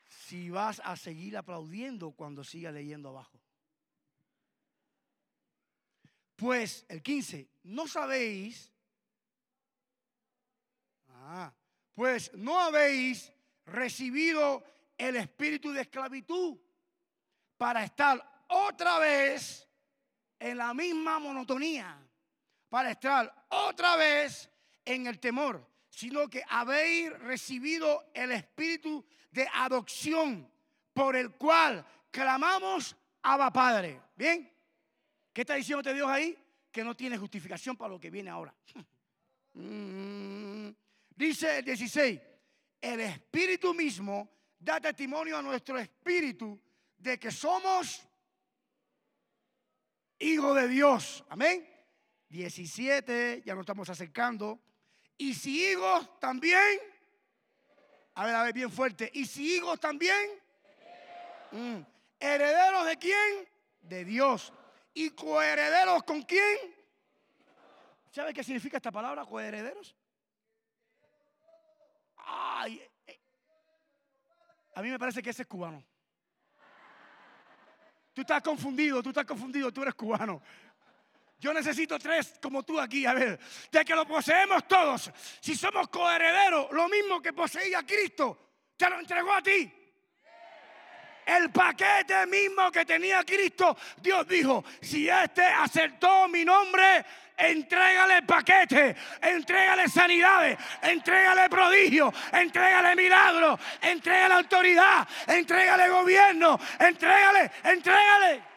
si 0.07 0.49
vas 0.49 0.81
a 0.85 0.95
seguir 0.95 1.35
aplaudiendo 1.35 2.11
cuando 2.11 2.45
siga 2.45 2.71
leyendo 2.71 3.09
abajo. 3.09 3.37
Pues 6.37 6.85
el 6.87 7.03
15, 7.03 7.49
no 7.63 7.89
sabéis, 7.89 8.71
ah, 11.09 11.53
pues 11.93 12.33
no 12.35 12.57
habéis 12.57 13.33
recibido 13.65 14.63
el 15.01 15.15
espíritu 15.15 15.71
de 15.71 15.81
esclavitud 15.81 16.55
para 17.57 17.83
estar 17.83 18.43
otra 18.47 18.99
vez 18.99 19.67
en 20.39 20.57
la 20.57 20.75
misma 20.75 21.17
monotonía, 21.17 21.97
para 22.69 22.91
estar 22.91 23.45
otra 23.49 23.95
vez 23.95 24.47
en 24.85 25.07
el 25.07 25.19
temor, 25.19 25.67
sino 25.89 26.29
que 26.29 26.43
habéis 26.47 27.17
recibido 27.17 28.11
el 28.13 28.31
espíritu 28.31 29.03
de 29.31 29.47
adopción 29.51 30.47
por 30.93 31.15
el 31.15 31.31
cual 31.31 31.83
clamamos 32.11 32.95
Abba 33.23 33.51
Padre. 33.51 33.99
¿Bien? 34.15 34.51
¿Qué 35.33 35.41
está 35.41 35.55
diciendo 35.55 35.91
Dios 35.91 36.07
ahí? 36.07 36.37
Que 36.71 36.83
no 36.83 36.95
tiene 36.95 37.17
justificación 37.17 37.75
para 37.75 37.89
lo 37.89 37.99
que 37.99 38.11
viene 38.11 38.29
ahora. 38.29 38.53
Mm. 39.53 40.69
Dice 41.13 41.57
el 41.57 41.65
16, 41.65 42.21
el 42.79 42.99
espíritu 43.01 43.73
mismo 43.73 44.29
da 44.61 44.79
testimonio 44.79 45.37
a 45.37 45.41
nuestro 45.41 45.77
espíritu 45.79 46.59
de 46.97 47.17
que 47.17 47.31
somos 47.31 48.07
hijos 50.19 50.55
de 50.55 50.67
Dios. 50.67 51.23
Amén. 51.29 51.67
17, 52.29 53.41
ya 53.43 53.55
nos 53.55 53.63
estamos 53.63 53.89
acercando. 53.89 54.59
Y 55.17 55.33
si 55.33 55.71
hijos 55.71 56.19
también, 56.19 56.79
a 58.13 58.25
ver, 58.25 58.35
a 58.35 58.43
ver, 58.43 58.53
bien 58.53 58.71
fuerte. 58.71 59.09
Y 59.13 59.25
si 59.25 59.57
hijos 59.57 59.79
también, 59.79 60.29
mm, 61.51 61.77
herederos 62.19 62.85
de 62.85 62.97
quién? 62.97 63.49
De 63.81 64.05
Dios. 64.05 64.53
¿Y 64.93 65.09
coherederos 65.09 66.03
con 66.03 66.21
quién? 66.21 66.75
¿Sabe 68.11 68.33
qué 68.33 68.43
significa 68.43 68.77
esta 68.77 68.91
palabra, 68.91 69.25
coherederos? 69.25 69.95
Ay, 72.17 72.81
a 74.73 74.81
mí 74.81 74.89
me 74.89 74.99
parece 74.99 75.21
que 75.21 75.29
ese 75.29 75.43
es 75.43 75.47
cubano. 75.47 75.83
Tú 78.13 78.21
estás 78.21 78.41
confundido, 78.41 79.01
tú 79.01 79.09
estás 79.09 79.25
confundido, 79.25 79.71
tú 79.71 79.81
eres 79.81 79.95
cubano. 79.95 80.41
Yo 81.39 81.53
necesito 81.53 81.97
tres 81.97 82.37
como 82.41 82.61
tú 82.63 82.79
aquí, 82.79 83.05
a 83.05 83.13
ver, 83.13 83.39
de 83.71 83.85
que 83.85 83.95
lo 83.95 84.05
poseemos 84.05 84.67
todos. 84.67 85.11
Si 85.39 85.55
somos 85.55 85.87
coherederos, 85.89 86.71
lo 86.71 86.87
mismo 86.87 87.21
que 87.21 87.33
poseía 87.33 87.83
Cristo, 87.83 88.51
te 88.77 88.89
lo 88.89 88.99
entregó 88.99 89.33
a 89.33 89.41
ti. 89.41 89.73
El 91.25 91.51
paquete 91.51 92.25
mismo 92.27 92.71
que 92.71 92.85
tenía 92.85 93.23
Cristo, 93.23 93.75
Dios 93.97 94.27
dijo, 94.27 94.63
si 94.81 95.07
este 95.07 95.43
acertó 95.43 96.27
mi 96.27 96.43
nombre, 96.43 97.05
entrégale 97.41 98.21
paquete, 98.23 98.95
entrégale 99.21 99.87
sanidades, 99.89 100.57
entrégale 100.81 101.49
prodigio, 101.49 102.13
entrégale 102.31 102.95
milagro, 102.95 103.57
entrégale 103.81 104.33
autoridad, 104.33 105.07
entrégale 105.27 105.89
gobierno, 105.89 106.59
entrégale, 106.79 107.51
entrégale. 107.63 108.51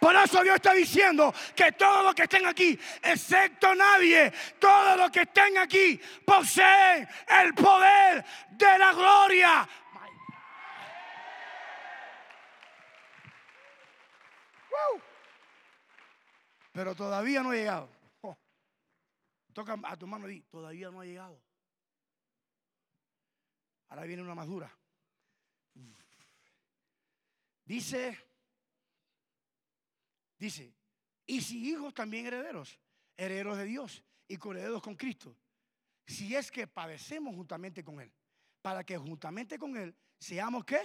Por 0.00 0.16
eso 0.16 0.42
Dios 0.42 0.56
está 0.56 0.74
diciendo 0.74 1.32
que 1.54 1.70
todos 1.72 2.04
los 2.04 2.14
que 2.14 2.24
estén 2.24 2.44
aquí, 2.46 2.76
excepto 3.04 3.72
nadie, 3.72 4.32
todos 4.58 4.96
los 4.96 5.12
que 5.12 5.20
estén 5.20 5.56
aquí 5.58 6.00
poseen 6.26 7.08
el 7.28 7.54
poder 7.54 8.24
de 8.50 8.78
la 8.78 8.92
gloria. 8.92 9.68
Pero 16.72 16.94
todavía 16.94 17.42
no 17.42 17.50
ha 17.50 17.54
llegado. 17.54 17.88
Toca 19.52 19.78
a 19.84 19.96
tu 19.96 20.06
mano 20.06 20.28
y 20.28 20.40
todavía 20.42 20.90
no 20.90 21.00
ha 21.00 21.04
llegado. 21.04 21.38
Ahora 23.88 24.04
viene 24.04 24.22
una 24.22 24.34
madura. 24.34 24.74
Dice, 27.64 28.18
dice, 30.36 30.74
y 31.26 31.40
si 31.40 31.70
hijos 31.70 31.94
también 31.94 32.26
herederos, 32.26 32.78
herederos 33.16 33.56
de 33.56 33.64
Dios 33.64 34.02
y 34.28 34.36
coherederos 34.36 34.82
con 34.82 34.96
Cristo, 34.96 35.36
si 36.06 36.34
es 36.34 36.50
que 36.50 36.66
padecemos 36.66 37.34
juntamente 37.34 37.84
con 37.84 38.00
Él, 38.00 38.12
para 38.60 38.84
que 38.84 38.96
juntamente 38.98 39.58
con 39.58 39.76
Él 39.76 39.94
seamos 40.18 40.64
qué. 40.64 40.80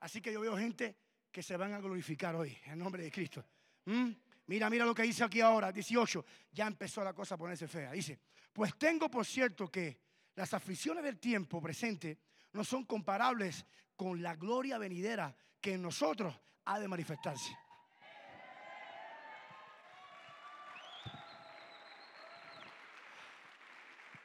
Así 0.00 0.20
que 0.20 0.32
yo 0.32 0.40
veo 0.40 0.56
gente 0.56 0.96
que 1.30 1.42
se 1.42 1.56
van 1.56 1.72
a 1.72 1.80
glorificar 1.80 2.34
hoy 2.34 2.58
en 2.66 2.78
nombre 2.78 3.02
de 3.02 3.10
Cristo. 3.10 3.44
¿Mm? 3.84 4.10
Mira, 4.46 4.68
mira 4.68 4.84
lo 4.84 4.94
que 4.94 5.02
dice 5.02 5.24
aquí 5.24 5.40
ahora, 5.40 5.72
18. 5.72 6.24
Ya 6.52 6.66
empezó 6.66 7.02
la 7.02 7.12
cosa 7.12 7.34
a 7.36 7.38
ponerse 7.38 7.68
fea. 7.68 7.92
Dice, 7.92 8.18
pues 8.52 8.76
tengo 8.76 9.10
por 9.10 9.24
cierto 9.24 9.70
que 9.70 9.98
las 10.34 10.52
aflicciones 10.54 11.04
del 11.04 11.18
tiempo 11.18 11.60
presente 11.60 12.18
no 12.52 12.64
son 12.64 12.84
comparables 12.84 13.64
con 13.96 14.22
la 14.22 14.36
gloria 14.36 14.78
venidera 14.78 15.34
que 15.60 15.74
en 15.74 15.82
nosotros 15.82 16.34
ha 16.64 16.78
de 16.78 16.88
manifestarse. 16.88 17.56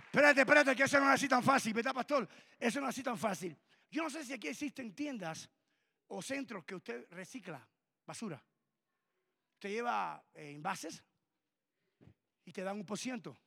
Espérate, 0.05 0.41
espérate, 0.41 0.76
que 0.76 0.84
eso 0.84 0.99
no 0.99 1.05
es 1.05 1.14
así 1.14 1.28
tan 1.28 1.43
fácil, 1.43 1.74
¿verdad, 1.74 1.93
pastor? 1.93 2.28
Eso 2.58 2.82
no 2.82 2.88
es 2.88 2.95
así 2.95 3.03
tan 3.03 3.20
fácil. 3.20 3.55
Yo 3.91 4.01
no 4.01 4.10
sé 4.10 4.26
si 4.26 4.34
aquí 4.34 4.47
existen 4.47 4.95
tiendas 4.95 5.47
o 6.08 6.22
centros 6.22 6.66
que 6.66 6.74
usted 6.74 7.05
recicla 7.12 7.66
basura. 8.03 8.43
Te 9.60 9.70
lleva 9.70 10.24
eh, 10.34 10.51
envases 10.51 11.03
y 12.45 12.51
te 12.51 12.64
dan 12.64 12.78
un 12.78 12.86
por 12.86 12.97
ciento. 12.97 13.38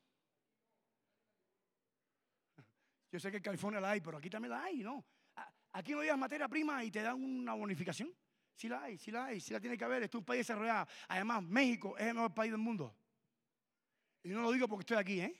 Yo 3.10 3.18
sé 3.18 3.30
que 3.30 3.38
en 3.38 3.42
California 3.42 3.80
la 3.80 3.90
hay, 3.90 4.00
pero 4.00 4.18
aquí 4.18 4.30
también 4.30 4.50
la 4.50 4.64
hay, 4.64 4.82
¿no? 4.82 5.04
Aquí 5.72 5.92
no 5.92 6.02
llevas 6.02 6.18
materia 6.18 6.48
prima 6.48 6.82
y 6.84 6.90
te 6.90 7.02
dan 7.02 7.22
una 7.22 7.54
bonificación. 7.54 8.12
Sí 8.54 8.68
la 8.68 8.82
hay, 8.82 8.98
sí 8.98 9.10
la 9.10 9.26
hay, 9.26 9.40
sí 9.40 9.52
la 9.52 9.60
tiene 9.60 9.78
que 9.78 9.84
haber. 9.84 10.02
Este 10.02 10.16
es 10.16 10.20
un 10.20 10.24
país 10.24 10.40
desarrollado. 10.40 10.86
Además, 11.08 11.42
México 11.42 11.96
es 11.96 12.06
el 12.06 12.14
mejor 12.14 12.34
país 12.34 12.50
del 12.50 12.60
mundo. 12.60 12.94
Y 14.22 14.28
no 14.30 14.42
lo 14.42 14.52
digo 14.52 14.68
porque 14.68 14.82
estoy 14.82 14.96
aquí, 14.96 15.20
¿eh? 15.20 15.34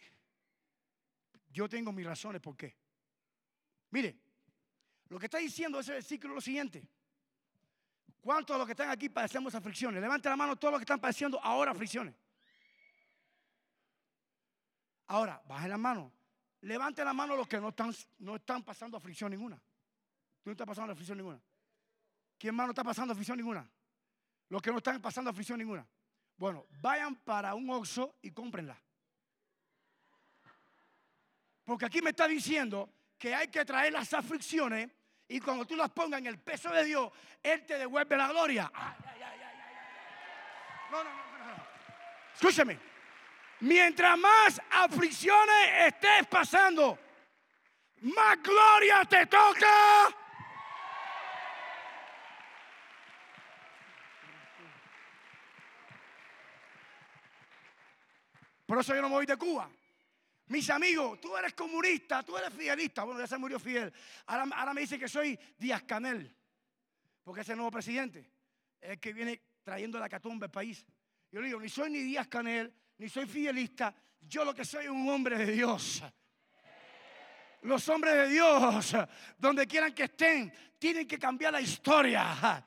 Yo 1.49 1.69
tengo 1.69 1.93
mis 1.93 2.07
razones 2.07 2.41
por 2.41 2.57
qué. 2.57 2.77
Mire, 3.91 4.17
lo 5.09 5.19
que 5.19 5.27
está 5.27 5.39
diciendo 5.39 5.81
ese 5.81 5.93
versículo 5.93 6.35
es 6.35 6.37
lo 6.37 6.41
siguiente. 6.41 6.89
¿Cuántos 8.21 8.55
de 8.55 8.59
los 8.59 8.67
que 8.67 8.73
están 8.73 8.91
aquí 8.91 9.09
padecemos 9.09 9.55
aflicciones? 9.55 10.01
Levante 10.01 10.29
la 10.29 10.37
mano 10.37 10.57
todos 10.57 10.73
los 10.73 10.81
que 10.81 10.85
están 10.85 11.01
padeciendo 11.01 11.43
ahora 11.43 11.73
aflicciones. 11.73 12.15
Ahora, 15.07 15.43
baje 15.47 15.69
la 15.69 15.79
mano. 15.79 16.13
Levante 16.61 17.03
la 17.03 17.15
mano 17.15 17.35
los 17.35 17.49
que 17.49 17.59
no 17.59 17.71
están, 17.71 17.95
no 18.19 18.37
están 18.37 18.63
pasando 18.63 18.97
aflicción 18.97 19.31
ninguna. 19.31 19.57
Tú 19.57 20.51
no 20.51 20.53
estás 20.53 20.67
pasando 20.67 20.93
aflicción 20.93 21.17
ninguna. 21.17 21.41
¿Quién 22.39 22.55
más 22.55 22.67
no 22.67 22.73
está 22.73 22.85
pasando 22.85 23.13
aflicción 23.13 23.39
ninguna? 23.39 23.69
Los 24.49 24.61
que 24.61 24.71
no 24.71 24.79
están 24.79 25.01
pasando 25.01 25.31
aflicción 25.31 25.59
ninguna. 25.59 25.87
Bueno, 26.37 26.67
vayan 26.81 27.15
para 27.17 27.55
un 27.55 27.69
Oxxo 27.71 28.17
y 28.23 28.31
cómprenla. 28.31 28.77
Porque 31.65 31.87
aquí 31.87 32.03
me 32.03 32.11
está 32.11 32.27
diciendo 32.27 32.91
que 33.19 33.35
hay 33.35 33.49
que 33.49 33.65
traer 33.65 33.93
las 33.93 34.13
aflicciones 34.13 34.91
y 35.31 35.39
cuando 35.39 35.65
tú 35.65 35.77
las 35.77 35.91
pongas 35.91 36.19
en 36.19 36.27
el 36.27 36.41
peso 36.41 36.71
de 36.71 36.85
Dios, 36.85 37.09
Él 37.41 37.65
te 37.65 37.79
devuelve 37.79 38.17
la 38.17 38.27
gloria. 38.27 38.71
no, 40.91 41.05
no, 41.05 41.11
no, 41.11 41.47
no. 41.47 41.67
Escúchame. 42.35 42.77
Mientras 43.61 44.19
más 44.19 44.61
aflicciones 44.73 45.87
estés 45.87 46.27
pasando, 46.27 46.99
más 48.01 48.43
gloria 48.43 49.05
te 49.05 49.27
toca. 49.27 50.09
Por 58.67 58.81
eso 58.81 58.97
yo 58.97 59.03
no 59.03 59.09
me 59.09 59.15
voy 59.15 59.27
de 59.27 59.37
Cuba. 59.37 59.71
Mis 60.51 60.69
amigos, 60.69 61.21
tú 61.21 61.37
eres 61.37 61.55
comunista, 61.55 62.25
tú 62.25 62.37
eres 62.37 62.53
fidelista. 62.53 63.05
Bueno, 63.05 63.21
ya 63.21 63.27
se 63.29 63.39
murió 63.39 63.61
Fidel. 63.61 63.93
Ahora, 64.27 64.75
me 64.75 64.81
dicen 64.81 64.99
que 64.99 65.09
soy 65.09 65.39
Díaz 65.57 65.85
Canel, 65.85 66.37
porque 67.23 67.43
es 67.43 67.49
el 67.51 67.57
nuevo 67.57 67.71
presidente, 67.71 68.33
es 68.81 68.91
el 68.91 68.99
que 68.99 69.13
viene 69.13 69.41
trayendo 69.63 70.01
la 70.01 70.09
catumba 70.09 70.47
al 70.47 70.51
país. 70.51 70.85
Yo 71.31 71.41
le 71.41 71.47
digo, 71.47 71.61
ni 71.61 71.69
soy 71.69 71.91
ni 71.91 72.01
Díaz 72.01 72.27
Canel, 72.27 72.75
ni 72.99 73.09
soy 73.09 73.27
fidelista. 73.27 73.95
Yo 74.23 74.45
lo 74.45 74.53
que 74.53 74.65
soy 74.65 74.87
es 74.87 74.91
un 74.91 75.09
hombre 75.09 75.39
de 75.39 75.53
Dios. 75.53 76.03
Los 77.63 77.89
hombres 77.89 78.15
de 78.15 78.29
Dios, 78.31 78.97
donde 79.39 79.69
quieran 79.69 79.95
que 79.95 80.03
estén, 80.03 80.53
tienen 80.81 81.07
que 81.07 81.17
cambiar 81.17 81.53
la 81.53 81.61
historia. 81.61 82.67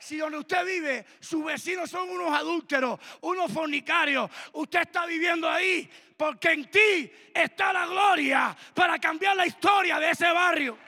Si 0.00 0.16
donde 0.16 0.38
usted 0.38 0.64
vive, 0.64 1.04
sus 1.20 1.44
vecinos 1.44 1.90
son 1.90 2.08
unos 2.08 2.32
adúlteros, 2.32 2.98
unos 3.20 3.52
fornicarios, 3.52 4.30
usted 4.54 4.80
está 4.80 5.04
viviendo 5.04 5.48
ahí 5.48 5.88
porque 6.16 6.52
en 6.52 6.70
ti 6.70 7.12
está 7.34 7.70
la 7.72 7.86
gloria 7.86 8.56
para 8.74 8.98
cambiar 8.98 9.36
la 9.36 9.46
historia 9.46 9.98
de 9.98 10.10
ese 10.10 10.32
barrio. 10.32 10.78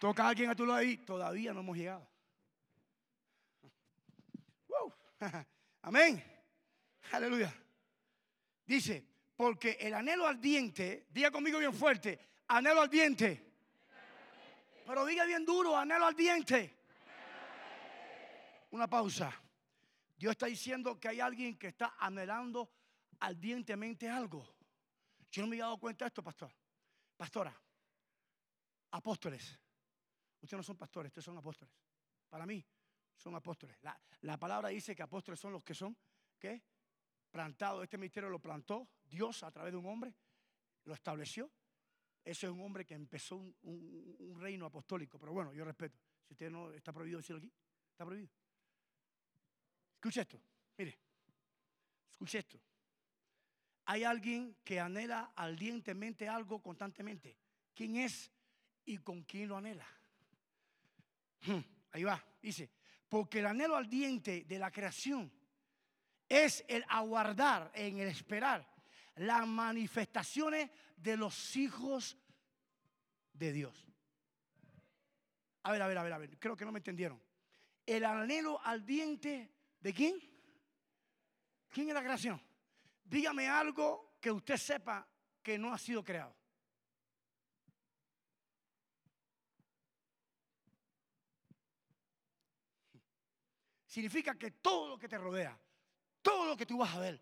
Toca 0.00 0.24
a 0.24 0.28
alguien 0.28 0.50
a 0.50 0.56
tu 0.56 0.66
lado 0.66 0.78
ahí, 0.78 0.96
todavía 0.98 1.52
no 1.52 1.60
hemos 1.60 1.76
llegado. 1.76 2.08
Amén. 5.82 6.22
Aleluya. 7.12 7.52
Dice, 8.66 9.17
porque 9.38 9.76
el 9.78 9.94
anhelo 9.94 10.26
ardiente, 10.26 11.06
diga 11.10 11.30
conmigo 11.30 11.60
bien 11.60 11.72
fuerte, 11.72 12.18
anhelo 12.48 12.80
ardiente. 12.80 13.54
Pero 14.84 15.06
diga 15.06 15.24
bien 15.26 15.44
duro, 15.44 15.76
anhelo 15.76 16.06
ardiente. 16.06 16.76
Una 18.72 18.88
pausa. 18.88 19.32
Dios 20.16 20.32
está 20.32 20.46
diciendo 20.46 20.98
que 20.98 21.06
hay 21.06 21.20
alguien 21.20 21.56
que 21.56 21.68
está 21.68 21.94
anhelando 22.00 22.68
ardientemente 23.20 24.10
algo. 24.10 24.44
Yo 25.30 25.42
no 25.42 25.48
me 25.48 25.54
he 25.54 25.60
dado 25.60 25.78
cuenta 25.78 26.04
de 26.04 26.08
esto, 26.08 26.24
pastor. 26.24 26.52
Pastora, 27.16 27.56
apóstoles. 28.90 29.56
Ustedes 30.40 30.58
no 30.58 30.64
son 30.64 30.76
pastores, 30.76 31.10
ustedes 31.10 31.26
son 31.26 31.38
apóstoles. 31.38 31.72
Para 32.28 32.44
mí, 32.44 32.66
son 33.14 33.36
apóstoles. 33.36 33.76
La, 33.82 33.96
la 34.22 34.36
palabra 34.36 34.70
dice 34.70 34.96
que 34.96 35.02
apóstoles 35.04 35.38
son 35.38 35.52
los 35.52 35.62
que 35.62 35.74
son, 35.74 35.96
¿qué? 36.40 36.60
plantado, 37.30 37.84
este 37.84 37.98
ministerio 37.98 38.30
lo 38.30 38.40
plantó 38.40 38.88
Dios 39.08 39.42
a 39.42 39.50
través 39.50 39.72
de 39.72 39.78
un 39.78 39.86
hombre, 39.86 40.14
lo 40.84 40.94
estableció. 40.94 41.50
Ese 42.24 42.46
es 42.46 42.52
un 42.52 42.60
hombre 42.60 42.84
que 42.84 42.94
empezó 42.94 43.36
un, 43.36 44.36
reino 44.40 44.66
apostólico. 44.66 45.18
Pero 45.18 45.32
bueno, 45.32 45.52
yo 45.52 45.64
respeto. 45.64 45.98
Si 46.26 46.34
usted 46.34 46.50
no 46.50 46.72
está 46.72 46.92
prohibido 46.92 47.18
decirlo 47.18 47.38
aquí, 47.38 47.52
está 47.90 48.04
prohibido. 48.04 48.30
Escuche 49.94 50.20
esto, 50.20 50.40
mire, 50.76 50.98
escuche 52.10 52.38
esto. 52.38 52.60
Hay 53.86 54.04
alguien 54.04 54.58
que 54.62 54.78
anhela 54.78 55.32
ardientemente 55.34 56.28
algo 56.28 56.62
constantemente. 56.62 57.36
¿Quién 57.74 57.96
es 57.96 58.30
y 58.84 58.98
con 58.98 59.22
quién 59.22 59.48
lo 59.48 59.56
anhela? 59.56 59.86
Hmm, 61.46 61.60
ahí 61.92 62.04
va, 62.04 62.22
dice, 62.42 62.70
porque 63.08 63.40
el 63.40 63.46
anhelo 63.46 63.74
ardiente 63.74 64.44
de 64.44 64.58
la 64.58 64.70
creación 64.70 65.32
es 66.28 66.64
el 66.68 66.84
aguardar, 66.88 67.72
en 67.74 67.98
el 67.98 68.08
esperar 68.08 68.77
las 69.18 69.46
manifestaciones 69.46 70.70
de 70.96 71.16
los 71.16 71.56
hijos 71.56 72.16
de 73.32 73.52
Dios. 73.52 73.86
A 75.62 75.72
ver, 75.72 75.82
a 75.82 75.86
ver, 75.86 75.98
a 75.98 76.02
ver, 76.02 76.12
a 76.12 76.18
ver, 76.18 76.38
creo 76.38 76.56
que 76.56 76.64
no 76.64 76.72
me 76.72 76.78
entendieron. 76.78 77.20
El 77.84 78.04
anhelo 78.04 78.60
al 78.64 78.84
diente 78.84 79.52
de 79.80 79.94
quién? 79.94 80.18
¿Quién 81.68 81.88
es 81.88 81.94
la 81.94 82.02
creación? 82.02 82.40
Dígame 83.04 83.48
algo 83.48 84.16
que 84.20 84.30
usted 84.30 84.56
sepa 84.56 85.06
que 85.42 85.58
no 85.58 85.72
ha 85.72 85.78
sido 85.78 86.02
creado. 86.04 86.36
Significa 93.86 94.38
que 94.38 94.50
todo 94.50 94.90
lo 94.90 94.98
que 94.98 95.08
te 95.08 95.16
rodea, 95.16 95.58
todo 96.20 96.44
lo 96.44 96.56
que 96.56 96.66
tú 96.66 96.78
vas 96.78 96.94
a 96.94 97.00
ver, 97.00 97.20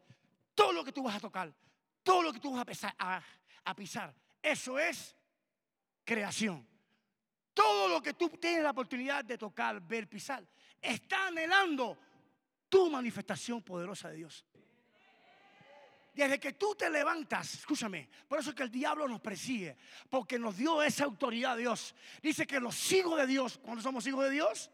todo 0.54 0.72
lo 0.72 0.84
que 0.84 0.92
tú 0.92 1.02
vas 1.02 1.16
a 1.16 1.20
tocar, 1.20 1.54
todo 2.06 2.22
lo 2.22 2.32
que 2.32 2.38
tú 2.38 2.52
vas 2.52 2.84
a, 2.98 3.20
a 3.64 3.74
pisar, 3.74 4.14
eso 4.40 4.78
es 4.78 5.16
creación. 6.04 6.64
Todo 7.52 7.88
lo 7.88 8.00
que 8.00 8.14
tú 8.14 8.28
tienes 8.28 8.62
la 8.62 8.70
oportunidad 8.70 9.24
de 9.24 9.36
tocar, 9.36 9.80
ver, 9.80 10.08
pisar, 10.08 10.46
está 10.80 11.26
anhelando 11.26 11.98
tu 12.68 12.88
manifestación 12.88 13.60
poderosa 13.60 14.10
de 14.10 14.18
Dios. 14.18 14.46
Desde 16.14 16.38
que 16.38 16.52
tú 16.52 16.76
te 16.76 16.88
levantas, 16.88 17.54
escúchame, 17.54 18.08
por 18.28 18.38
eso 18.38 18.50
es 18.50 18.56
que 18.56 18.62
el 18.62 18.70
diablo 18.70 19.08
nos 19.08 19.20
persigue, 19.20 19.76
porque 20.08 20.38
nos 20.38 20.56
dio 20.56 20.80
esa 20.82 21.04
autoridad 21.04 21.56
Dios. 21.56 21.92
Dice 22.22 22.46
que 22.46 22.60
los 22.60 22.92
hijos 22.92 23.18
de 23.18 23.26
Dios, 23.26 23.58
cuando 23.58 23.82
somos 23.82 24.06
hijos 24.06 24.22
de 24.24 24.30
Dios, 24.30 24.70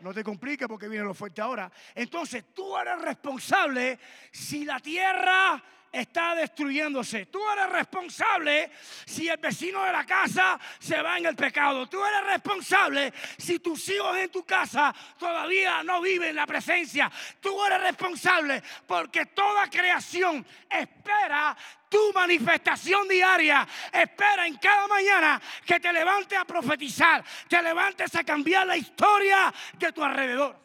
no 0.00 0.14
te 0.14 0.24
compliques 0.24 0.66
porque 0.66 0.88
viene 0.88 1.04
lo 1.04 1.14
fuerte 1.14 1.42
ahora. 1.42 1.70
Entonces 1.94 2.46
tú 2.54 2.76
eres 2.78 2.98
responsable 3.00 3.98
si 4.32 4.64
la 4.64 4.80
tierra 4.80 5.62
está 5.92 6.34
destruyéndose. 6.34 7.26
Tú 7.26 7.38
eres 7.50 7.68
responsable 7.68 8.70
si 9.04 9.28
el 9.28 9.36
vecino 9.36 9.84
de 9.84 9.92
la 9.92 10.06
casa 10.06 10.58
se 10.78 11.00
va 11.02 11.18
en 11.18 11.26
el 11.26 11.36
pecado. 11.36 11.86
Tú 11.88 12.02
eres 12.02 12.24
responsable 12.24 13.12
si 13.36 13.58
tus 13.58 13.88
hijos 13.90 14.16
en 14.16 14.30
tu 14.30 14.44
casa 14.44 14.94
todavía 15.18 15.82
no 15.82 16.00
viven 16.00 16.34
la 16.34 16.46
presencia. 16.46 17.12
Tú 17.40 17.62
eres 17.64 17.82
responsable 17.82 18.62
porque 18.86 19.26
toda 19.26 19.68
creación 19.68 20.44
espera 20.68 21.56
tu 21.90 22.12
manifestación 22.14 23.06
diaria. 23.06 23.68
Espera 23.92 24.46
en 24.46 24.56
cada 24.56 24.88
mañana 24.88 25.40
que 25.66 25.78
te 25.78 25.92
levantes 25.92 26.38
a 26.38 26.46
profetizar, 26.46 27.22
te 27.46 27.62
levantes 27.62 28.14
a 28.14 28.24
cambiar 28.24 28.66
la 28.66 28.78
historia 28.78 29.52
de 29.78 29.92
tu 29.92 30.02
alrededor. 30.02 30.62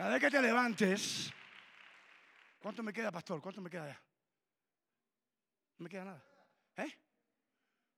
Cada 0.00 0.12
vez 0.12 0.20
que 0.22 0.30
te 0.30 0.40
levantes, 0.40 1.30
¿cuánto 2.58 2.82
me 2.82 2.90
queda, 2.90 3.12
pastor? 3.12 3.38
¿Cuánto 3.42 3.60
me 3.60 3.68
queda 3.68 3.86
ya? 3.86 4.02
No 5.76 5.84
me 5.84 5.90
queda 5.90 6.06
nada. 6.06 6.24
¿Eh? 6.78 6.90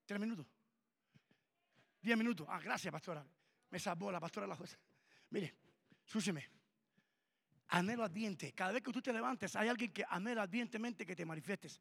¿Tres 0.04 0.18
minutos? 0.18 0.44
¿Diez 2.00 2.18
minutos? 2.18 2.44
Ah, 2.50 2.58
gracias, 2.58 2.90
pastora. 2.90 3.24
Me 3.70 3.78
salvó 3.78 4.10
la 4.10 4.18
pastora 4.18 4.48
la 4.48 4.56
José. 4.56 4.76
Mire, 5.30 5.54
escúcheme. 6.04 6.44
Anhelo 7.68 8.02
ardiente. 8.02 8.52
Cada 8.52 8.72
vez 8.72 8.82
que 8.82 8.90
tú 8.90 9.00
te 9.00 9.12
levantes, 9.12 9.54
hay 9.54 9.68
alguien 9.68 9.92
que 9.92 10.04
anhela 10.08 10.42
ardientemente 10.42 11.06
que 11.06 11.14
te 11.14 11.24
manifiestes. 11.24 11.80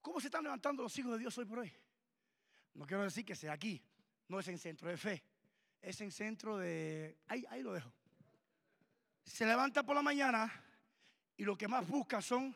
¿Cómo 0.00 0.18
se 0.18 0.28
están 0.28 0.44
levantando 0.44 0.82
los 0.82 0.98
hijos 0.98 1.12
de 1.12 1.18
Dios 1.18 1.36
hoy 1.36 1.44
por 1.44 1.58
hoy? 1.58 1.70
No 2.72 2.86
quiero 2.86 3.02
decir 3.02 3.26
que 3.26 3.36
sea 3.36 3.52
aquí, 3.52 3.84
no 4.28 4.40
es 4.40 4.48
en 4.48 4.58
centro 4.58 4.88
de 4.88 4.96
fe 4.96 5.22
es 5.84 6.00
en 6.00 6.10
centro 6.10 6.56
de... 6.56 7.18
Ahí, 7.26 7.44
ahí 7.50 7.62
lo 7.62 7.74
dejo. 7.74 7.92
Se 9.24 9.46
levanta 9.46 9.82
por 9.82 9.96
la 9.96 10.02
mañana 10.02 10.52
y 11.36 11.44
lo 11.44 11.56
que 11.56 11.66
más 11.66 11.86
busca 11.86 12.20
son 12.20 12.54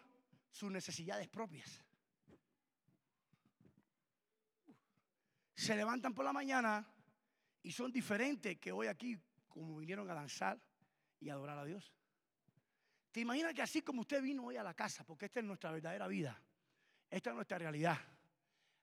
sus 0.51 0.71
necesidades 0.71 1.29
propias. 1.29 1.83
Se 5.55 5.75
levantan 5.75 6.15
por 6.15 6.25
la 6.25 6.33
mañana 6.33 6.87
y 7.63 7.73
son 7.73 7.91
diferentes 7.91 8.59
que 8.59 8.71
hoy 8.71 8.87
aquí, 8.87 9.19
como 9.49 9.79
vinieron 9.79 10.09
a 10.11 10.15
danzar 10.15 10.59
y 11.21 11.31
adorar 11.31 11.59
a 11.59 11.65
Dios. 11.65 11.93
¿Te 13.11 13.21
imaginas 13.21 13.55
que 13.55 13.63
así 13.63 13.83
como 13.83 14.03
usted 14.03 14.23
vino 14.23 14.45
hoy 14.45 14.57
a 14.57 14.63
la 14.63 14.75
casa, 14.75 15.05
porque 15.05 15.27
esta 15.27 15.41
es 15.41 15.47
nuestra 15.47 15.73
verdadera 15.73 16.07
vida, 16.07 16.41
esta 17.11 17.31
es 17.31 17.37
nuestra 17.37 17.59
realidad, 17.59 17.99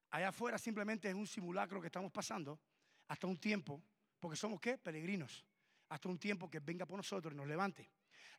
allá 0.09 0.29
afuera 0.29 0.57
simplemente 0.57 1.07
es 1.07 1.15
un 1.15 1.27
simulacro 1.27 1.79
que 1.79 1.87
estamos 1.87 2.11
pasando 2.11 2.59
hasta 3.07 3.27
un 3.27 3.37
tiempo, 3.37 3.81
porque 4.19 4.35
somos 4.35 4.59
qué? 4.59 4.77
Peregrinos, 4.77 5.45
hasta 5.89 6.09
un 6.09 6.17
tiempo 6.17 6.49
que 6.49 6.59
venga 6.59 6.85
por 6.85 6.97
nosotros 6.97 7.33
y 7.33 7.37
nos 7.37 7.47
levante. 7.47 7.89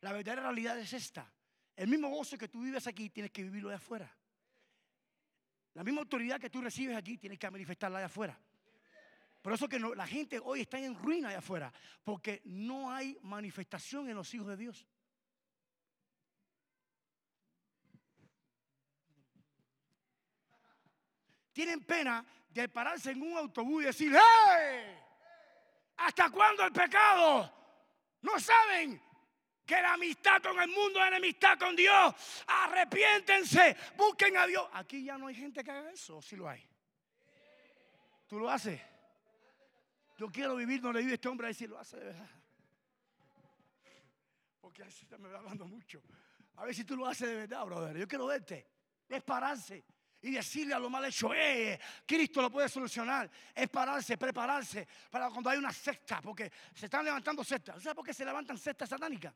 La 0.01 0.11
verdadera 0.11 0.43
realidad 0.43 0.77
es 0.79 0.93
esta. 0.93 1.31
El 1.75 1.87
mismo 1.87 2.09
gozo 2.09 2.37
que 2.37 2.47
tú 2.47 2.61
vives 2.61 2.87
aquí, 2.87 3.09
tienes 3.09 3.31
que 3.31 3.43
vivirlo 3.43 3.69
de 3.69 3.75
afuera. 3.75 4.11
La 5.73 5.83
misma 5.83 6.01
autoridad 6.01 6.39
que 6.39 6.49
tú 6.49 6.61
recibes 6.61 6.95
aquí, 6.95 7.17
tienes 7.17 7.37
que 7.37 7.49
manifestarla 7.49 7.99
de 7.99 8.05
afuera. 8.05 8.39
Por 9.41 9.53
eso 9.53 9.69
que 9.69 9.79
la 9.79 10.07
gente 10.07 10.39
hoy 10.43 10.61
está 10.61 10.79
en 10.79 10.95
ruina 10.95 11.29
de 11.29 11.35
afuera, 11.35 11.71
porque 12.03 12.41
no 12.45 12.91
hay 12.91 13.17
manifestación 13.21 14.09
en 14.09 14.15
los 14.15 14.33
hijos 14.33 14.47
de 14.47 14.57
Dios. 14.57 14.87
Tienen 21.53 21.83
pena 21.83 22.25
de 22.49 22.69
pararse 22.69 23.11
en 23.11 23.21
un 23.21 23.37
autobús 23.37 23.83
y 23.83 23.85
decir, 23.85 24.13
¡hey! 24.13 25.06
¿Hasta 25.97 26.29
cuándo 26.29 26.63
el 26.63 26.71
pecado? 26.71 27.53
No 28.21 28.39
saben 28.39 29.01
que 29.65 29.81
la 29.81 29.93
amistad 29.93 30.41
con 30.41 30.59
el 30.59 30.69
mundo 30.69 31.01
es 31.01 31.07
enemistad 31.07 31.57
con 31.59 31.75
Dios. 31.75 32.15
Arrepiéntense, 32.47 33.75
busquen 33.95 34.37
a 34.37 34.47
Dios. 34.47 34.67
Aquí 34.73 35.03
ya 35.03 35.17
no 35.17 35.27
hay 35.27 35.35
gente 35.35 35.63
que 35.63 35.71
haga 35.71 35.91
eso, 35.91 36.21
si 36.21 36.35
lo 36.35 36.47
hay. 36.47 36.67
¿Tú 38.27 38.39
lo 38.39 38.49
haces? 38.49 38.79
Yo 40.17 40.29
quiero 40.29 40.55
vivir 40.55 40.81
donde 40.81 41.01
vive 41.01 41.15
este 41.15 41.27
hombre, 41.27 41.47
a 41.47 41.49
ver 41.49 41.55
si 41.55 41.67
lo 41.67 41.77
hace 41.77 41.97
de 41.97 42.05
verdad. 42.05 42.29
Porque 44.61 44.83
así 44.83 45.05
me 45.19 45.29
va 45.29 45.39
hablando 45.39 45.65
mucho. 45.65 46.01
A 46.55 46.65
ver 46.65 46.73
si 46.73 46.83
tú 46.83 46.95
lo 46.95 47.05
haces 47.05 47.27
de 47.27 47.35
verdad, 47.35 47.65
brother. 47.65 47.97
Yo 47.97 48.07
quiero 48.07 48.25
verte. 48.25 48.67
Es 49.07 49.23
pararse 49.23 49.85
y 50.21 50.31
decirle 50.31 50.73
a 50.73 50.79
lo 50.79 50.89
mal 50.89 51.05
hecho, 51.05 51.33
eh, 51.33 51.79
Cristo 52.05 52.41
lo 52.41 52.49
puede 52.49 52.69
solucionar. 52.69 53.29
Es 53.53 53.69
pararse, 53.69 54.17
prepararse 54.17 54.87
para 55.09 55.29
cuando 55.29 55.49
hay 55.49 55.57
una 55.57 55.71
secta, 55.71 56.21
porque 56.21 56.51
se 56.73 56.85
están 56.85 57.05
levantando 57.05 57.43
sectas. 57.43 57.81
¿Sabes 57.81 57.95
por 57.95 58.05
qué 58.05 58.13
se 58.13 58.25
levantan 58.25 58.57
sectas 58.57 58.89
satánicas? 58.89 59.33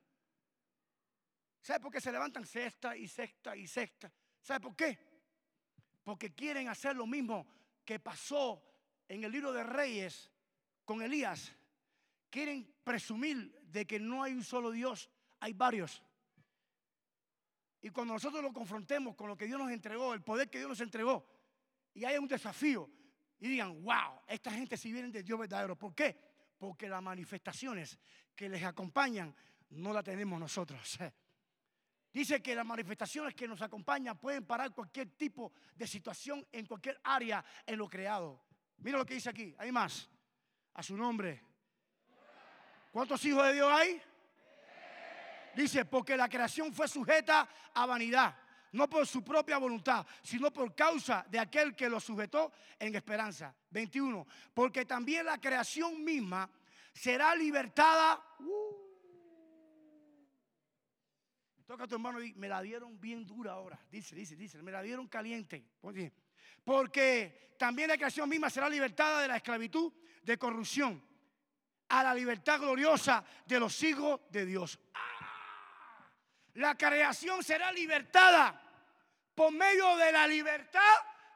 ¿Sabe 1.62 1.80
por 1.80 1.92
qué 1.92 2.02
se 2.02 2.12
levantan 2.12 2.46
sexta 2.46 2.98
y 2.98 3.08
sexta 3.08 3.56
y 3.56 3.68
sexta? 3.68 4.12
¿Sabe 4.42 4.60
por 4.60 4.76
qué? 4.76 4.98
Porque 6.04 6.34
quieren 6.34 6.68
hacer 6.68 6.96
lo 6.96 7.06
mismo 7.06 7.46
que 7.86 8.00
pasó 8.00 8.64
en 9.08 9.24
el 9.24 9.32
libro 9.32 9.54
de 9.54 9.64
Reyes 9.64 10.32
con 10.84 11.02
Elías. 11.04 11.52
Quieren 12.32 12.74
presumir 12.84 13.60
de 13.62 13.86
que 13.86 14.00
no 14.00 14.24
hay 14.24 14.34
un 14.34 14.44
solo 14.44 14.72
Dios, 14.72 15.10
hay 15.40 15.54
varios. 15.54 16.02
Y 17.82 17.90
cuando 17.90 18.14
nosotros 18.14 18.44
lo 18.44 18.54
confrontemos 18.54 19.16
con 19.16 19.28
lo 19.28 19.36
que 19.36 19.46
Dios 19.46 19.60
nos 19.60 19.72
entregó, 19.72 20.14
el 20.14 20.22
poder 20.22 20.50
que 20.50 20.60
Dios 20.60 20.70
nos 20.70 20.82
entregó, 20.82 21.26
y 21.94 22.06
hay 22.06 22.18
un 22.18 22.28
desafío, 22.28 22.90
y 23.40 23.48
digan, 23.48 23.84
wow, 23.84 24.22
esta 24.28 24.52
gente 24.52 24.78
si 24.78 24.92
vienen 24.92 25.12
de 25.12 25.24
Dios 25.24 25.40
verdadero. 25.40 25.76
¿Por 25.76 25.96
qué? 25.96 26.16
Porque 26.60 26.88
las 26.88 27.02
manifestaciones 27.02 27.98
que 28.36 28.48
les 28.48 28.64
acompañan 28.64 29.36
no 29.72 29.92
las 29.92 30.04
tenemos 30.04 30.40
nosotros. 30.40 31.00
Dice 32.14 32.42
que 32.42 32.54
las 32.54 32.66
manifestaciones 32.66 33.34
que 33.34 33.48
nos 33.48 33.62
acompañan 33.62 34.20
pueden 34.20 34.46
parar 34.46 34.72
cualquier 34.72 35.10
tipo 35.18 35.54
de 35.74 35.88
situación 35.88 36.46
en 36.52 36.68
cualquier 36.68 37.00
área 37.04 37.44
en 37.66 37.80
lo 37.80 37.88
creado. 37.88 38.44
Mira 38.78 38.98
lo 38.98 39.06
que 39.06 39.14
dice 39.14 39.30
aquí, 39.30 39.56
hay 39.58 39.72
más. 39.72 40.10
A 40.74 40.84
su 40.84 40.96
nombre. 40.98 41.42
¿Cuántos 42.92 43.24
hijos 43.26 43.46
de 43.46 43.54
Dios 43.54 43.72
hay? 43.72 44.02
Dice, 45.56 45.86
porque 45.86 46.16
la 46.18 46.30
creación 46.30 46.74
fue 46.74 46.88
sujeta 46.88 47.48
a 47.74 47.86
vanidad, 47.86 48.36
no 48.72 48.90
por 48.90 49.06
su 49.06 49.24
propia 49.24 49.58
voluntad, 49.58 50.06
sino 50.24 50.52
por 50.52 50.74
causa 50.76 51.26
de 51.30 51.40
aquel 51.40 51.76
que 51.76 51.90
lo 51.90 52.00
sujetó 52.00 52.52
en 52.80 52.96
esperanza. 52.96 53.54
21. 53.70 54.26
Porque 54.54 54.86
también 54.86 55.26
la 55.26 55.40
creación 55.40 56.04
misma 56.04 56.50
será 56.94 57.36
libertada. 57.36 58.22
Uh, 58.40 58.82
Toca 61.66 61.86
a 61.86 61.88
tu 61.88 61.96
hermano 61.96 62.22
y 62.22 62.34
me 62.34 62.50
la 62.50 62.62
dieron 62.62 63.00
bien 63.00 63.26
dura 63.26 63.54
ahora. 63.54 63.80
Dice, 63.90 64.14
dice, 64.14 64.36
dice, 64.36 64.62
me 64.62 64.74
la 64.74 64.82
dieron 64.82 65.08
caliente. 65.08 65.66
Porque 66.66 67.56
también 67.58 67.88
la 67.88 67.96
creación 67.96 68.28
misma 68.28 68.50
será 68.50 68.68
libertada 68.68 69.22
de 69.22 69.30
la 69.30 69.38
esclavitud 69.38 69.94
de 70.22 70.38
corrupción 70.38 71.02
a 71.88 72.04
la 72.04 72.14
libertad 72.14 72.60
gloriosa 72.60 73.24
de 73.46 73.60
los 73.60 73.82
hijos 73.84 74.20
de 74.30 74.46
Dios. 74.46 74.80
La 76.56 76.76
creación 76.76 77.44
será 77.44 77.72
libertada 77.72 78.60
por 79.36 79.52
medio 79.52 79.96
de 79.98 80.12
la 80.12 80.28
libertad 80.28 80.82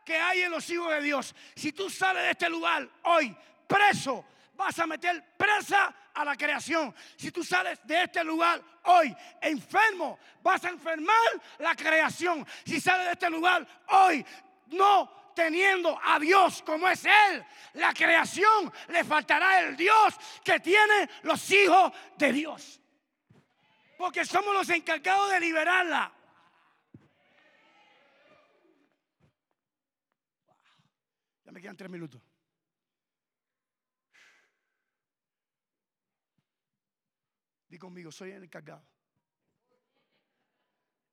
que 0.04 0.18
hay 0.18 0.42
en 0.42 0.52
los 0.52 0.70
hijos 0.70 0.90
de 0.92 1.02
Dios. 1.02 1.36
Si 1.56 1.72
tú 1.72 1.90
sales 1.90 2.24
de 2.24 2.32
este 2.32 2.50
lugar 2.50 2.88
hoy 3.04 3.36
preso, 3.68 4.26
vas 4.54 4.78
a 4.80 4.86
meter 4.86 5.36
presa 5.38 5.94
a 6.14 6.24
la 6.24 6.36
creación. 6.36 6.94
Si 7.16 7.32
tú 7.32 7.44
sales 7.44 7.80
de 7.84 8.04
este 8.04 8.24
lugar 8.24 8.62
hoy 8.84 9.16
enfermo, 9.42 10.20
vas 10.42 10.64
a 10.66 10.70
enfermar 10.70 11.16
la 11.60 11.76
creación. 11.76 12.46
Si 12.66 12.80
sales 12.80 13.06
de 13.08 13.12
este 13.14 13.30
lugar 13.30 13.66
hoy 13.88 14.26
no 14.68 15.32
teniendo 15.36 16.00
a 16.02 16.20
Dios 16.20 16.62
como 16.66 16.88
es 16.88 17.04
Él, 17.06 17.46
la 17.74 17.94
creación 17.94 18.72
le 18.88 19.04
faltará 19.04 19.62
el 19.62 19.76
Dios 19.76 20.16
que 20.44 20.60
tiene 20.60 21.10
los 21.24 21.52
hijos 21.52 21.92
de 22.18 22.32
Dios. 22.32 22.80
Porque 23.98 24.26
somos 24.26 24.54
los 24.54 24.70
encargados 24.70 25.32
de 25.32 25.40
liberarla. 25.40 26.14
Ya 31.46 31.52
me 31.52 31.62
quedan 31.62 31.78
tres 31.78 31.90
minutos. 31.90 32.22
conmigo, 37.78 38.12
soy 38.12 38.32
el 38.32 38.44
encargado 38.44 38.84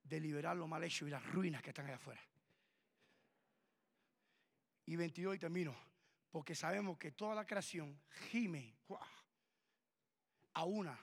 de 0.04 0.20
liberar 0.20 0.56
lo 0.56 0.66
mal 0.66 0.82
hecho 0.84 1.06
y 1.06 1.10
las 1.10 1.24
ruinas 1.32 1.62
que 1.62 1.70
están 1.70 1.86
allá 1.86 1.96
afuera. 1.96 2.20
Y 4.86 4.96
22 4.96 5.36
y 5.36 5.38
termino, 5.38 5.74
porque 6.30 6.54
sabemos 6.54 6.98
que 6.98 7.12
toda 7.12 7.34
la 7.34 7.46
creación 7.46 8.00
gime 8.30 8.76
a 10.54 10.64
una 10.64 10.98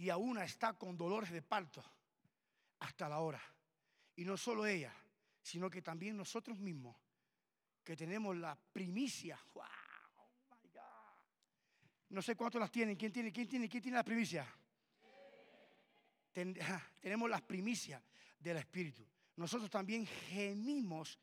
y 0.00 0.08
a 0.08 0.16
una 0.16 0.44
está 0.44 0.72
con 0.72 0.96
dolores 0.96 1.30
de 1.30 1.42
parto 1.42 1.84
hasta 2.78 3.06
la 3.06 3.20
hora. 3.20 3.42
Y 4.16 4.24
no 4.24 4.34
solo 4.38 4.64
ella, 4.64 4.94
sino 5.42 5.68
que 5.68 5.82
también 5.82 6.16
nosotros 6.16 6.58
mismos, 6.58 6.96
que 7.84 7.94
tenemos 7.94 8.34
la 8.34 8.58
primicia. 8.72 9.38
No 12.08 12.22
sé 12.22 12.34
cuántos 12.34 12.58
las 12.58 12.72
tienen. 12.72 12.96
¿Quién 12.96 13.12
tiene? 13.12 13.30
¿Quién 13.30 13.46
tiene? 13.46 13.68
¿Quién 13.68 13.82
tiene 13.82 13.96
las 13.96 14.04
primicias? 14.04 14.48
tenemos 17.00 17.28
las 17.28 17.42
primicias 17.42 18.02
del 18.38 18.56
Espíritu. 18.56 19.06
Nosotros 19.36 19.68
también 19.68 20.06
gemimos 20.06 21.18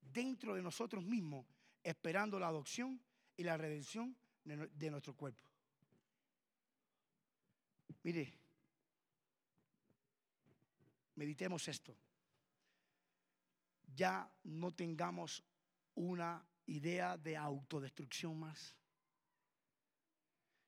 dentro 0.00 0.54
de 0.54 0.62
nosotros 0.62 1.02
mismos, 1.02 1.46
esperando 1.82 2.38
la 2.38 2.46
adopción 2.46 3.00
y 3.36 3.42
la 3.42 3.56
redención 3.56 4.16
de 4.44 4.90
nuestro 4.90 5.16
cuerpo. 5.16 5.53
Mire, 8.04 8.32
meditemos 11.16 11.66
esto. 11.68 11.96
Ya 13.94 14.32
no 14.44 14.72
tengamos 14.72 15.42
una 15.94 16.44
idea 16.66 17.18
de 17.18 17.36
autodestrucción 17.36 18.38
más 18.38 18.74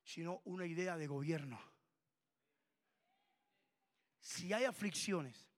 sino 0.06 0.40
una 0.44 0.64
idea 0.64 0.96
de 0.96 1.08
gobierno. 1.08 1.60
Si 4.20 4.52
hay 4.52 4.64
aflicciones, 4.64 5.48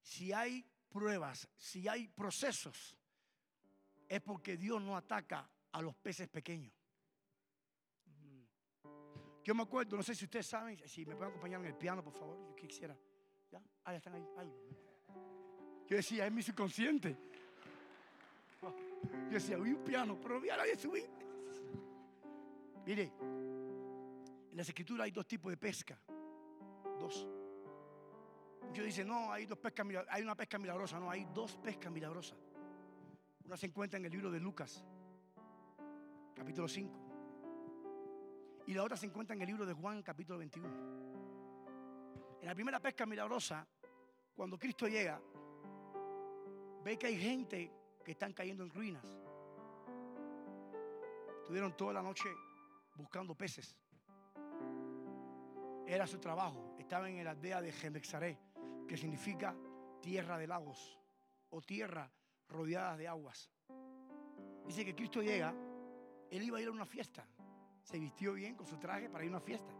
si 0.00 0.32
hay 0.32 0.64
pruebas, 0.88 1.46
si 1.58 1.86
hay 1.86 2.08
procesos, 2.08 2.96
es 4.08 4.22
porque 4.22 4.56
Dios 4.56 4.80
no 4.80 4.96
ataca 4.96 5.50
a 5.72 5.82
los 5.82 5.94
peces 5.96 6.28
pequeños. 6.28 6.72
Yo 9.48 9.54
me 9.54 9.62
acuerdo, 9.62 9.96
no 9.96 10.02
sé 10.02 10.14
si 10.14 10.26
ustedes 10.26 10.46
saben, 10.46 10.76
si 10.86 11.06
me 11.06 11.16
pueden 11.16 11.30
acompañar 11.30 11.62
en 11.62 11.68
el 11.68 11.74
piano, 11.74 12.04
por 12.04 12.12
favor, 12.12 12.36
yo 12.50 12.54
quisiera. 12.54 12.94
¿Ya? 13.50 13.58
Ah, 13.82 13.92
ya 13.92 13.96
están 13.96 14.12
ahí. 14.12 14.52
Yo 15.86 15.96
decía, 15.96 16.26
es 16.26 16.32
mi 16.32 16.42
subconsciente. 16.42 17.16
Yo 18.60 19.30
decía, 19.30 19.56
uy, 19.56 19.72
un 19.72 19.82
piano, 19.82 20.18
pero 20.20 20.44
ya 20.44 20.54
nadie 20.54 20.76
subí. 20.76 21.02
Mire, 22.84 23.10
en 24.50 24.54
las 24.54 24.68
escrituras 24.68 25.06
hay 25.06 25.12
dos 25.12 25.26
tipos 25.26 25.50
de 25.50 25.56
pesca. 25.56 25.98
Dos. 27.00 27.26
Muchos 28.66 28.84
dicen, 28.84 29.08
no, 29.08 29.32
hay 29.32 29.46
dos 29.46 29.56
pescas 29.56 29.86
hay 30.10 30.22
una 30.22 30.34
pesca 30.34 30.58
milagrosa. 30.58 31.00
No, 31.00 31.10
hay 31.10 31.26
dos 31.32 31.56
pescas 31.56 31.90
milagrosas. 31.90 32.36
Una 33.46 33.56
se 33.56 33.64
encuentra 33.64 33.98
en 33.98 34.04
el 34.04 34.12
libro 34.12 34.30
de 34.30 34.40
Lucas, 34.40 34.84
capítulo 36.36 36.68
5. 36.68 37.07
Y 38.68 38.74
la 38.74 38.84
otra 38.84 38.98
se 38.98 39.06
encuentra 39.06 39.34
en 39.34 39.40
el 39.40 39.46
libro 39.46 39.64
de 39.64 39.72
Juan, 39.72 40.02
capítulo 40.02 40.38
21. 40.40 40.68
En 42.42 42.46
la 42.46 42.54
primera 42.54 42.78
pesca 42.78 43.06
milagrosa, 43.06 43.66
cuando 44.36 44.58
Cristo 44.58 44.86
llega, 44.86 45.18
ve 46.84 46.98
que 46.98 47.06
hay 47.06 47.18
gente 47.18 47.72
que 48.04 48.10
están 48.10 48.34
cayendo 48.34 48.64
en 48.64 48.70
ruinas. 48.70 49.06
Estuvieron 51.38 51.74
toda 51.78 51.94
la 51.94 52.02
noche 52.02 52.28
buscando 52.94 53.34
peces. 53.34 53.74
Era 55.86 56.06
su 56.06 56.18
trabajo. 56.18 56.76
Estaba 56.78 57.08
en 57.08 57.24
la 57.24 57.30
aldea 57.30 57.62
de 57.62 57.72
Gemexaré, 57.72 58.38
que 58.86 58.98
significa 58.98 59.56
tierra 60.02 60.36
de 60.36 60.46
lagos 60.46 61.00
o 61.48 61.62
tierra 61.62 62.12
rodeada 62.50 62.98
de 62.98 63.08
aguas. 63.08 63.50
Dice 64.66 64.84
que 64.84 64.94
Cristo 64.94 65.22
llega, 65.22 65.54
él 66.30 66.42
iba 66.42 66.58
a 66.58 66.60
ir 66.60 66.68
a 66.68 66.72
una 66.72 66.84
fiesta. 66.84 67.26
Se 67.88 67.98
vistió 67.98 68.34
bien 68.34 68.54
con 68.54 68.66
su 68.66 68.76
traje 68.76 69.08
para 69.08 69.24
ir 69.24 69.30
a 69.30 69.36
una 69.36 69.40
fiesta. 69.40 69.72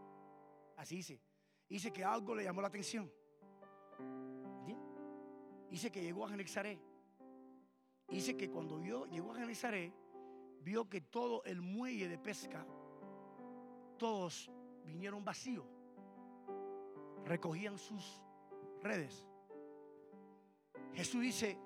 Así 0.77 0.95
dice. 0.95 1.21
Dice 1.69 1.93
que 1.93 2.03
algo 2.03 2.33
le 2.33 2.43
llamó 2.43 2.59
la 2.59 2.67
atención. 2.67 3.07
Dice 5.69 5.91
que 5.91 6.01
llegó 6.01 6.25
a 6.25 6.29
Genexaré 6.29 6.79
Dice 8.07 8.35
que 8.35 8.49
cuando 8.49 8.79
llegó 9.05 9.33
a 9.33 9.35
Genezaret, 9.35 9.93
vio 10.63 10.89
que 10.89 11.01
todo 11.01 11.43
el 11.43 11.61
muelle 11.61 12.07
de 12.07 12.17
pesca, 12.17 12.65
todos 13.99 14.49
vinieron 14.83 15.23
vacíos. 15.23 15.67
Recogían 17.25 17.77
sus 17.77 18.23
redes. 18.81 19.27
Jesús 20.95 21.21
dice, 21.21 21.59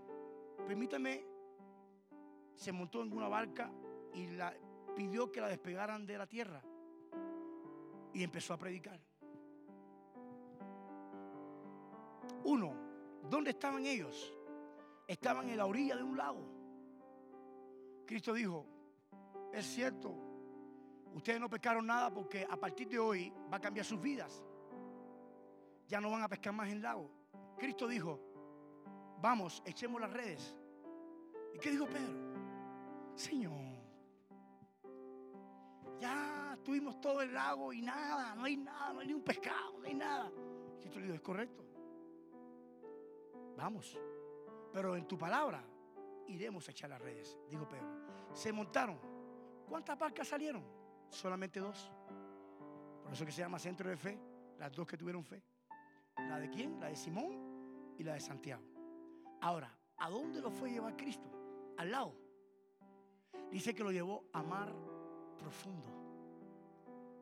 permítame, 0.67 1.23
se 2.55 2.73
montó 2.73 3.01
en 3.01 3.13
una 3.13 3.29
barca 3.29 3.71
y 4.13 4.27
la, 4.27 4.53
pidió 4.95 5.31
que 5.31 5.41
la 5.41 5.47
despegaran 5.47 6.05
de 6.05 6.17
la 6.17 6.27
tierra. 6.27 6.61
Y 8.13 8.23
empezó 8.23 8.53
a 8.53 8.57
predicar. 8.57 8.99
Uno, 12.45 12.75
¿dónde 13.29 13.51
estaban 13.51 13.85
ellos? 13.85 14.33
estaban 15.07 15.49
en 15.49 15.57
la 15.57 15.65
orilla 15.65 15.95
de 15.95 16.03
un 16.03 16.17
lago. 16.17 16.45
Cristo 18.05 18.33
dijo, 18.33 18.65
es 19.51 19.65
cierto, 19.65 20.13
ustedes 21.13 21.39
no 21.39 21.49
pescaron 21.49 21.85
nada 21.85 22.11
porque 22.11 22.45
a 22.49 22.57
partir 22.57 22.87
de 22.87 22.99
hoy 22.99 23.33
va 23.51 23.57
a 23.57 23.61
cambiar 23.61 23.85
sus 23.85 23.99
vidas. 23.99 24.43
Ya 25.87 25.99
no 25.99 26.11
van 26.11 26.23
a 26.23 26.29
pescar 26.29 26.53
más 26.53 26.69
en 26.69 26.81
lago. 26.81 27.09
Cristo 27.57 27.87
dijo, 27.87 28.19
vamos, 29.21 29.61
echemos 29.65 30.01
las 30.01 30.11
redes. 30.11 30.55
¿Y 31.53 31.59
qué 31.59 31.71
dijo 31.71 31.85
Pedro? 31.85 32.33
Señor, 33.15 33.72
ya 35.99 36.57
tuvimos 36.63 36.99
todo 36.99 37.21
el 37.21 37.33
lago 37.33 37.73
y 37.73 37.81
nada, 37.81 38.35
no 38.35 38.43
hay 38.43 38.57
nada, 38.57 38.93
no 38.93 38.99
hay 38.99 39.07
ni 39.07 39.13
un 39.13 39.23
pescado, 39.23 39.79
no 39.79 39.85
hay 39.85 39.93
nada. 39.93 40.31
Cristo 40.79 40.99
le 40.99 41.05
dijo, 41.05 41.15
es 41.15 41.21
correcto. 41.21 41.65
Vamos. 43.57 43.97
Pero 44.71 44.95
en 44.95 45.07
tu 45.07 45.17
palabra 45.17 45.63
iremos 46.27 46.67
a 46.67 46.71
echar 46.71 46.89
las 46.89 47.01
redes, 47.01 47.37
dijo 47.49 47.67
Pedro. 47.67 47.87
Se 48.33 48.51
montaron. 48.51 48.99
¿Cuántas 49.67 49.97
barcas 49.97 50.27
salieron? 50.27 50.63
Solamente 51.09 51.59
dos. 51.59 51.91
Por 53.03 53.13
eso 53.13 53.25
que 53.25 53.31
se 53.31 53.41
llama 53.41 53.59
centro 53.59 53.89
de 53.89 53.97
fe, 53.97 54.19
las 54.57 54.71
dos 54.71 54.87
que 54.87 54.97
tuvieron 54.97 55.23
fe. 55.23 55.43
¿La 56.17 56.39
de 56.39 56.49
quién? 56.49 56.79
La 56.79 56.87
de 56.87 56.95
Simón 56.95 57.95
y 57.97 58.03
la 58.03 58.13
de 58.13 58.19
Santiago. 58.19 58.63
Ahora, 59.41 59.77
¿a 59.97 60.09
dónde 60.09 60.41
lo 60.41 60.49
fue 60.49 60.71
llevar 60.71 60.95
Cristo? 60.95 61.29
Al 61.77 61.91
lado. 61.91 62.15
Dice 63.51 63.75
que 63.75 63.83
lo 63.83 63.91
llevó 63.91 64.25
a 64.33 64.41
mar 64.41 64.73
profundo. 65.43 65.87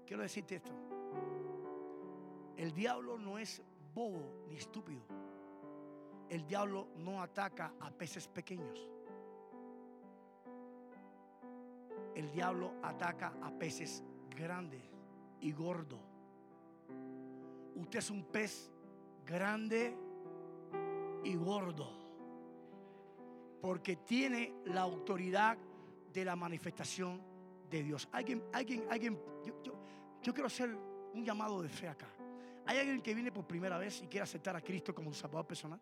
Quiero 0.05 0.21
decirte 0.21 0.55
esto. 0.55 0.71
El 2.55 2.71
diablo 2.71 3.17
no 3.17 3.37
es 3.37 3.61
bobo 3.93 4.45
ni 4.47 4.55
estúpido 4.55 5.01
el 6.31 6.47
diablo 6.47 6.87
no 6.95 7.21
ataca 7.21 7.73
a 7.81 7.91
peces 7.91 8.25
pequeños. 8.29 8.89
El 12.15 12.31
diablo 12.31 12.75
ataca 12.81 13.33
a 13.41 13.51
peces 13.51 14.01
grandes 14.29 14.81
y 15.41 15.51
gordos. 15.51 15.99
Usted 17.75 17.99
es 17.99 18.09
un 18.09 18.23
pez 18.23 18.71
grande 19.25 19.93
y 21.25 21.35
gordo. 21.35 21.99
Porque 23.59 23.97
tiene 23.97 24.53
la 24.63 24.83
autoridad 24.83 25.57
de 26.13 26.23
la 26.23 26.37
manifestación 26.37 27.21
de 27.71 27.83
Dios. 27.83 28.07
Alguien, 28.11 28.43
alguien, 28.53 28.85
alguien, 28.89 29.19
yo, 29.43 29.73
yo 30.21 30.33
quiero 30.33 30.47
hacer 30.47 30.69
un 31.13 31.25
llamado 31.25 31.61
de 31.61 31.69
fe 31.69 31.87
acá. 31.87 32.07
¿Hay 32.65 32.77
alguien 32.77 33.01
que 33.01 33.15
viene 33.15 33.31
por 33.31 33.47
primera 33.47 33.77
vez 33.77 34.01
y 34.03 34.07
quiere 34.07 34.23
aceptar 34.23 34.55
a 34.55 34.61
Cristo 34.61 34.93
como 34.93 35.11
su 35.11 35.19
salvador 35.19 35.47
personal? 35.47 35.79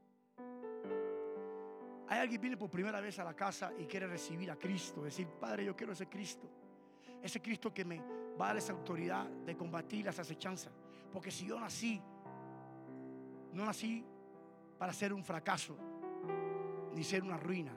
Hay 2.08 2.20
alguien 2.20 2.40
que 2.40 2.42
viene 2.42 2.58
por 2.58 2.70
primera 2.70 3.02
vez 3.02 3.20
a 3.20 3.24
la 3.24 3.36
casa 3.36 3.72
y 3.78 3.86
quiere 3.86 4.08
recibir 4.08 4.50
a 4.50 4.56
Cristo, 4.56 5.04
decir, 5.04 5.28
Padre, 5.28 5.66
yo 5.66 5.76
quiero 5.76 5.94
ese 5.94 6.08
Cristo. 6.08 6.50
Ese 7.22 7.42
Cristo 7.42 7.74
que 7.74 7.84
me 7.84 8.00
va 8.40 8.46
a 8.46 8.48
dar 8.50 8.58
esa 8.58 8.74
autoridad 8.74 9.26
de 9.28 9.56
combatir 9.56 10.06
las 10.06 10.18
acechanzas. 10.18 10.72
Porque 11.12 11.30
si 11.30 11.46
yo 11.46 11.60
nací, 11.60 12.02
no 13.54 13.66
nací 13.66 14.06
para 14.78 14.94
ser 14.94 15.12
un 15.12 15.24
fracaso, 15.24 15.78
ni 16.94 17.04
ser 17.04 17.24
una 17.24 17.38
ruina. 17.38 17.74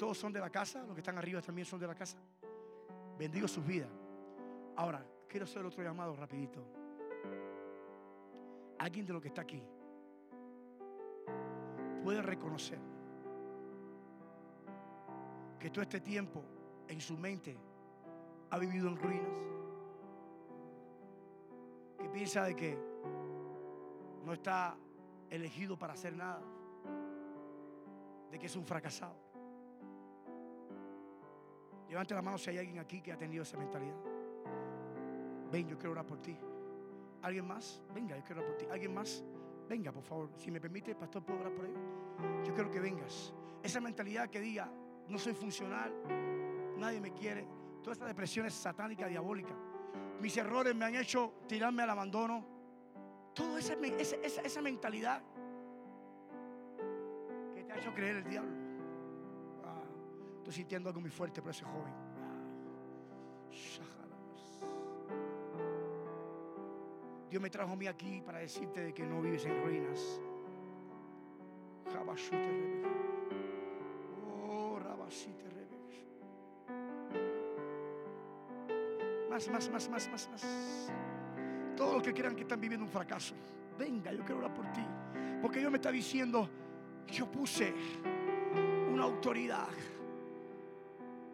Todos 0.00 0.16
son 0.16 0.32
de 0.32 0.40
la 0.40 0.48
casa, 0.48 0.82
los 0.86 0.94
que 0.94 1.02
están 1.02 1.18
arriba 1.18 1.42
también 1.42 1.66
son 1.66 1.78
de 1.78 1.86
la 1.86 1.94
casa. 1.94 2.16
Bendigo 3.18 3.46
sus 3.46 3.66
vidas. 3.66 3.90
Ahora, 4.76 5.06
quiero 5.28 5.44
hacer 5.44 5.62
otro 5.62 5.82
llamado 5.82 6.16
rapidito. 6.16 6.64
Alguien 8.78 9.04
de 9.04 9.12
lo 9.12 9.20
que 9.20 9.28
está 9.28 9.42
aquí 9.42 9.62
puede 12.02 12.22
reconocer 12.22 12.78
que 15.58 15.68
todo 15.68 15.82
este 15.82 16.00
tiempo 16.00 16.42
en 16.88 16.98
su 16.98 17.18
mente 17.18 17.58
ha 18.48 18.58
vivido 18.58 18.88
en 18.88 18.96
ruinas, 18.96 19.30
que 21.98 22.08
piensa 22.08 22.44
de 22.44 22.56
que 22.56 22.78
no 24.24 24.32
está 24.32 24.78
elegido 25.28 25.78
para 25.78 25.92
hacer 25.92 26.16
nada, 26.16 26.40
de 28.30 28.38
que 28.38 28.46
es 28.46 28.56
un 28.56 28.64
fracasado. 28.64 29.29
Levante 31.90 32.14
la 32.14 32.22
mano 32.22 32.38
si 32.38 32.50
hay 32.50 32.58
alguien 32.58 32.78
aquí 32.78 33.00
que 33.00 33.12
ha 33.12 33.18
tenido 33.18 33.42
esa 33.42 33.58
mentalidad. 33.58 33.96
Ven, 35.50 35.68
yo 35.68 35.76
quiero 35.76 35.90
orar 35.90 36.06
por 36.06 36.22
ti. 36.22 36.36
¿Alguien 37.22 37.46
más? 37.46 37.82
Venga, 37.92 38.16
yo 38.16 38.24
quiero 38.24 38.42
orar 38.42 38.52
por 38.52 38.58
ti. 38.58 38.66
¿Alguien 38.70 38.94
más? 38.94 39.24
Venga, 39.68 39.90
por 39.90 40.04
favor. 40.04 40.30
Si 40.36 40.52
me 40.52 40.60
permite, 40.60 40.94
pastor, 40.94 41.24
¿puedo 41.24 41.40
orar 41.40 41.52
por 41.52 41.64
él? 41.64 41.74
Yo 42.44 42.54
quiero 42.54 42.70
que 42.70 42.78
vengas. 42.78 43.34
Esa 43.62 43.80
mentalidad 43.80 44.30
que 44.30 44.40
diga, 44.40 44.70
no 45.08 45.18
soy 45.18 45.34
funcional, 45.34 45.92
nadie 46.78 47.00
me 47.00 47.12
quiere. 47.12 47.46
Toda 47.82 47.94
esta 47.94 48.06
depresión 48.06 48.46
es 48.46 48.54
satánica, 48.54 49.06
diabólica. 49.06 49.54
Mis 50.20 50.36
errores 50.36 50.74
me 50.74 50.84
han 50.84 50.94
hecho 50.94 51.34
tirarme 51.48 51.82
al 51.82 51.90
abandono. 51.90 52.46
Toda 53.34 53.58
esa, 53.58 53.74
esa, 53.74 54.62
mentalidad 54.62 55.22
que 57.54 57.64
te 57.64 57.72
ha 57.72 57.76
hecho 57.76 57.92
creer 57.94 58.16
el 58.16 58.24
diablo. 58.24 58.59
Estoy 60.50 60.62
sintiendo 60.62 60.88
algo 60.88 61.00
muy 61.00 61.10
fuerte 61.10 61.40
por 61.40 61.52
ese 61.52 61.64
joven. 61.64 61.94
Dios 67.30 67.40
me 67.40 67.48
trajo 67.48 67.74
a 67.74 67.76
mí 67.76 67.86
aquí 67.86 68.20
para 68.20 68.40
decirte 68.40 68.80
de 68.80 68.92
que 68.92 69.06
no 69.06 69.22
vives 69.22 69.44
en 69.44 69.62
ruinas. 69.62 70.20
Oh, 74.26 74.80
más, 79.30 79.48
más, 79.48 79.70
más, 79.70 79.88
más, 79.88 80.10
más, 80.10 80.28
más. 80.30 80.92
Todos 81.76 81.94
los 81.94 82.02
que 82.02 82.12
crean 82.12 82.34
que 82.34 82.42
están 82.42 82.60
viviendo 82.60 82.84
un 82.84 82.90
fracaso, 82.90 83.36
venga, 83.78 84.12
yo 84.12 84.24
quiero 84.24 84.38
orar 84.38 84.52
por 84.52 84.66
ti. 84.72 84.84
Porque 85.40 85.60
Dios 85.60 85.70
me 85.70 85.76
está 85.76 85.92
diciendo, 85.92 86.50
yo 87.06 87.30
puse 87.30 87.72
una 88.92 89.04
autoridad 89.04 89.68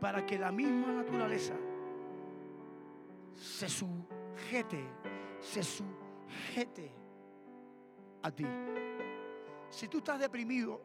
para 0.07 0.25
que 0.25 0.39
la 0.39 0.53
misma 0.53 0.93
naturaleza 0.93 1.55
se 3.35 3.69
sujete 3.69 4.89
se 5.41 5.65
sujete 5.65 6.93
a 8.23 8.31
ti. 8.31 8.47
Si 9.69 9.89
tú 9.89 9.99
estás 9.99 10.21
deprimido, 10.21 10.81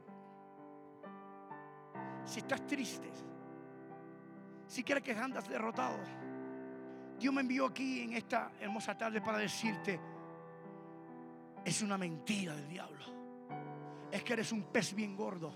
si 2.25 2.39
estás 2.39 2.65
triste, 2.65 3.11
Si 4.65 4.83
quieres 4.83 5.03
que 5.03 5.11
andas 5.11 5.47
derrotado, 5.47 5.99
Dios 7.19 7.31
me 7.31 7.41
envió 7.41 7.67
aquí 7.67 8.01
en 8.01 8.13
esta 8.13 8.53
hermosa 8.59 8.97
tarde 8.97 9.21
para 9.21 9.37
decirte, 9.37 9.99
es 11.63 11.79
una 11.83 11.95
mentira 11.95 12.55
del 12.55 12.67
diablo. 12.67 13.05
Es 14.11 14.23
que 14.23 14.33
eres 14.33 14.51
un 14.51 14.63
pez 14.63 14.95
bien 14.95 15.15
gordo. 15.15 15.53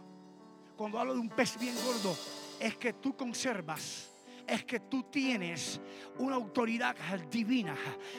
Cuando 0.78 0.99
hablo 0.99 1.16
de 1.16 1.20
un 1.20 1.30
pez 1.30 1.57
bien 1.57 1.74
gordo, 1.84 2.16
es 2.60 2.78
que 2.78 2.93
tú 2.93 3.16
conservas 3.16 4.14
es 4.48 4.66
que 4.66 4.80
tú 4.80 5.04
tienes 5.04 5.80
una 6.18 6.36
autoridad 6.36 6.96
divina. 7.30 7.76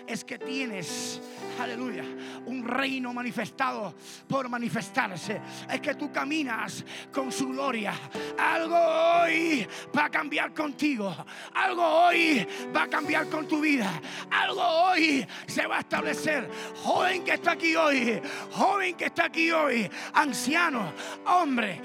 Es 0.06 0.24
que 0.24 0.38
tienes, 0.38 1.20
aleluya, 1.60 2.04
un 2.46 2.64
reino 2.64 3.12
manifestado 3.12 3.94
por 4.28 4.48
manifestarse. 4.48 5.40
Es 5.70 5.80
que 5.80 5.94
tú 5.94 6.10
caminas 6.12 6.84
con 7.12 7.32
su 7.32 7.48
gloria. 7.48 7.94
Algo 8.38 8.76
hoy 8.76 9.66
va 9.96 10.06
a 10.06 10.10
cambiar 10.10 10.52
contigo. 10.52 11.14
Algo 11.54 11.82
hoy 11.82 12.46
va 12.74 12.84
a 12.84 12.88
cambiar 12.88 13.28
con 13.28 13.46
tu 13.46 13.60
vida. 13.60 14.00
Algo 14.30 14.62
hoy 14.62 15.26
se 15.46 15.66
va 15.66 15.78
a 15.78 15.80
establecer. 15.80 16.50
Joven 16.82 17.24
que 17.24 17.34
está 17.34 17.52
aquí 17.52 17.74
hoy, 17.76 18.20
joven 18.52 18.96
que 18.96 19.06
está 19.06 19.26
aquí 19.26 19.50
hoy, 19.50 19.88
anciano, 20.12 20.92
hombre, 21.26 21.80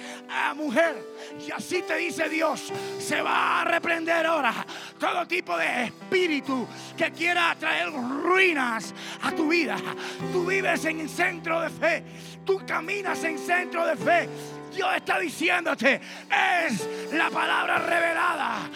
mujer. 0.56 0.96
Y 1.46 1.52
así 1.52 1.82
te 1.84 1.96
dice 1.98 2.30
Dios, 2.30 2.72
se 3.00 3.22
va 3.22 3.62
a 3.62 3.64
reprender 3.66 4.26
todo 5.00 5.28
tipo 5.28 5.58
de 5.58 5.86
espíritu 5.86 6.68
que 6.98 7.12
quiera 7.12 7.56
traer 7.60 7.92
ruinas 7.92 8.94
a 9.22 9.32
tu 9.32 9.50
vida. 9.50 9.78
Tú 10.32 10.46
vives 10.46 10.86
en 10.86 11.10
centro 11.10 11.62
de 11.62 11.70
fe, 11.70 12.04
tú 12.46 12.62
caminas 12.66 13.24
en 13.24 13.38
centro 13.38 13.86
de 13.86 13.96
fe. 13.96 14.30
Dios 14.74 14.90
está 14.96 15.20
diciéndote, 15.20 16.00
es 16.66 16.88
la 17.12 17.30
palabra 17.30 17.78
revelada, 17.78 18.70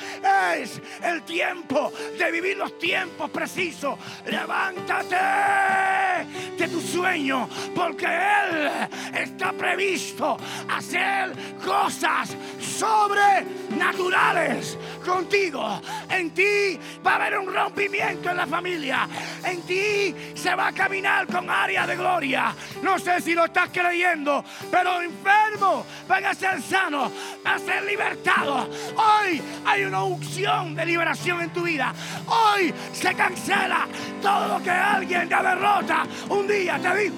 es 0.58 0.82
el 1.02 1.22
tiempo 1.22 1.90
de 2.20 2.32
vivir 2.32 2.58
los 2.58 2.78
tiempos 2.78 3.30
precisos. 3.30 3.98
Levántate 4.26 5.16
de 6.58 6.68
tu 6.68 6.82
sueño, 6.82 7.48
porque 7.74 8.08
Él 8.08 8.70
está 9.14 9.54
previsto 9.54 10.36
hacer 10.70 11.32
cosas 11.64 12.36
sobrenaturales 12.60 14.78
contigo. 15.06 15.82
En 16.10 16.32
ti 16.32 16.80
va 17.06 17.14
a 17.14 17.16
haber 17.16 17.38
un 17.40 17.54
rompimiento 17.54 18.32
en 18.32 18.38
la 18.38 18.48
familia. 18.48 19.08
En 19.44 19.62
ti 19.62 20.16
se 20.34 20.56
va 20.56 20.68
a 20.68 20.72
caminar 20.74 21.28
con 21.28 21.50
área 21.50 21.86
de 21.86 21.96
gloria. 21.96 22.54
No 22.82 22.98
sé 23.00 23.22
si 23.22 23.34
lo 23.34 23.46
estás 23.46 23.70
creyendo, 23.72 24.44
pero 24.72 25.02
enfermo 25.02 25.86
van 26.08 26.26
a 26.26 26.34
ser 26.34 26.62
sanos, 26.62 27.12
a 27.44 27.60
ser 27.60 27.84
libertados. 27.84 28.68
Hoy 28.96 29.42
hay 29.66 29.84
una 29.84 30.04
unción 30.04 30.76
de 30.76 30.86
liberación 30.86 31.42
en 31.42 31.50
tu 31.52 31.64
vida. 31.64 31.94
Hoy 32.28 32.74
se 32.92 33.14
cancela 33.14 33.88
todo 34.22 34.58
lo 34.58 34.64
que 34.64 34.72
alguien 34.72 35.30
te 35.30 35.36
derrota 35.36 36.06
un 36.30 36.48
día 36.48 36.80
te 36.80 36.96
dijo. 36.96 37.16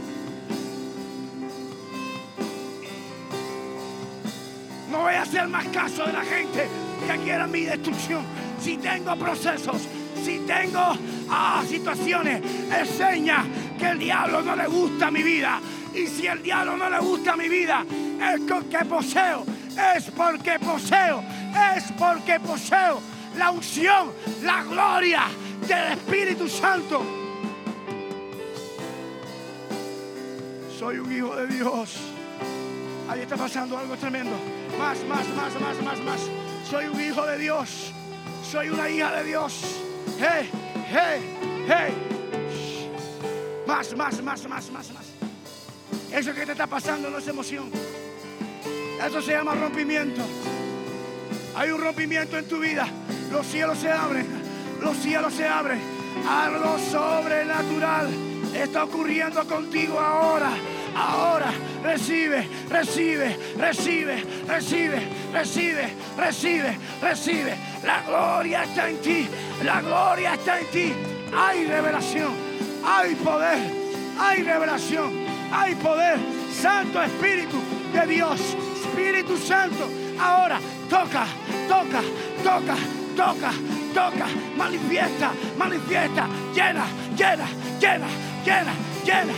No 4.92 5.00
voy 5.00 5.14
a 5.14 5.22
hacer 5.22 5.48
más 5.48 5.66
caso 5.68 6.06
de 6.06 6.14
la 6.14 6.24
gente 6.24 6.87
que 7.06 7.18
quiera 7.24 7.48
mi 7.48 7.62
destrucción. 7.62 8.24
Si 8.60 8.78
tengo 8.78 9.16
procesos, 9.16 9.88
si 10.24 10.39
tengo 10.39 10.98
ah, 11.30 11.64
situaciones, 11.68 12.41
es 12.72 12.89
seña 12.89 13.45
que 13.78 13.89
el 13.89 14.00
diablo 14.00 14.41
no 14.41 14.56
le 14.56 14.68
gusta 14.68 15.12
mi 15.12 15.24
vida. 15.24 15.60
Y 15.93 16.08
si 16.08 16.28
el 16.28 16.41
diablo 16.43 16.78
no 16.78 16.89
le 16.89 17.00
gusta 17.00 17.36
mi 17.36 17.50
vida, 17.50 17.86
es 18.34 18.41
porque 18.41 18.86
poseo, 18.86 19.43
es 19.95 20.06
porque 20.12 20.60
poseo, 20.60 21.24
es 21.76 21.91
porque 21.98 22.39
poseo 22.39 23.02
la 23.38 23.52
unción, 23.52 24.12
la 24.43 24.64
gloria 24.64 25.24
del 25.68 25.93
Espíritu 25.93 26.48
Santo. 26.48 27.04
Soy 30.78 31.00
un 31.00 31.12
hijo 31.12 31.36
de 31.36 31.48
Dios. 31.48 31.98
Ahí 33.10 33.22
está 33.22 33.38
pasando 33.38 33.78
algo 33.78 33.95
tremendo. 33.95 34.36
Más, 34.78 35.04
más, 35.06 35.28
más, 35.30 35.62
más, 35.62 35.82
más, 35.82 36.00
más. 36.02 36.47
Soy 36.70 36.86
un 36.86 36.99
hijo 36.99 37.26
de 37.26 37.38
Dios. 37.38 37.93
Soy 38.43 38.70
una 38.70 38.89
hija 38.89 39.11
de 39.13 39.24
Dios. 39.24 39.61
Hey, 40.20 40.49
hey, 40.89 41.22
hey. 41.65 41.93
Más, 43.65 43.95
más, 43.95 44.22
más, 44.22 44.47
más, 44.49 44.70
más, 44.70 44.91
más. 44.91 45.05
Eso 46.11 46.34
que 46.34 46.45
te 46.45 46.51
está 46.51 46.68
pasando 46.68 47.09
no 47.09 47.20
es 47.20 47.28
emoción. 47.28 47.72
Eso 49.01 49.22
se 49.22 49.32
llama 49.32 49.55
rompimiento. 49.55 50.22
Hay 51.55 51.72
un 51.72 51.80
rompimiento 51.80 52.38
en 52.38 52.47
tu 52.49 52.59
vida. 52.59 52.86
Los 53.32 53.45
cielos 53.47 53.78
se 53.78 53.89
abren. 53.89 54.28
Los 54.82 54.97
cielos 54.97 55.34
se 55.34 55.47
abren. 55.47 55.80
Algo 56.28 56.78
sobrenatural 56.80 58.09
está 58.53 58.84
ocurriendo 58.84 59.47
contigo 59.47 59.97
ahora. 59.99 60.51
Ahora 60.98 61.52
recibe, 61.84 62.48
recibe, 62.72 63.38
recibe, 63.56 64.24
recibe, 64.48 65.02
recibe, 65.32 65.89
recibe, 66.18 66.78
recibe. 67.00 67.56
La 67.84 68.02
gloria 68.02 68.64
está 68.64 68.89
en 68.89 68.98
ti. 68.98 69.28
La 69.64 69.80
gloria 69.82 70.34
está 70.34 70.60
en 70.60 70.66
ti. 70.68 70.93
Hay 71.36 71.68
revelación. 71.68 72.34
Hay 72.84 73.14
poder. 73.14 73.60
Hay 74.20 74.41
revelación. 74.41 75.14
Hay 75.52 75.76
poder. 75.76 76.18
Santo 76.52 77.04
Espíritu 77.04 77.58
de 77.93 78.08
Dios. 78.08 78.41
Espíritu 78.82 79.38
Santo. 79.38 79.88
Ahora 80.20 80.60
toca, 80.89 81.28
toca, 81.68 82.02
toca, 82.43 82.76
toca, 83.16 83.52
toca. 83.93 84.26
Manifiesta, 84.58 85.32
manifiesta. 85.60 86.28
Llena, 86.56 86.86
llena, 87.16 87.45
llena, 87.80 88.08
llena, 88.43 88.74
llena, 89.06 89.34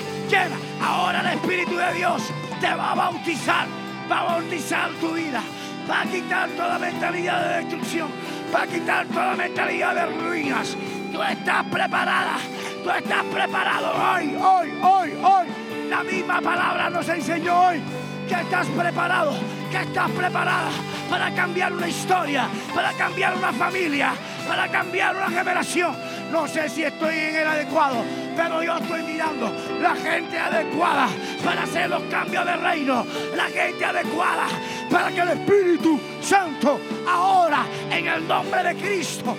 Ahora 0.79 1.21
el 1.21 1.39
Espíritu 1.39 1.75
de 1.75 1.93
Dios 1.93 2.21
te 2.61 2.75
va 2.75 2.91
a 2.91 2.95
bautizar. 2.95 3.67
Va 4.11 4.19
a 4.19 4.23
bautizar 4.25 4.91
tu 5.01 5.13
vida. 5.13 5.41
Va 5.89 6.01
a 6.01 6.05
quitar 6.05 6.49
toda 6.49 6.77
mentalidad 6.77 7.47
de 7.47 7.57
destrucción. 7.63 8.09
Va 8.53 8.61
a 8.61 8.67
quitar 8.67 9.07
toda 9.07 9.35
mentalidad 9.35 9.95
de 9.95 10.05
ruinas. 10.05 10.77
Tú 11.11 11.23
estás 11.23 11.65
preparada. 11.65 12.37
Tú 12.83 12.91
estás 12.91 13.23
preparado 13.23 13.91
hoy, 13.91 14.35
hoy, 14.35 14.69
hoy, 14.83 15.13
hoy. 15.23 15.47
La 15.89 16.03
misma 16.03 16.41
palabra 16.41 16.91
nos 16.91 17.09
enseñó 17.09 17.67
hoy 17.67 17.81
que 18.27 18.35
estás 18.35 18.67
preparado, 18.67 19.33
que 19.71 19.77
estás 19.77 20.11
preparada 20.11 20.69
para 21.09 21.33
cambiar 21.33 21.73
una 21.73 21.87
historia, 21.87 22.47
para 22.75 22.93
cambiar 22.93 23.35
una 23.35 23.51
familia, 23.51 24.13
para 24.47 24.67
cambiar 24.67 25.15
una 25.15 25.29
generación. 25.29 25.95
No 26.31 26.47
sé 26.47 26.69
si 26.69 26.83
estoy 26.83 27.15
en 27.15 27.35
el 27.37 27.47
adecuado, 27.47 28.03
pero 28.35 28.61
yo 28.61 28.77
estoy 28.77 29.01
mirando 29.03 29.51
la 29.81 29.95
gente 29.95 30.37
adecuada 30.37 31.07
para 31.43 31.63
hacer 31.63 31.89
los 31.89 32.03
cambios 32.03 32.45
de 32.45 32.55
reino, 32.57 33.05
la 33.35 33.45
gente 33.45 33.83
adecuada 33.83 34.47
para 34.89 35.09
que 35.09 35.19
el 35.21 35.29
Espíritu 35.29 35.99
Santo 36.21 36.79
ahora 37.07 37.65
en 37.89 38.07
el 38.07 38.27
nombre 38.27 38.63
de 38.63 38.75
Cristo 38.75 39.35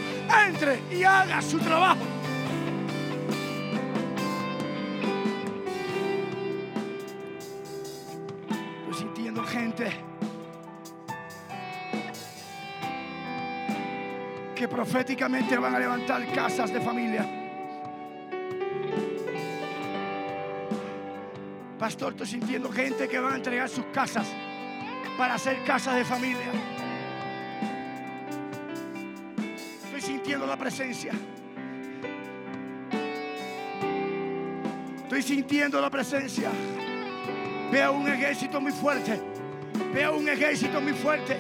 entre 0.46 0.80
y 0.90 1.04
haga 1.04 1.40
su 1.40 1.58
trabajo. 1.58 2.19
Proféticamente 14.80 15.58
van 15.58 15.74
a 15.74 15.78
levantar 15.78 16.26
casas 16.32 16.72
de 16.72 16.80
familia. 16.80 17.22
Pastor, 21.78 22.12
estoy 22.12 22.26
sintiendo 22.26 22.72
gente 22.72 23.06
que 23.06 23.18
va 23.18 23.34
a 23.34 23.36
entregar 23.36 23.68
sus 23.68 23.84
casas 23.92 24.26
para 25.18 25.34
hacer 25.34 25.62
casas 25.64 25.96
de 25.96 26.04
familia. 26.06 26.50
Estoy 29.84 30.00
sintiendo 30.00 30.46
la 30.46 30.56
presencia. 30.56 31.12
Estoy 35.02 35.22
sintiendo 35.22 35.78
la 35.78 35.90
presencia. 35.90 36.50
Veo 37.70 37.92
un 37.92 38.08
ejército 38.08 38.62
muy 38.62 38.72
fuerte. 38.72 39.20
Veo 39.92 40.16
un 40.16 40.26
ejército 40.26 40.80
muy 40.80 40.94
fuerte. 40.94 41.36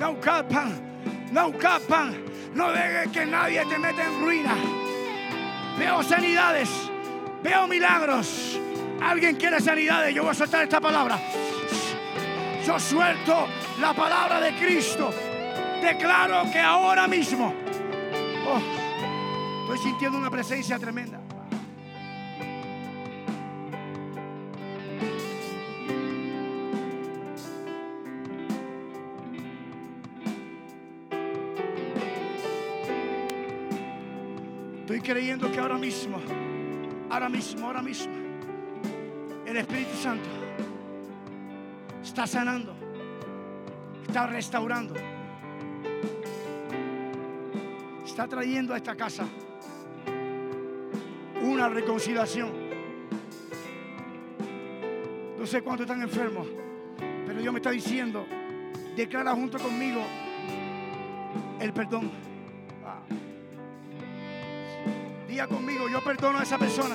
No 0.00 0.20
capan, 0.20 0.74
no 1.30 1.56
capan. 1.56 2.25
No 2.56 2.72
dejes 2.72 3.08
que 3.08 3.26
nadie 3.26 3.62
te 3.66 3.78
meta 3.78 4.02
en 4.06 4.18
ruina. 4.18 4.56
Veo 5.78 6.02
sanidades. 6.02 6.70
Veo 7.42 7.66
milagros. 7.66 8.58
Alguien 9.02 9.36
quiere 9.36 9.60
sanidades. 9.60 10.14
Yo 10.14 10.22
voy 10.22 10.30
a 10.30 10.34
soltar 10.34 10.62
esta 10.62 10.80
palabra. 10.80 11.20
Yo 12.66 12.80
suelto 12.80 13.46
la 13.78 13.92
palabra 13.92 14.40
de 14.40 14.56
Cristo. 14.56 15.12
Declaro 15.82 16.50
que 16.50 16.58
ahora 16.58 17.06
mismo 17.06 17.52
oh, 18.48 19.64
estoy 19.64 19.90
sintiendo 19.90 20.16
una 20.16 20.30
presencia 20.30 20.78
tremenda. 20.78 21.25
Creyendo 35.06 35.52
que 35.52 35.60
ahora 35.60 35.78
mismo, 35.78 36.20
ahora 37.08 37.28
mismo, 37.28 37.64
ahora 37.64 37.80
mismo, 37.80 38.12
el 39.46 39.56
Espíritu 39.56 39.94
Santo 39.94 40.28
está 42.02 42.26
sanando, 42.26 42.74
está 44.04 44.26
restaurando, 44.26 44.94
está 48.04 48.26
trayendo 48.26 48.74
a 48.74 48.78
esta 48.78 48.96
casa 48.96 49.24
una 51.40 51.68
reconciliación. 51.68 52.50
No 55.38 55.46
sé 55.46 55.62
cuántos 55.62 55.86
están 55.86 56.02
enfermos, 56.02 56.48
pero 57.24 57.40
Dios 57.40 57.52
me 57.52 57.60
está 57.60 57.70
diciendo, 57.70 58.26
declara 58.96 59.32
junto 59.34 59.56
conmigo 59.56 60.00
el 61.60 61.72
perdón. 61.72 62.25
Diga 65.28 65.48
conmigo, 65.48 65.88
yo 65.88 66.02
perdono 66.02 66.38
a 66.38 66.42
esa 66.42 66.56
persona. 66.56 66.94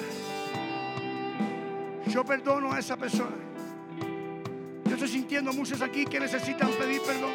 Yo 2.07 2.23
perdono 2.23 2.71
a 2.71 2.79
esa 2.79 2.95
persona. 2.95 3.35
Yo 4.85 4.93
estoy 4.93 5.07
sintiendo 5.07 5.51
muchos 5.53 5.81
aquí 5.81 6.05
que 6.05 6.19
necesitan 6.19 6.69
pedir 6.71 7.01
perdón. 7.01 7.31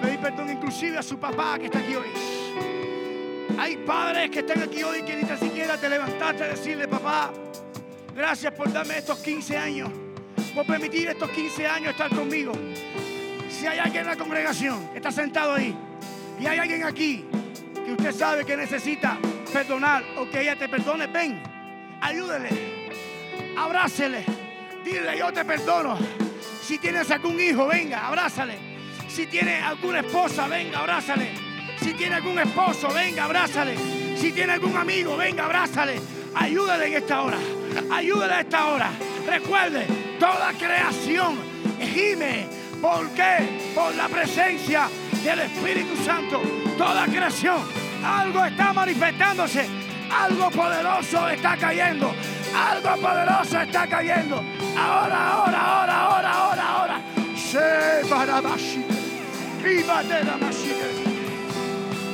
Pedir 0.00 0.20
perdón 0.20 0.50
inclusive 0.50 0.98
a 0.98 1.02
su 1.02 1.18
papá 1.18 1.58
que 1.58 1.66
está 1.66 1.78
aquí 1.80 1.94
hoy. 1.94 2.06
Hay 3.58 3.76
padres 3.78 4.30
que 4.30 4.38
están 4.40 4.62
aquí 4.62 4.82
hoy 4.84 5.02
que 5.02 5.16
ni 5.16 5.36
siquiera 5.36 5.76
te 5.76 5.88
levantaste 5.88 6.44
a 6.44 6.48
decirle, 6.48 6.86
papá, 6.86 7.32
gracias 8.14 8.52
por 8.54 8.72
darme 8.72 8.98
estos 8.98 9.18
15 9.18 9.58
años, 9.58 9.90
por 10.54 10.64
permitir 10.64 11.08
estos 11.08 11.28
15 11.30 11.66
años 11.66 11.90
estar 11.90 12.08
conmigo. 12.14 12.52
Si 13.50 13.66
hay 13.66 13.80
alguien 13.80 14.02
en 14.02 14.10
la 14.10 14.16
congregación 14.16 14.88
que 14.90 14.98
está 14.98 15.10
sentado 15.10 15.54
ahí 15.54 15.76
y 16.40 16.46
hay 16.46 16.58
alguien 16.58 16.84
aquí 16.84 17.24
que 17.84 17.92
usted 17.92 18.12
sabe 18.12 18.44
que 18.44 18.56
necesita 18.56 19.18
perdonar 19.58 20.04
o 20.16 20.30
que 20.30 20.42
ella 20.42 20.54
te 20.54 20.68
perdone, 20.68 21.08
ven, 21.08 21.42
ayúdele, 22.00 22.48
abrácele, 23.56 24.24
dile 24.84 25.18
yo 25.18 25.32
te 25.32 25.44
perdono. 25.44 25.98
Si 26.62 26.78
tienes 26.78 27.10
algún 27.10 27.40
hijo, 27.40 27.66
venga, 27.66 28.06
abrázale. 28.06 28.56
Si 29.08 29.26
tiene 29.26 29.56
alguna 29.56 29.98
esposa, 29.98 30.46
venga, 30.46 30.78
abrázale. 30.78 31.32
Si 31.80 31.92
tiene 31.94 32.14
algún 32.14 32.38
esposo, 32.38 32.88
venga, 32.94 33.24
abrázale. 33.24 33.76
Si 34.16 34.30
tiene 34.30 34.52
algún 34.52 34.76
amigo, 34.76 35.16
venga, 35.16 35.46
abrázale. 35.46 36.00
Ayúdale 36.36 36.86
en 36.86 36.94
esta 36.94 37.22
hora. 37.22 37.38
Ayúdale 37.90 38.34
a 38.34 38.40
esta 38.42 38.66
hora. 38.68 38.90
Recuerde, 39.26 39.86
toda 40.20 40.52
creación 40.52 41.36
gime. 41.80 42.46
¿Por 42.80 43.10
qué? 43.10 43.72
Por 43.74 43.92
la 43.96 44.08
presencia 44.08 44.88
del 45.24 45.40
Espíritu 45.40 45.96
Santo. 46.04 46.40
Toda 46.76 47.06
creación. 47.06 47.87
Algo 48.04 48.44
está 48.44 48.72
manifestándose. 48.72 49.66
Algo 50.10 50.50
poderoso 50.50 51.28
está 51.28 51.56
cayendo. 51.56 52.14
Algo 52.54 52.96
poderoso 53.00 53.60
está 53.60 53.86
cayendo. 53.86 54.42
Ahora, 54.76 55.32
ahora, 55.32 55.60
ahora, 55.60 56.00
ahora, 56.00 56.32
ahora, 56.32 56.68
ahora. 56.68 57.00
Se 57.36 58.02
Viva 59.62 60.02
de 60.02 60.24
la 60.24 60.38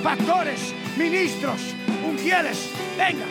Pastores, 0.02 0.74
ministros, 0.98 1.74
mujeres, 2.02 2.70
venga, 2.98 3.24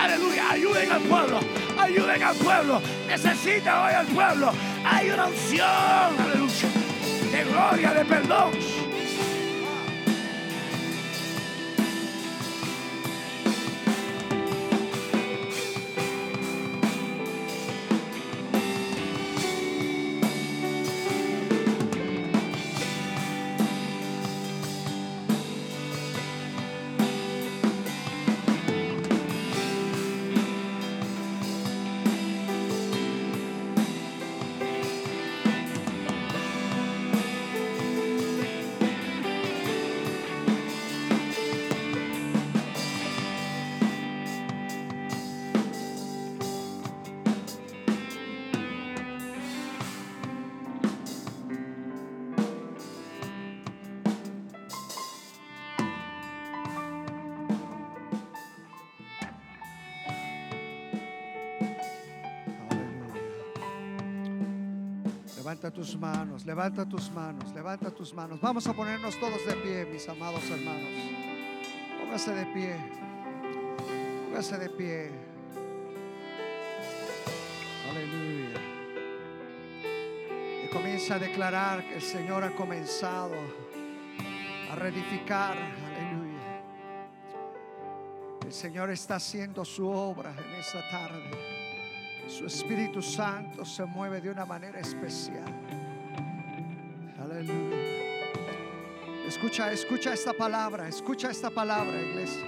aleluya, 0.00 0.50
ayuden 0.52 0.92
al 0.92 1.00
pueblo, 1.02 1.40
ayuden 1.76 2.22
al 2.22 2.36
pueblo. 2.36 2.80
Necesita 3.08 3.84
hoy 3.84 3.94
al 3.94 4.06
pueblo. 4.06 4.52
Hay 4.84 5.10
una 5.10 5.26
unción, 5.26 5.66
aleluya, 5.66 6.68
de 7.32 7.44
gloria, 7.44 7.94
de 7.94 8.04
perdón. 8.04 8.89
Tus 65.74 65.96
manos, 65.96 66.44
levanta 66.44 66.84
tus 66.86 67.10
manos, 67.10 67.54
levanta 67.54 67.90
tus 67.90 68.12
manos. 68.12 68.40
Vamos 68.40 68.66
a 68.66 68.72
ponernos 68.72 69.18
todos 69.18 69.46
de 69.46 69.54
pie, 69.54 69.86
mis 69.86 70.06
amados 70.08 70.42
hermanos. 70.50 70.90
Póngase 71.98 72.34
de 72.34 72.46
pie. 72.46 72.76
Póngase 74.26 74.58
de 74.58 74.68
pie. 74.68 75.10
Aleluya. 77.88 78.60
Y 80.64 80.68
comienza 80.70 81.14
a 81.14 81.18
declarar 81.18 81.88
que 81.88 81.94
el 81.94 82.02
Señor 82.02 82.44
ha 82.44 82.54
comenzado 82.54 83.36
a 84.70 84.74
reedificar. 84.74 85.56
Aleluya. 85.56 86.62
El 88.44 88.52
Señor 88.52 88.90
está 88.90 89.16
haciendo 89.16 89.64
su 89.64 89.88
obra 89.88 90.32
en 90.32 90.60
esta 90.60 90.80
tarde. 90.90 91.69
Su 92.30 92.46
Espíritu 92.46 93.02
Santo 93.02 93.64
se 93.64 93.84
mueve 93.84 94.20
de 94.20 94.30
una 94.30 94.46
manera 94.46 94.78
especial. 94.78 95.52
Aleluya. 97.20 97.76
Escucha, 99.26 99.72
escucha 99.72 100.14
esta 100.14 100.32
palabra, 100.32 100.86
escucha 100.86 101.28
esta 101.28 101.50
palabra, 101.50 102.00
iglesia. 102.00 102.46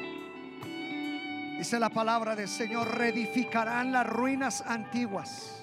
Dice 1.59 1.81
la 1.81 1.91
palabra 1.91 2.37
del 2.37 2.49
Señor, 2.49 2.97
reedificarán 2.97 3.91
las 3.91 4.07
ruinas 4.07 4.63
antiguas 4.65 5.61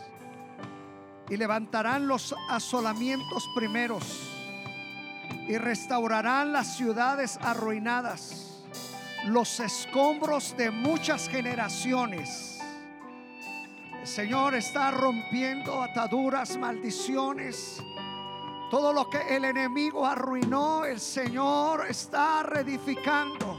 y 1.30 1.38
levantarán 1.38 2.06
los 2.06 2.36
asolamientos 2.50 3.48
primeros 3.56 4.30
y 5.48 5.58
restaurarán 5.58 6.52
las 6.52 6.76
ciudades 6.76 7.40
arruinadas, 7.42 8.66
los 9.28 9.62
escombros 9.62 10.58
de 10.58 10.72
muchas 10.72 11.30
generaciones 11.30 12.59
Señor 14.10 14.56
está 14.56 14.90
rompiendo 14.90 15.84
ataduras, 15.84 16.58
maldiciones. 16.58 17.80
Todo 18.72 18.92
lo 18.92 19.08
que 19.08 19.36
el 19.36 19.46
enemigo 19.46 20.04
arruinó, 20.04 20.84
el 20.84 21.00
Señor 21.00 21.86
está 21.88 22.42
reedificando. 22.42 23.56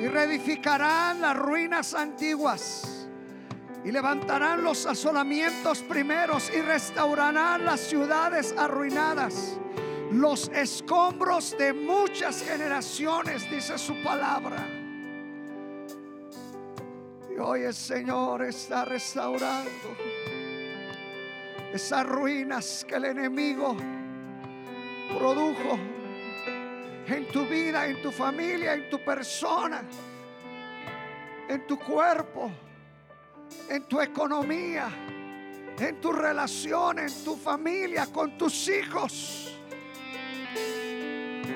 Y 0.00 0.08
reedificarán 0.08 1.20
las 1.20 1.36
ruinas 1.36 1.94
antiguas. 1.94 3.06
Y 3.84 3.92
levantarán 3.92 4.64
los 4.64 4.84
asolamientos 4.84 5.80
primeros 5.82 6.50
y 6.52 6.60
restaurarán 6.60 7.64
las 7.64 7.80
ciudades 7.80 8.52
arruinadas. 8.58 9.60
Los 10.10 10.48
escombros 10.48 11.56
de 11.56 11.72
muchas 11.72 12.42
generaciones, 12.42 13.48
dice 13.48 13.78
su 13.78 13.94
palabra. 14.02 14.81
Hoy 17.44 17.62
el 17.62 17.74
Señor 17.74 18.44
está 18.44 18.84
restaurando 18.84 19.96
esas 21.72 22.06
ruinas 22.06 22.86
que 22.88 22.94
el 22.94 23.06
enemigo 23.06 23.76
produjo 25.18 25.76
en 27.08 27.26
tu 27.32 27.44
vida, 27.46 27.88
en 27.88 28.00
tu 28.00 28.12
familia, 28.12 28.74
en 28.74 28.88
tu 28.88 29.04
persona, 29.04 29.82
en 31.48 31.66
tu 31.66 31.80
cuerpo, 31.80 32.48
en 33.68 33.88
tu 33.88 34.00
economía, 34.00 34.88
en 35.80 36.00
tu 36.00 36.12
relación, 36.12 37.00
en 37.00 37.24
tu 37.24 37.34
familia, 37.34 38.06
con 38.06 38.38
tus 38.38 38.68
hijos. 38.68 39.58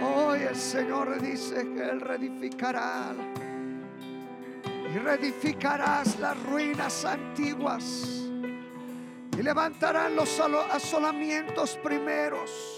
Hoy 0.02 0.40
el 0.40 0.56
Señor 0.56 1.20
dice 1.22 1.54
que 1.54 1.82
Él 1.82 2.00
reedificará 2.00 3.14
y 4.96 4.98
reedificarás 4.98 6.18
las 6.18 6.42
ruinas 6.44 7.04
antiguas 7.04 8.22
y 9.36 9.42
levantarán 9.42 10.16
los 10.16 10.40
asolamientos 10.72 11.76
primeros 11.82 12.76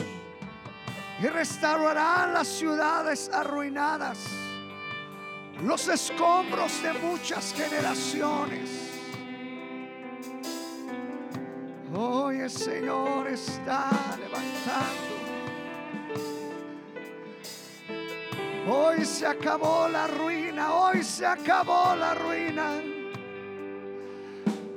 y 1.23 1.27
restaurarán 1.29 2.35
las 2.35 2.49
ciudades 2.49 3.31
arruinadas, 3.33 4.19
los 5.63 5.87
escombros 5.87 6.83
de 6.83 6.93
muchas 6.95 7.55
generaciones. 7.55 8.69
Hoy 11.95 12.41
el 12.41 12.51
Señor 12.51 13.29
está 13.29 13.91
levantando. 14.19 15.18
Hoy 18.71 19.05
se 19.05 19.27
acabó 19.27 19.89
la 19.89 20.07
ruina, 20.07 20.75
hoy 20.75 21.03
se 21.03 21.25
acabó 21.25 21.95
la 21.97 22.15
ruina. 22.15 22.83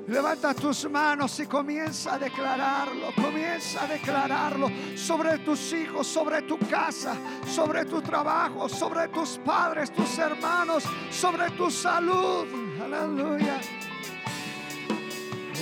Levanta 0.08 0.54
tus 0.54 0.90
manos 0.90 1.40
y 1.40 1.46
comienza 1.46 2.16
a 2.16 2.20
declararlo, 2.20 3.14
comienza 3.16 3.84
a 3.84 3.88
declararlo 3.88 4.70
sobre 4.96 5.40
tus 5.40 5.74
hijos, 5.74 6.08
sobre 6.08 6.42
tu 6.44 6.58
casa, 6.58 7.16
sobre 7.46 7.86
tu 7.86 8.02
trabajo, 8.02 8.70
sobre 8.70 9.08
tus 9.10 9.40
padres, 9.44 9.92
tus 9.92 10.18
hermanos, 10.18 10.84
sobre 11.10 11.50
tu 11.52 11.70
salud. 11.70 12.46
Aleluya. 12.84 13.60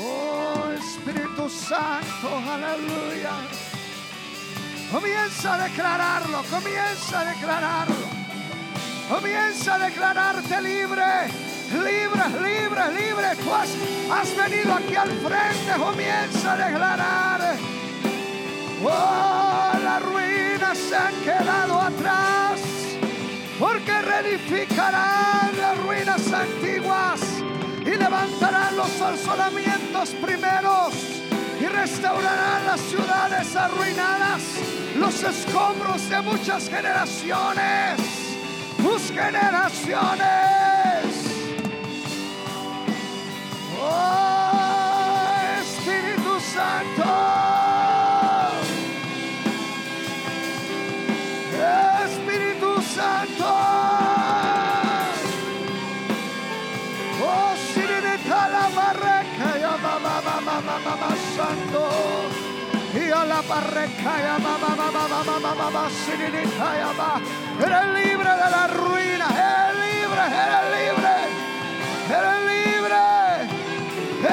Oh 0.01 0.71
Espíritu 0.71 1.49
Santo, 1.49 2.29
aleluya. 2.47 3.31
Comienza 4.91 5.53
a 5.53 5.67
declararlo, 5.67 6.43
comienza 6.49 7.19
a 7.19 7.25
declararlo. 7.25 8.18
Comienza 9.09 9.75
a 9.75 9.79
declararte 9.79 10.61
libre 10.61 11.49
libre, 11.77 12.23
libre, 12.41 12.91
libre. 12.91 13.35
Tú 13.43 13.53
has, 13.53 14.35
venido 14.35 14.73
aquí 14.73 14.95
al 14.95 15.09
frente, 15.09 15.71
comienza 15.77 16.53
a 16.53 16.57
declarar. 16.57 17.55
Oh, 18.81 19.71
las 19.83 20.01
ruinas 20.03 20.77
se 20.77 20.95
han 20.95 21.13
quedado 21.21 21.81
atrás, 21.81 22.61
porque 23.59 24.01
reedificarán 24.01 25.51
las 25.57 25.77
ruinas 25.79 26.31
antiguas 26.31 27.21
y 27.81 27.89
levantarán 27.89 28.77
los 28.77 29.01
asolamientos 29.01 30.11
primeros 30.21 30.93
y 31.59 31.65
restaurarán 31.65 32.65
las 32.65 32.79
ciudades 32.79 33.53
arruinadas, 33.55 34.41
los 34.95 35.23
escombros 35.23 36.09
de 36.09 36.21
muchas 36.21 36.69
generaciones, 36.69 38.28
tus 38.81 39.11
generaciones. 39.11 40.19
Oh, 43.81 45.27
Espíritu 45.59 46.39
Santo. 46.39 47.11
Espíritu 52.05 52.81
Santo. 52.81 53.53
Oh, 57.21 57.53
Siririta 57.73 58.41
la 58.49 58.69
barreca 58.75 59.49
ya 59.59 59.77
mamá 59.77 60.21
mamá 60.21 60.61
mamá 60.61 61.09
santo. 61.35 61.83
Y 62.93 63.11
a 63.11 63.23
la 63.23 63.41
barreca 63.41 64.11
ya 64.19 64.39
mamá 64.39 64.69
Eres 67.65 67.85
libre 67.93 68.29
de 68.29 68.49
la 68.55 68.67
ruina. 68.67 69.27
Eres 69.29 69.75
libre, 69.85 70.23
eres 70.45 70.65
libre. 70.77 71.15
Eres 72.17 72.39
libre. 72.51 73.03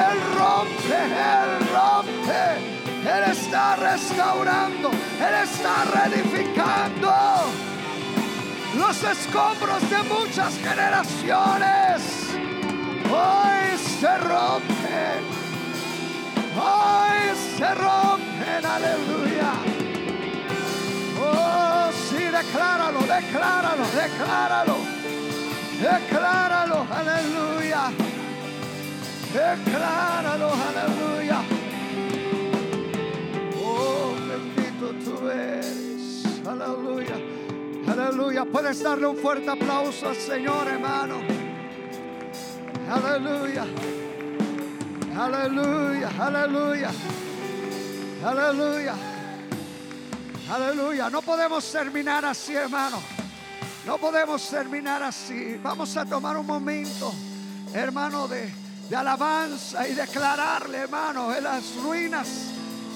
Él 0.05 0.17
rompe, 0.37 0.99
Él 1.33 1.49
rompe. 1.73 2.77
Él 3.07 3.23
está 3.31 3.75
restaurando, 3.77 4.89
Él 4.89 5.35
está 5.43 5.85
reedificando 5.85 7.13
los 8.77 9.03
escombros 9.03 9.89
de 9.89 10.03
muchas 10.03 10.57
generaciones. 10.57 12.27
Hoy 13.09 13.77
se 13.99 14.17
rompen, 14.17 15.21
hoy 16.57 17.35
se 17.57 17.73
rompen, 17.75 18.65
aleluya. 18.65 19.53
Oh, 21.21 21.76
sí, 22.17 22.23
decláralo, 22.23 22.99
decláralo, 22.99 23.83
decláralo, 23.95 24.77
decláralo, 25.81 26.87
aleluya. 26.91 27.91
Decláralo, 29.33 30.49
aleluya. 30.67 31.41
Oh, 33.63 34.15
bendito 34.27 34.93
tú 35.03 35.29
eres. 35.29 36.23
Aleluya. 36.47 37.17
Aleluya. 37.87 38.45
Puedes 38.45 38.81
darle 38.81 39.07
un 39.07 39.17
fuerte 39.17 39.49
aplauso 39.49 40.09
al 40.09 40.15
Señor, 40.15 40.67
hermano. 40.67 41.15
Aleluya. 42.89 43.65
Aleluya. 45.15 46.09
Aleluya. 46.19 46.91
Aleluya. 48.23 49.16
Aleluya. 50.49 51.09
No 51.09 51.21
podemos 51.21 51.71
terminar 51.71 52.25
así, 52.25 52.55
hermano. 52.55 53.01
No 53.85 53.97
podemos 53.97 54.49
terminar 54.49 55.03
así. 55.03 55.59
Vamos 55.61 55.95
a 55.97 56.05
tomar 56.05 56.37
un 56.37 56.45
momento, 56.45 57.13
hermano, 57.73 58.27
de 58.27 58.67
de 58.89 58.95
alabanza 58.95 59.87
y 59.87 59.93
declararle, 59.93 60.77
hermano, 60.79 61.33
en 61.35 61.43
las 61.43 61.75
ruinas, 61.75 62.27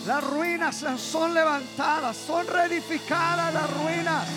las 0.06 0.24
ruinas 0.24 0.86
son 0.98 1.34
levantadas, 1.34 2.16
son 2.16 2.48
reedificadas 2.48 3.54
las 3.54 3.70
ruinas. 3.72 4.28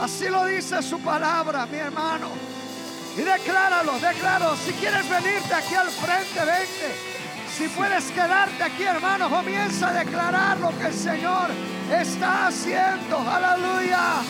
Así 0.00 0.28
lo 0.28 0.46
dice 0.46 0.82
su 0.82 1.00
palabra, 1.00 1.66
mi 1.66 1.78
hermano. 1.78 2.28
Y 3.16 3.22
decláralo, 3.22 3.94
decláralo. 3.94 4.56
Si 4.56 4.72
quieres 4.74 5.08
venirte 5.08 5.52
aquí 5.52 5.74
al 5.74 5.90
frente, 5.90 6.38
vente. 6.38 7.09
Si 7.60 7.68
puedes 7.68 8.10
quedarte 8.12 8.62
aquí, 8.64 8.84
hermano, 8.84 9.28
comienza 9.28 9.90
a 9.90 9.92
declarar 9.92 10.58
lo 10.60 10.70
que 10.78 10.86
el 10.86 10.94
Señor 10.94 11.50
está 11.92 12.46
haciendo. 12.46 13.18
Aleluya. 13.18 14.22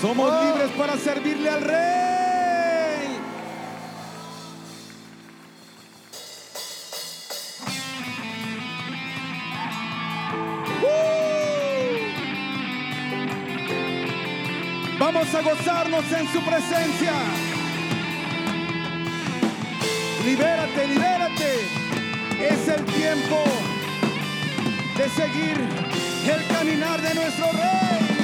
Somos 0.00 0.32
oh. 0.32 0.44
libres 0.44 0.70
para 0.72 0.96
servirle 0.96 1.48
al 1.48 1.60
Rey. 1.60 3.20
Vamos 14.98 15.34
a 15.36 15.40
gozarnos 15.40 16.12
en 16.12 16.32
su 16.32 16.40
presencia. 16.40 17.12
Libérate, 20.26 20.88
libérate. 20.88 21.68
Es 22.40 22.66
el 22.66 22.84
tiempo 22.84 23.44
de 24.96 25.08
seguir 25.08 25.56
el 26.28 26.46
caminar 26.48 27.00
de 27.00 27.14
nuestro 27.14 27.46
rey. 27.52 28.15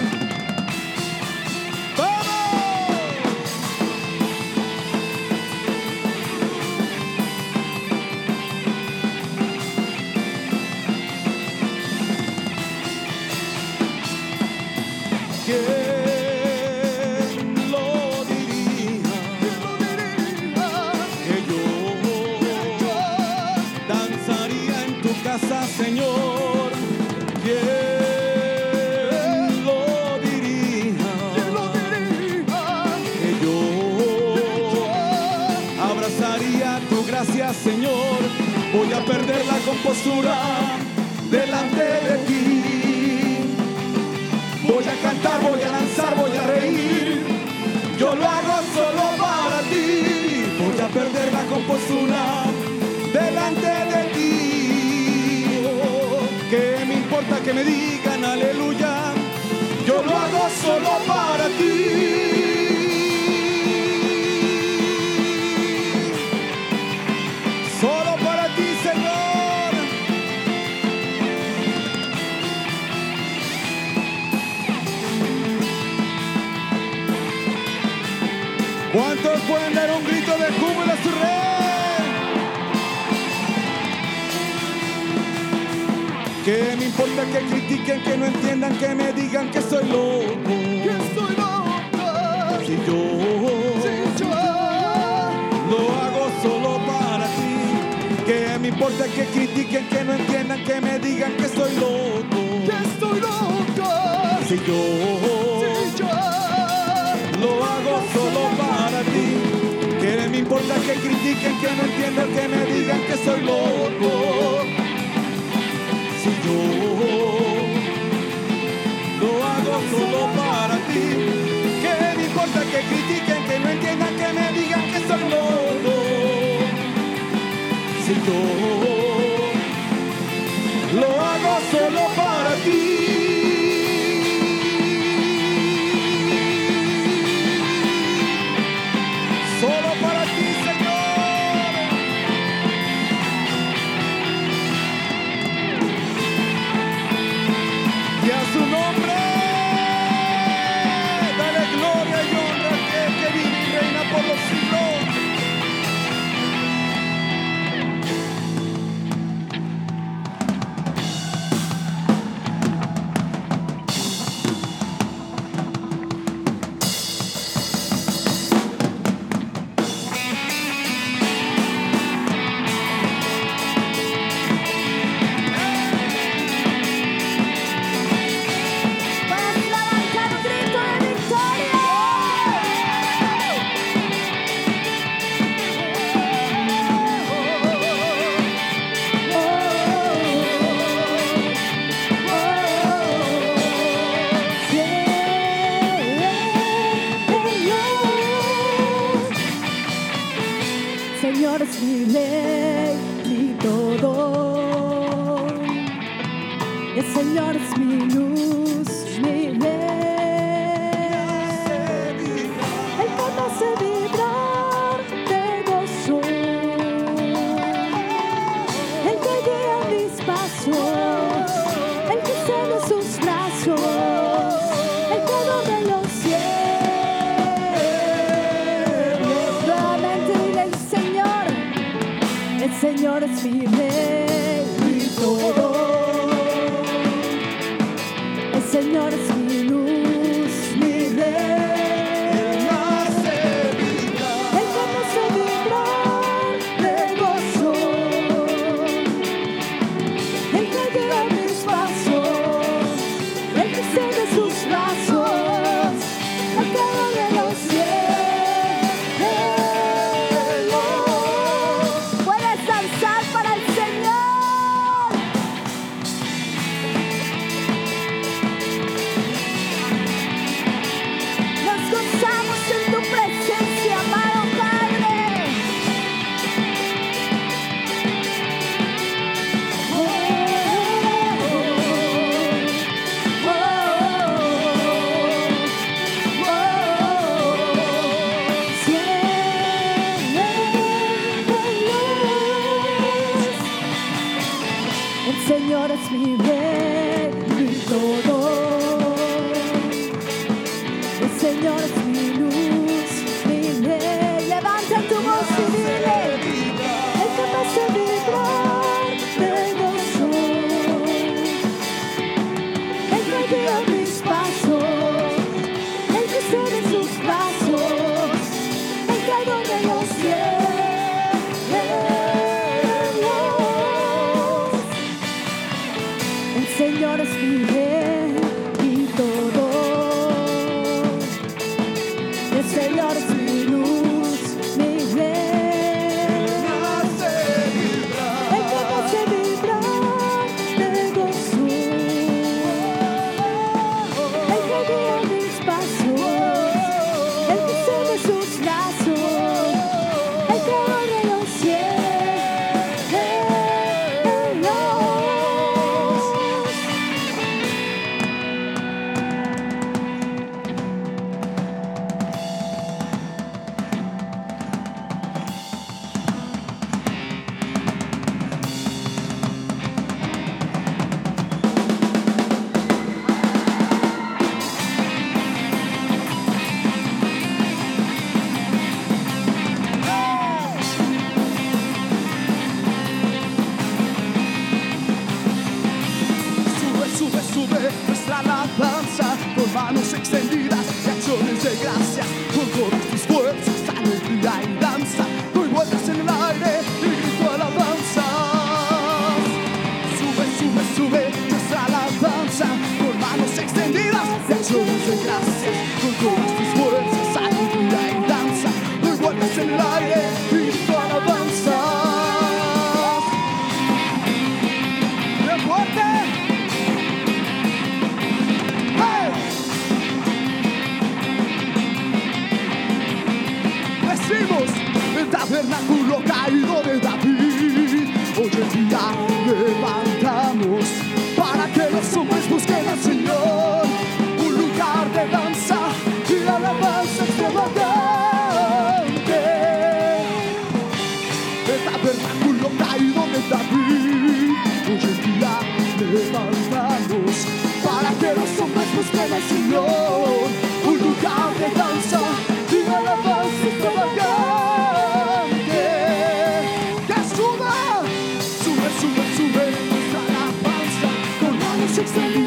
Manos 462.17 462.42